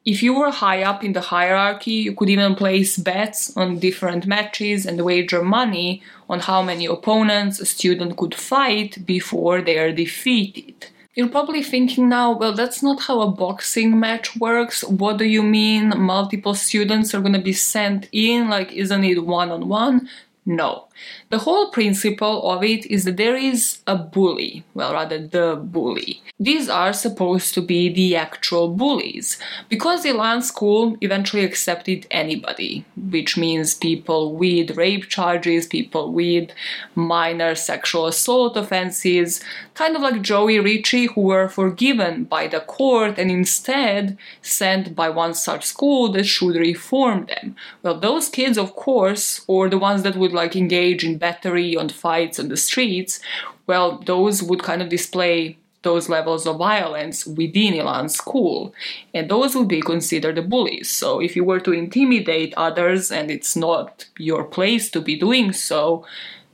[0.05, 4.27] if you were high up in the hierarchy, you could even place bets on different
[4.27, 9.93] matches and wager money on how many opponents a student could fight before they are
[9.93, 10.87] defeated.
[11.15, 14.83] You're probably thinking now, well, that's not how a boxing match works.
[14.85, 18.49] What do you mean multiple students are going to be sent in?
[18.49, 20.09] Like, isn't it one on one?
[20.47, 20.87] No.
[21.31, 26.23] The whole principle of it is that there is a bully, well, rather, the bully.
[26.41, 32.85] These are supposed to be the actual bullies, because the Elan school eventually accepted anybody,
[32.97, 36.51] which means people with rape charges, people with
[36.95, 39.41] minor sexual assault offenses,
[39.75, 45.09] kind of like Joey Ricci, who were forgiven by the court and instead sent by
[45.09, 47.55] one such school that should reform them.
[47.83, 51.89] Well, those kids, of course, or the ones that would like engage in battery on
[51.89, 53.21] fights on the streets,
[53.67, 58.75] well, those would kind of display those levels of violence within Elan school,
[59.15, 60.91] and those would be considered the bullies.
[60.91, 65.53] So if you were to intimidate others and it's not your place to be doing
[65.53, 66.05] so,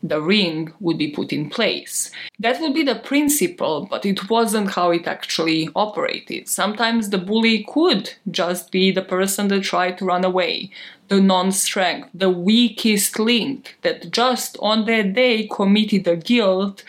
[0.02, 2.10] the ring would be put in place.
[2.38, 6.48] That would be the principle, but it wasn't how it actually operated.
[6.48, 10.70] Sometimes the bully could just be the person that tried to run away,
[11.08, 16.82] the non strength, the weakest link that just on that day committed a guilt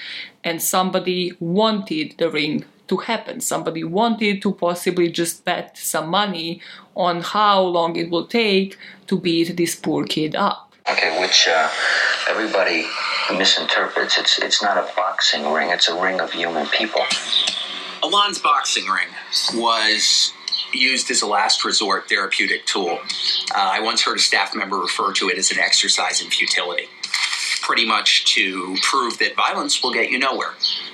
[0.43, 3.41] and somebody wanted the ring to happen.
[3.41, 6.61] Somebody wanted to possibly just bet some money
[6.95, 8.77] on how long it will take
[9.07, 10.73] to beat this poor kid up.
[10.89, 11.69] Okay, which uh,
[12.29, 12.87] everybody
[13.37, 14.17] misinterprets.
[14.17, 15.69] It's it's not a boxing ring.
[15.69, 17.03] It's a ring of human people.
[18.01, 19.09] Elan's boxing ring
[19.55, 20.31] was
[20.77, 22.99] used as a last resort therapeutic tool.
[23.55, 26.87] Uh, I once heard a staff member refer to it as an exercise in futility,
[27.61, 30.53] pretty much to prove that violence will get you nowhere.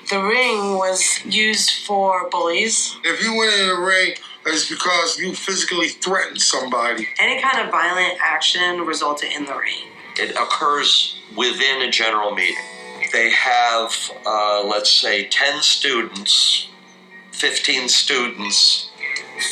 [0.10, 2.98] The ring was used for bullies.
[3.04, 4.16] If you went in the ring,
[4.46, 7.08] it's because you physically threatened somebody.
[7.20, 9.88] Any kind of violent action resulted in the ring.
[10.18, 12.56] It occurs within a general meeting.
[13.12, 13.94] They have,
[14.26, 16.68] uh, let's say, 10 students,
[17.32, 18.90] 15 students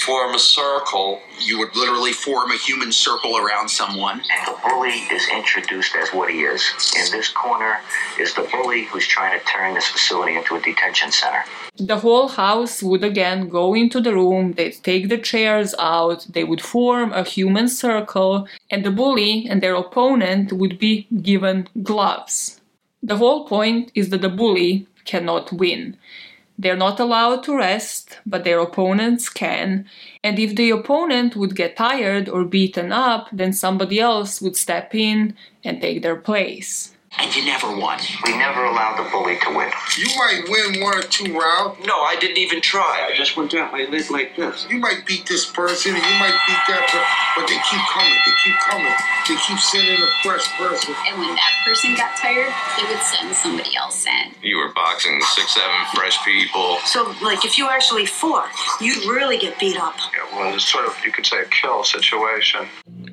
[0.05, 1.21] form a circle.
[1.39, 4.21] You would literally form a human circle around someone.
[4.31, 6.61] And the bully is introduced as what he is.
[6.95, 7.79] In this corner
[8.19, 11.43] is the bully who's trying to turn this facility into a detention center.
[11.77, 16.43] The whole house would again go into the room, they'd take the chairs out, they
[16.43, 22.61] would form a human circle, and the bully and their opponent would be given gloves.
[23.01, 25.97] The whole point is that the bully cannot win.
[26.61, 29.85] They're not allowed to rest, but their opponents can.
[30.23, 34.93] And if the opponent would get tired or beaten up, then somebody else would step
[34.93, 36.90] in and take their place.
[37.17, 37.99] And you never won.
[38.25, 39.69] We never allowed the bully to win.
[39.97, 41.77] You might win one or two rounds.
[41.85, 43.07] No, I didn't even try.
[43.07, 44.65] I just went down my lid like this.
[44.69, 47.03] You might beat this person, and you might beat that person,
[47.35, 48.17] but they keep coming.
[48.25, 48.95] They keep coming.
[49.27, 50.95] They keep sending a fresh person.
[51.07, 54.31] And when that person got tired, they would send somebody else in.
[54.41, 56.77] You were boxing six, seven fresh people.
[56.85, 59.95] So, like, if you actually fought, you'd really get beat up.
[60.15, 62.67] Yeah, well, it's sort of, you could say, a kill situation.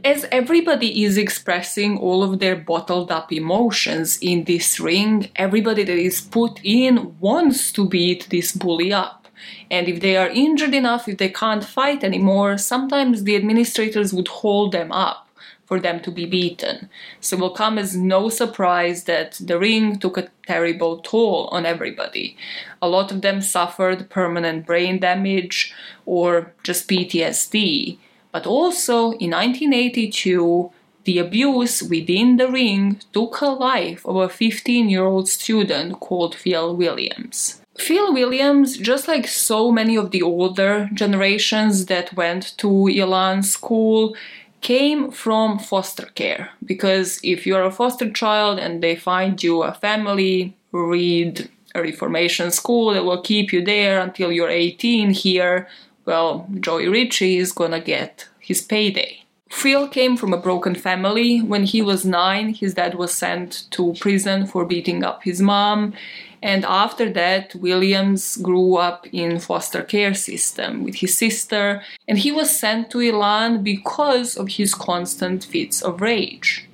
[0.04, 5.98] As everybody is expressing all of their bottled up emotions in this ring, everybody that
[5.98, 9.26] is put in wants to beat this bully up.
[9.70, 14.28] And if they are injured enough, if they can't fight anymore, sometimes the administrators would
[14.28, 15.28] hold them up
[15.68, 16.88] for them to be beaten.
[17.20, 21.66] So it will come as no surprise that the ring took a terrible toll on
[21.66, 22.36] everybody.
[22.80, 25.74] A lot of them suffered permanent brain damage
[26.06, 27.98] or just PTSD.
[28.32, 30.72] But also in 1982,
[31.08, 36.34] the abuse within the ring took a life of a 15 year old student called
[36.34, 37.62] Phil Williams.
[37.78, 44.14] Phil Williams, just like so many of the older generations that went to Elan school,
[44.60, 46.50] came from foster care.
[46.62, 52.50] Because if you're a foster child and they find you a family, read a reformation
[52.50, 55.68] school that will keep you there until you're 18 here,
[56.04, 59.22] well, Joey Ricci is gonna get his payday.
[59.50, 61.38] Phil came from a broken family.
[61.38, 65.94] When he was nine, his dad was sent to prison for beating up his mom.
[66.42, 72.30] And after that, Williams grew up in foster care system with his sister, and he
[72.30, 76.67] was sent to Elan because of his constant fits of rage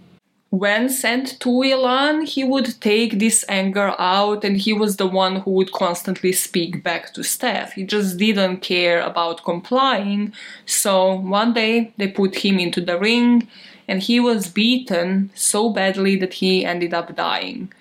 [0.58, 5.36] when sent to Elan, he would take this anger out and he was the one
[5.40, 7.72] who would constantly speak back to staff.
[7.72, 10.32] He just didn't care about complying.
[10.64, 13.48] So one day they put him into the ring
[13.88, 17.72] and he was beaten so badly that he ended up dying.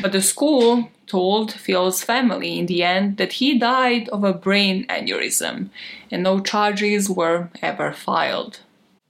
[0.00, 4.86] But the school told Phil's family in the end that he died of a brain
[4.86, 5.68] aneurysm
[6.12, 8.60] and no charges were ever filed.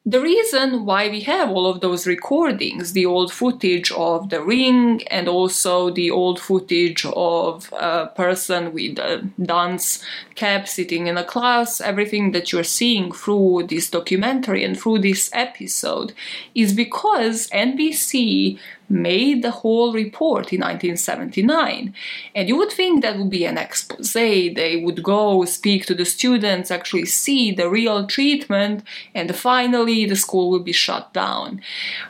[0.06, 5.02] The reason why we have all of those recordings, the old footage of the ring
[5.06, 10.05] and also the old footage of a person with a dance
[10.35, 15.31] cap sitting in a class, everything that you're seeing through this documentary and through this
[15.32, 16.12] episode,
[16.55, 18.59] is because NBC
[18.89, 21.94] made the whole report in 1979.
[22.35, 24.12] And you would think that would be an expose.
[24.12, 28.85] They would go speak to the students, actually see the real treatment,
[29.15, 31.61] and finally the school would be shut down.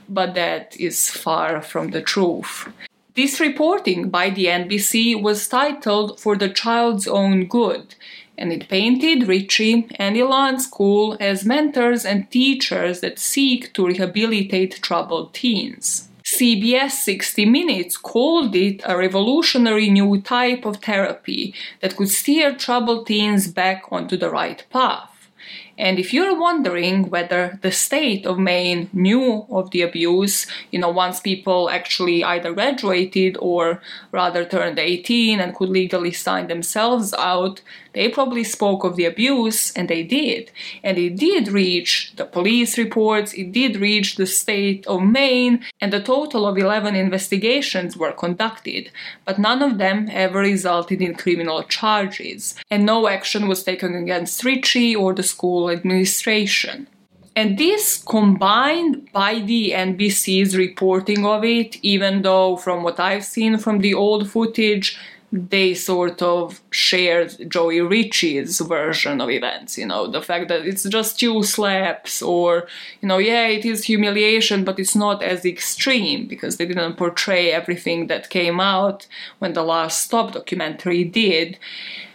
[0.09, 2.68] But that is far from the truth.
[3.14, 7.94] This reporting by the NBC was titled For the Child's Own Good,
[8.36, 14.82] and it painted Ricci and Elan School as mentors and teachers that seek to rehabilitate
[14.82, 16.09] troubled teens.
[16.39, 23.06] CBS 60 Minutes called it a revolutionary new type of therapy that could steer troubled
[23.06, 25.31] teens back onto the right path.
[25.78, 30.90] And if you're wondering whether the state of Maine knew of the abuse, you know,
[30.90, 33.81] once people actually either graduated or
[34.11, 37.61] rather turned 18 and could legally sign themselves out,
[37.94, 40.50] they probably spoke of the abuse, and they did.
[40.82, 45.94] And it did reach the police reports, it did reach the state of Maine, and
[45.94, 48.90] a total of 11 investigations were conducted,
[49.24, 54.44] but none of them ever resulted in criminal charges, and no action was taken against
[54.44, 56.88] Ricci or the school administration.
[57.36, 63.58] And this combined by the NBC's reporting of it, even though from what I've seen
[63.58, 64.96] from the old footage,
[65.32, 70.84] they sort of shared Joey Ricci's version of events, you know, the fact that it's
[70.84, 72.68] just two slaps, or,
[73.01, 77.51] you know, yeah, it is humiliation, but it's not as extreme because they didn't portray
[77.51, 79.06] everything that came out
[79.40, 81.59] when the Last Stop documentary did,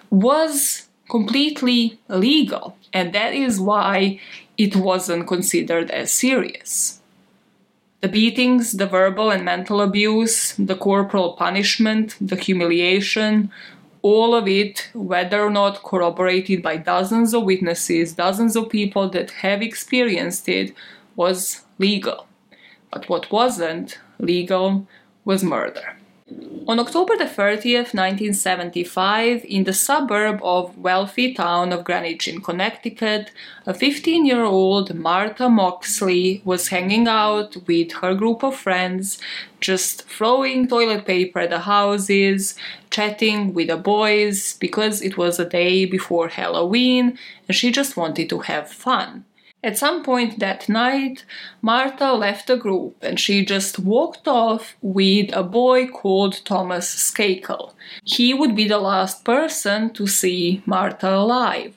[0.10, 2.77] was completely legal.
[2.94, 4.19] And that is why
[4.57, 6.99] it wasn't considered as serious.
[8.02, 13.52] The beatings, the verbal and mental abuse, the corporal punishment, the humiliation,
[14.02, 19.32] all of it, whether or not corroborated by dozens of witnesses, dozens of people that
[19.32, 20.74] have experienced it,
[21.18, 22.26] was legal.
[22.92, 24.88] But what wasn't legal
[25.26, 25.98] was murder.
[26.68, 33.31] On October the 30th, 1975, in the suburb of wealthy town of Greenwich in Connecticut,
[33.65, 39.18] a 15-year-old Martha Moxley was hanging out with her group of friends,
[39.60, 42.53] just throwing toilet paper at the houses,
[42.91, 48.30] chatting with the boys because it was a day before Halloween and she just wanted
[48.30, 49.26] to have fun.
[49.61, 51.26] At some point that night,
[51.61, 57.73] Martha left the group and she just walked off with a boy called Thomas Skakel.
[58.06, 61.76] He would be the last person to see Martha alive.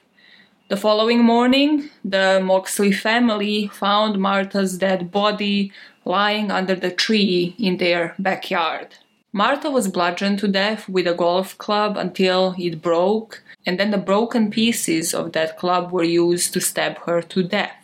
[0.69, 5.73] The following morning, the Moxley family found Martha's dead body
[6.05, 8.95] lying under the tree in their backyard.
[9.33, 13.99] Martha was bludgeoned to death with a golf club until it broke, and then the
[13.99, 17.77] broken pieces of that club were used to stab her to death.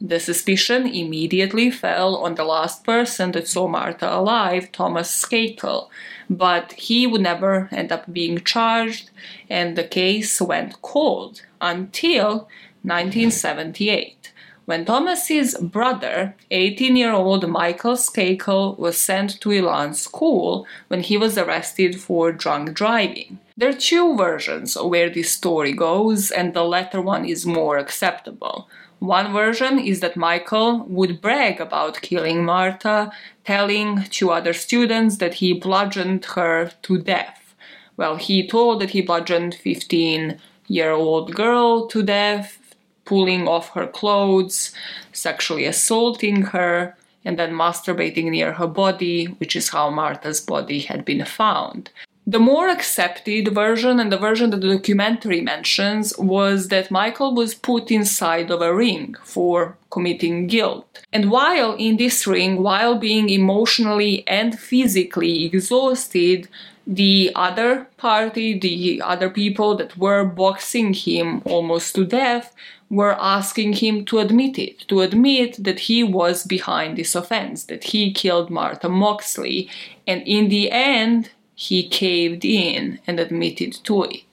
[0.00, 5.88] The suspicion immediately fell on the last person that saw Martha alive, Thomas Skakel,
[6.28, 9.10] but he would never end up being charged,
[9.48, 12.48] and the case went cold until
[12.82, 14.22] 1978
[14.64, 22.00] when Thomas's brother, 18-year-old Michael Skakel, was sent to Elan school when he was arrested
[22.00, 23.38] for drunk driving.
[23.56, 27.76] There are two versions of where this story goes, and the latter one is more
[27.76, 28.68] acceptable.
[28.98, 33.12] One version is that Michael would brag about killing Martha,
[33.44, 37.54] telling two other students that he bludgeoned her to death.
[37.96, 40.38] Well, he told that he bludgeoned 15
[40.68, 42.74] year old girl to death,
[43.04, 44.72] pulling off her clothes,
[45.12, 51.04] sexually assaulting her, and then masturbating near her body, which is how Martha's body had
[51.04, 51.90] been found.
[52.24, 57.54] The more accepted version, and the version that the documentary mentions, was that Michael was
[57.54, 61.04] put inside of a ring for committing guilt.
[61.12, 66.48] And while in this ring, while being emotionally and physically exhausted,
[66.86, 72.54] the other party, the other people that were boxing him almost to death,
[72.88, 77.84] were asking him to admit it, to admit that he was behind this offense, that
[77.84, 79.68] he killed Martha Moxley.
[80.06, 81.30] And in the end,
[81.68, 84.32] he caved in and admitted to it.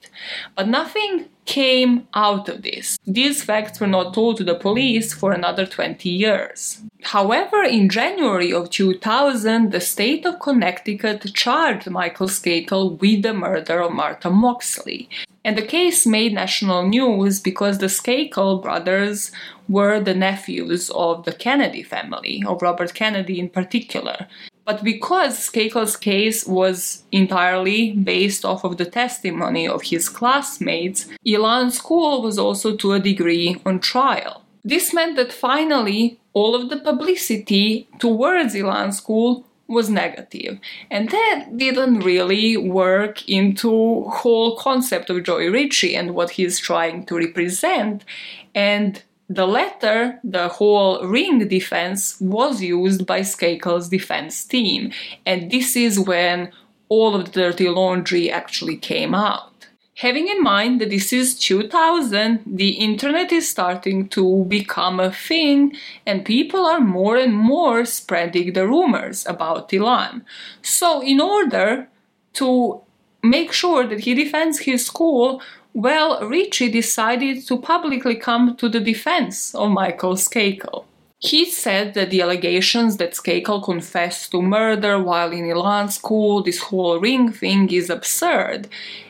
[0.56, 2.98] But nothing came out of this.
[3.06, 6.82] These facts were not told to the police for another 20 years.
[7.02, 13.80] However, in January of 2000, the state of Connecticut charged Michael Skakel with the murder
[13.80, 15.08] of Martha Moxley.
[15.44, 19.32] And the case made national news because the Skakel brothers
[19.68, 24.26] were the nephews of the Kennedy family, of Robert Kennedy in particular.
[24.70, 31.72] But because Skakel's case was entirely based off of the testimony of his classmates, Elan
[31.72, 34.44] School was also to a degree on trial.
[34.62, 40.60] This meant that finally all of the publicity towards Elan School was negative.
[40.88, 47.06] And that didn't really work into whole concept of Joey Ricci and what he's trying
[47.06, 48.04] to represent.
[48.54, 54.90] And the latter, the whole ring defense, was used by Skakel's defense team.
[55.24, 56.50] And this is when
[56.88, 59.68] all of the dirty laundry actually came out.
[59.98, 65.76] Having in mind that this is 2000, the internet is starting to become a thing,
[66.04, 70.24] and people are more and more spreading the rumors about Elan.
[70.62, 71.88] So, in order
[72.34, 72.80] to
[73.22, 75.42] make sure that he defends his school,
[75.74, 80.84] well, Ricci decided to publicly come to the defense of Michael Skakel.
[81.22, 86.58] He said that the allegations that Skakel confessed to murder while in Elan school, this
[86.58, 88.68] whole ring thing, is absurd.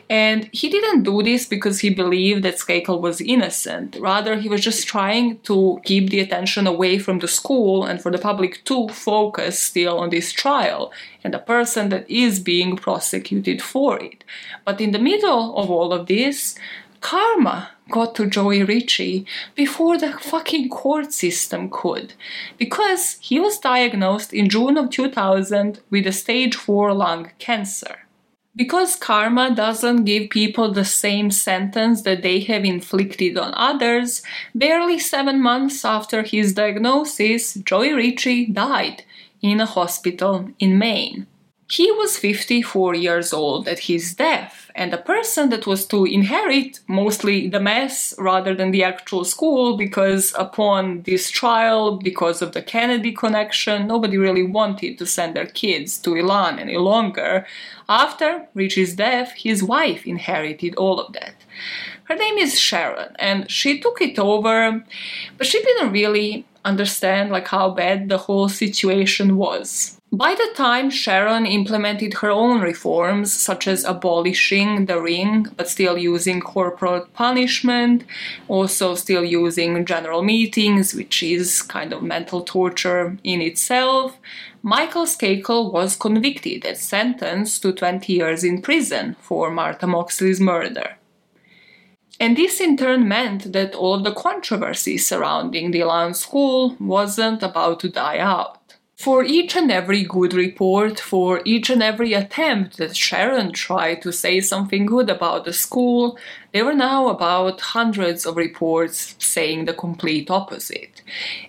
[0.09, 3.95] And he didn't do this because he believed that Skakel was innocent.
[3.97, 8.11] Rather, he was just trying to keep the attention away from the school and for
[8.11, 10.91] the public to focus still on this trial
[11.23, 14.25] and the person that is being prosecuted for it.
[14.65, 16.55] But in the middle of all of this,
[16.99, 22.13] karma got to Joey Ricci before the fucking court system could.
[22.57, 27.99] Because he was diagnosed in June of 2000 with a stage 4 lung cancer.
[28.55, 34.21] Because karma doesn't give people the same sentence that they have inflicted on others,
[34.53, 39.03] barely seven months after his diagnosis, Joey Ricci died
[39.41, 41.27] in a hospital in Maine.
[41.71, 46.81] He was 54 years old at his death, and the person that was to inherit
[46.85, 52.61] mostly the mess rather than the actual school, because upon this trial, because of the
[52.61, 57.45] Kennedy connection, nobody really wanted to send their kids to Elan any longer.
[57.87, 61.35] After Ricci's death, his wife inherited all of that.
[62.03, 64.83] Her name is Sharon, and she took it over,
[65.37, 70.00] but she didn't really understand like how bad the whole situation was.
[70.13, 75.97] By the time Sharon implemented her own reforms, such as abolishing the ring but still
[75.97, 78.03] using corporal punishment,
[78.49, 84.17] also still using general meetings, which is kind of mental torture in itself,
[84.61, 90.97] Michael Skakel was convicted and sentenced to 20 years in prison for Martha Moxley's murder.
[92.19, 97.41] And this in turn meant that all of the controversy surrounding the Elan school wasn't
[97.41, 98.60] about to die out.
[99.01, 104.13] For each and every good report, for each and every attempt that Sharon tried to
[104.13, 106.19] say something good about the school,
[106.53, 111.01] there were now about hundreds of reports saying the complete opposite.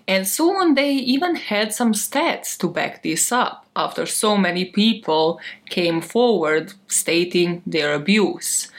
[0.09, 5.39] And soon they even had some stats to back this up after so many people
[5.69, 8.71] came forward stating their abuse.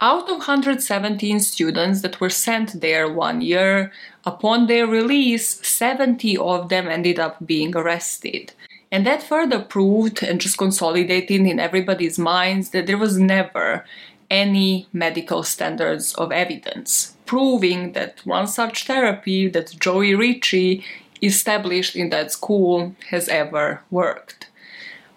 [0.00, 3.92] Out of 117 students that were sent there one year,
[4.24, 8.52] upon their release, 70 of them ended up being arrested.
[8.90, 13.84] And that further proved and just consolidated in everybody's minds that there was never
[14.30, 20.84] any medical standards of evidence, proving that one such therapy that Joey Ricci
[21.22, 24.48] established in that school has ever worked.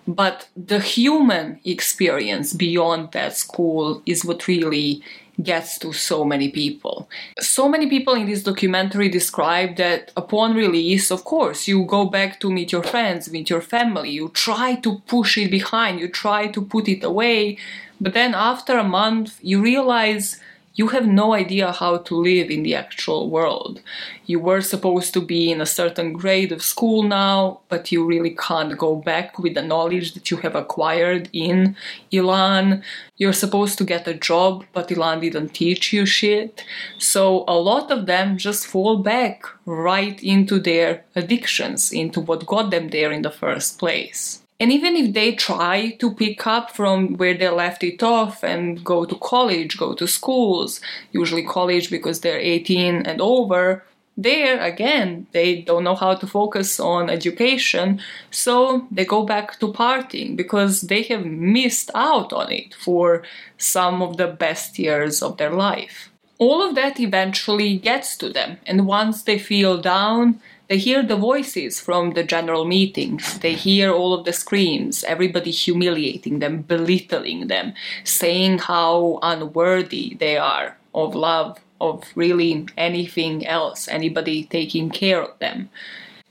[0.07, 5.01] But the human experience beyond that school is what really
[5.41, 7.09] gets to so many people.
[7.39, 12.39] So many people in this documentary describe that upon release, of course, you go back
[12.39, 16.47] to meet your friends, meet your family, you try to push it behind, you try
[16.47, 17.57] to put it away,
[17.99, 20.39] but then after a month, you realize
[20.75, 23.81] you have no idea how to live in the actual world.
[24.25, 28.31] You were supposed to be in a certain grade of school now, but you really
[28.31, 31.77] can't go back with the knowledge that you have acquired in
[32.11, 32.83] Elan.
[33.15, 36.63] You're supposed to get a job, but Elan didn't teach you shit.
[36.97, 42.69] So a lot of them just fall back right into their addictions, into what got
[42.69, 44.44] them there in the first place.
[44.59, 48.83] And even if they try to pick up from where they left it off and
[48.83, 50.79] go to college, go to schools,
[51.11, 53.83] usually college because they're 18 and over,
[54.17, 57.99] there again, they don't know how to focus on education,
[58.31, 63.23] so they go back to partying because they have missed out on it for
[63.57, 66.09] some of the best years of their life.
[66.37, 71.15] All of that eventually gets to them, and once they feel down, They hear the
[71.15, 73.37] voices from the general meetings.
[73.39, 80.37] They hear all of the screams, everybody humiliating them, belittling them, saying how unworthy they
[80.37, 85.69] are of love, of really anything else, anybody taking care of them.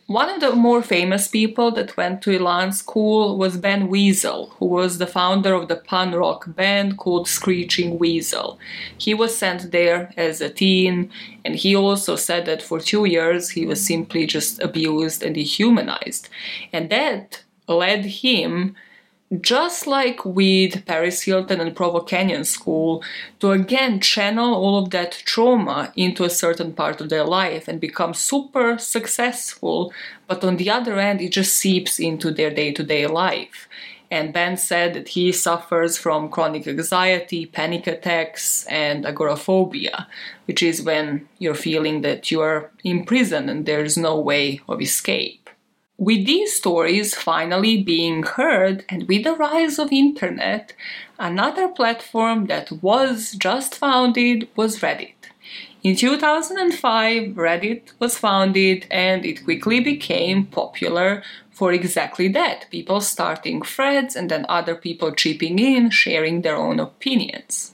[0.06, 4.66] One of the more famous people that went to Elan school was Ben Weasel, who
[4.66, 8.58] was the founder of the punk rock band called Screeching Weasel.
[8.98, 11.10] He was sent there as a teen,
[11.42, 16.28] and he also said that for two years he was simply just abused and dehumanized.
[16.70, 18.76] And that led him
[19.40, 23.02] just like with Paris Hilton and Provo Canyon School,
[23.40, 27.80] to again channel all of that trauma into a certain part of their life and
[27.80, 29.92] become super successful,
[30.26, 33.68] but on the other end, it just seeps into their day to day life.
[34.10, 40.06] And Ben said that he suffers from chronic anxiety, panic attacks, and agoraphobia,
[40.44, 44.80] which is when you're feeling that you are in prison and there's no way of
[44.80, 45.43] escape.
[45.96, 50.72] With these stories finally being heard and with the rise of internet,
[51.20, 55.14] another platform that was just founded was Reddit.
[55.84, 61.22] In 2005, Reddit was founded and it quickly became popular
[61.52, 66.80] for exactly that people starting threads and then other people chipping in, sharing their own
[66.80, 67.72] opinions.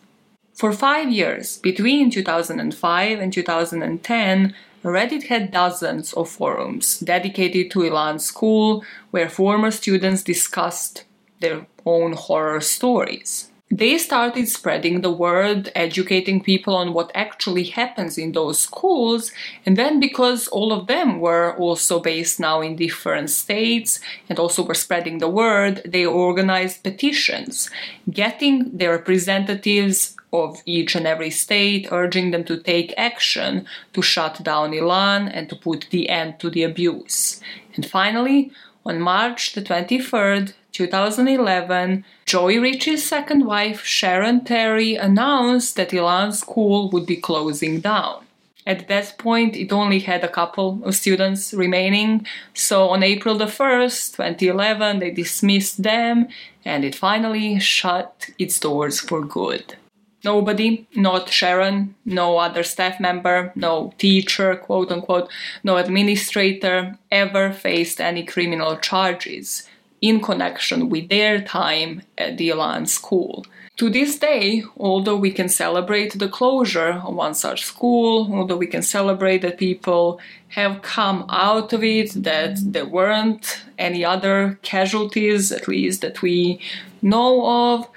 [0.52, 8.18] For five years, between 2005 and 2010, Reddit had dozens of forums dedicated to Elan
[8.18, 11.04] School where former students discussed
[11.40, 13.50] their own horror stories.
[13.72, 19.30] They started spreading the word, educating people on what actually happens in those schools,
[19.64, 24.64] and then because all of them were also based now in different states and also
[24.64, 27.70] were spreading the word, they organized petitions,
[28.10, 34.42] getting their representatives of each and every state, urging them to take action to shut
[34.42, 37.40] down Elan and to put the end to the abuse.
[37.74, 38.52] And finally,
[38.84, 46.88] on March the 23rd, 2011, Joey Ricci's second wife, Sharon Terry, announced that Elan School
[46.90, 48.24] would be closing down.
[48.66, 53.46] At that point, it only had a couple of students remaining, so on April the
[53.46, 56.28] 1st, 2011, they dismissed them
[56.64, 59.76] and it finally shut its doors for good.
[60.24, 65.30] Nobody, not Sharon, no other staff member, no teacher, quote unquote,
[65.64, 69.68] no administrator ever faced any criminal charges
[70.00, 73.44] in connection with their time at the Elan school.
[73.76, 78.66] To this day, although we can celebrate the closure of one such school, although we
[78.66, 85.50] can celebrate that people have come out of it, that there weren't any other casualties,
[85.50, 86.60] at least that we
[87.00, 87.88] know of,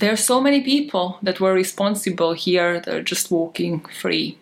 [0.00, 4.38] there are so many people that were responsible here that are just walking free.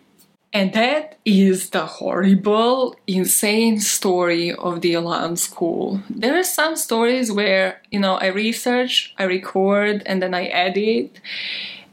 [0.51, 6.01] And that is the horrible, insane story of the Elan school.
[6.09, 11.21] There are some stories where, you know, I research, I record, and then I edit,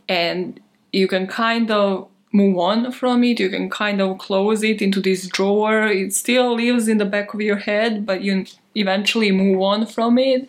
[0.09, 0.59] and
[0.93, 3.40] you can kind of move on from it.
[3.40, 5.86] You can kind of close it into this drawer.
[5.86, 8.44] It still lives in the back of your head, but you
[8.74, 10.46] eventually move on from it.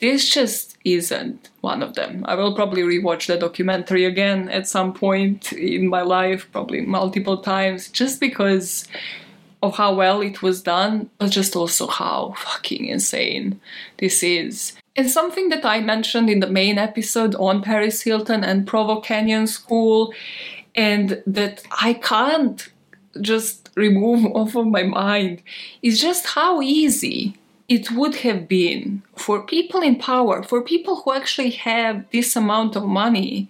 [0.00, 2.24] This just isn't one of them.
[2.26, 7.38] I will probably rewatch the documentary again at some point in my life, probably multiple
[7.38, 8.86] times, just because
[9.62, 13.60] of how well it was done, but just also how fucking insane
[13.96, 14.74] this is.
[14.96, 19.48] And something that I mentioned in the main episode on Paris Hilton and Provo Canyon
[19.48, 20.14] School,
[20.74, 22.68] and that I can't
[23.20, 25.42] just remove off of my mind,
[25.82, 27.36] is just how easy
[27.68, 32.76] it would have been for people in power, for people who actually have this amount
[32.76, 33.48] of money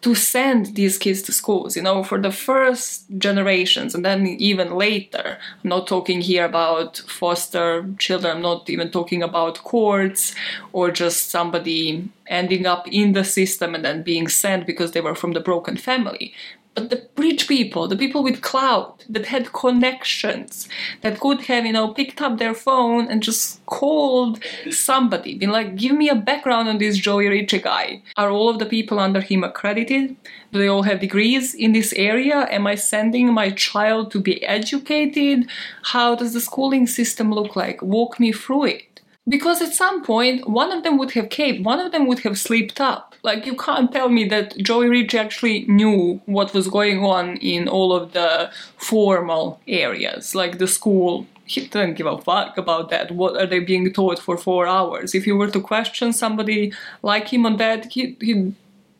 [0.00, 4.74] to send these kids to schools, you know, for the first generations and then even
[4.74, 5.38] later.
[5.64, 10.34] I'm not talking here about foster children, I'm not even talking about courts
[10.72, 15.14] or just somebody ending up in the system and then being sent because they were
[15.14, 16.32] from the broken family
[16.74, 20.68] but the rich people, the people with clout that had connections,
[21.00, 25.74] that could have, you know, picked up their phone and just called somebody, been like,
[25.74, 28.02] give me a background on this Joey Ricci guy.
[28.16, 30.16] Are all of the people under him accredited?
[30.52, 32.46] Do they all have degrees in this area?
[32.50, 35.48] Am I sending my child to be educated?
[35.82, 37.82] How does the schooling system look like?
[37.82, 38.82] Walk me through it
[39.28, 42.38] because at some point one of them would have caved one of them would have
[42.38, 43.14] slipped up.
[43.22, 47.68] Like you can't tell me that joey Rich actually knew what was going on in
[47.68, 50.34] all of the formal areas.
[50.34, 53.10] Like the school he didn't give a fuck about that.
[53.10, 55.14] What are they being taught for four hours?
[55.14, 58.54] If you were to question somebody like him on that he, he'd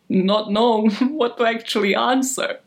[0.09, 2.59] not know what to actually answer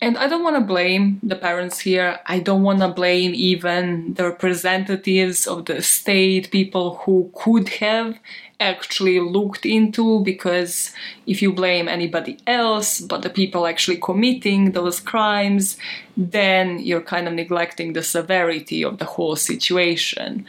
[0.00, 2.20] And I don't want to blame the parents here.
[2.26, 8.16] I don't want to blame even the representatives of the state, people who could have
[8.60, 10.92] actually looked into, because
[11.26, 15.76] if you blame anybody else but the people actually committing those crimes,
[16.16, 20.46] then you're kind of neglecting the severity of the whole situation.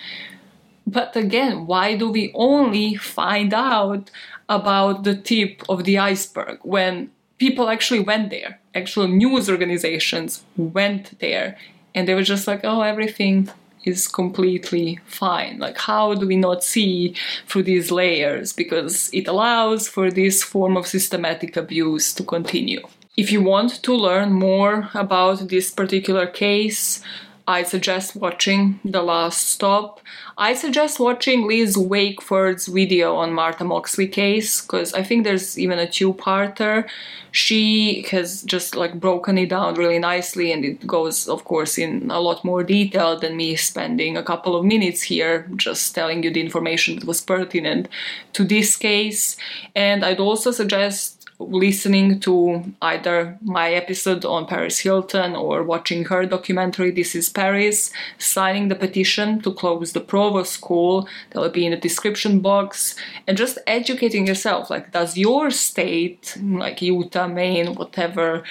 [0.85, 4.11] But again, why do we only find out
[4.47, 7.09] about the tip of the iceberg when
[7.39, 8.58] people actually went there?
[8.75, 11.57] Actual news organizations went there
[11.95, 13.49] and they were just like, oh, everything
[13.83, 15.57] is completely fine.
[15.59, 17.15] Like, how do we not see
[17.47, 18.53] through these layers?
[18.53, 22.81] Because it allows for this form of systematic abuse to continue.
[23.17, 27.01] If you want to learn more about this particular case,
[27.49, 30.01] I suggest watching The Last Stop.
[30.37, 35.79] I suggest watching Liz Wakeford's video on Martha Moxley case because I think there's even
[35.79, 36.87] a two-parter.
[37.31, 42.11] She has just like broken it down really nicely and it goes of course in
[42.11, 46.31] a lot more detail than me spending a couple of minutes here just telling you
[46.31, 47.89] the information that was pertinent
[48.33, 49.37] to this case.
[49.75, 56.25] And I'd also suggest listening to either my episode on Paris Hilton or watching her
[56.25, 61.65] documentary This is Paris, signing the petition to close the Provo School, that will be
[61.65, 62.95] in the description box,
[63.25, 64.69] and just educating yourself.
[64.69, 68.43] Like, does your state, like Utah, Maine, whatever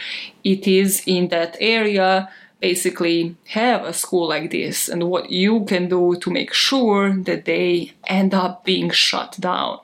[0.42, 5.88] it is in that area, basically have a school like this, and what you can
[5.88, 9.78] do to make sure that they end up being shut down?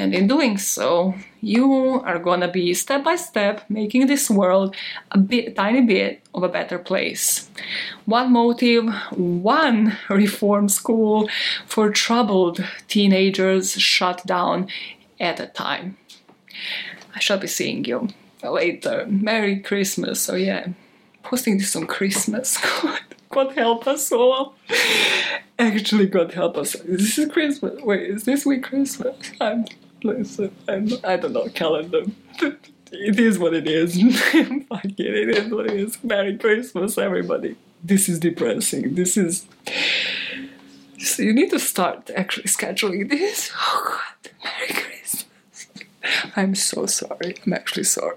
[0.00, 4.74] And in doing so, you are gonna be step by step making this world
[5.10, 7.50] a bit, tiny bit of a better place.
[8.06, 11.28] One motive, one reform school
[11.66, 14.68] for troubled teenagers shut down
[15.20, 15.98] at a time.
[17.14, 18.08] I shall be seeing you
[18.42, 19.04] later.
[19.06, 20.30] Merry Christmas.
[20.30, 20.68] Oh yeah,
[21.22, 22.56] posting this on Christmas.
[22.80, 24.54] God, God help us all.
[25.58, 26.72] Actually, God help us.
[26.72, 27.82] This is Christmas.
[27.82, 29.32] Wait, is this week Christmas?
[29.42, 29.66] I'm
[30.04, 30.54] listen.
[30.68, 32.04] I'm, I don't know calendar.
[32.92, 33.94] It is what it is.
[34.68, 34.98] Fuck it.
[34.98, 36.02] It is what it is.
[36.02, 37.56] Merry Christmas, everybody.
[37.82, 38.94] This is depressing.
[38.94, 39.46] This is.
[40.98, 43.50] So you need to start actually scheduling this.
[43.60, 45.26] Oh God, Merry Christmas.
[46.36, 47.36] I'm so sorry.
[47.46, 48.16] I'm actually sorry.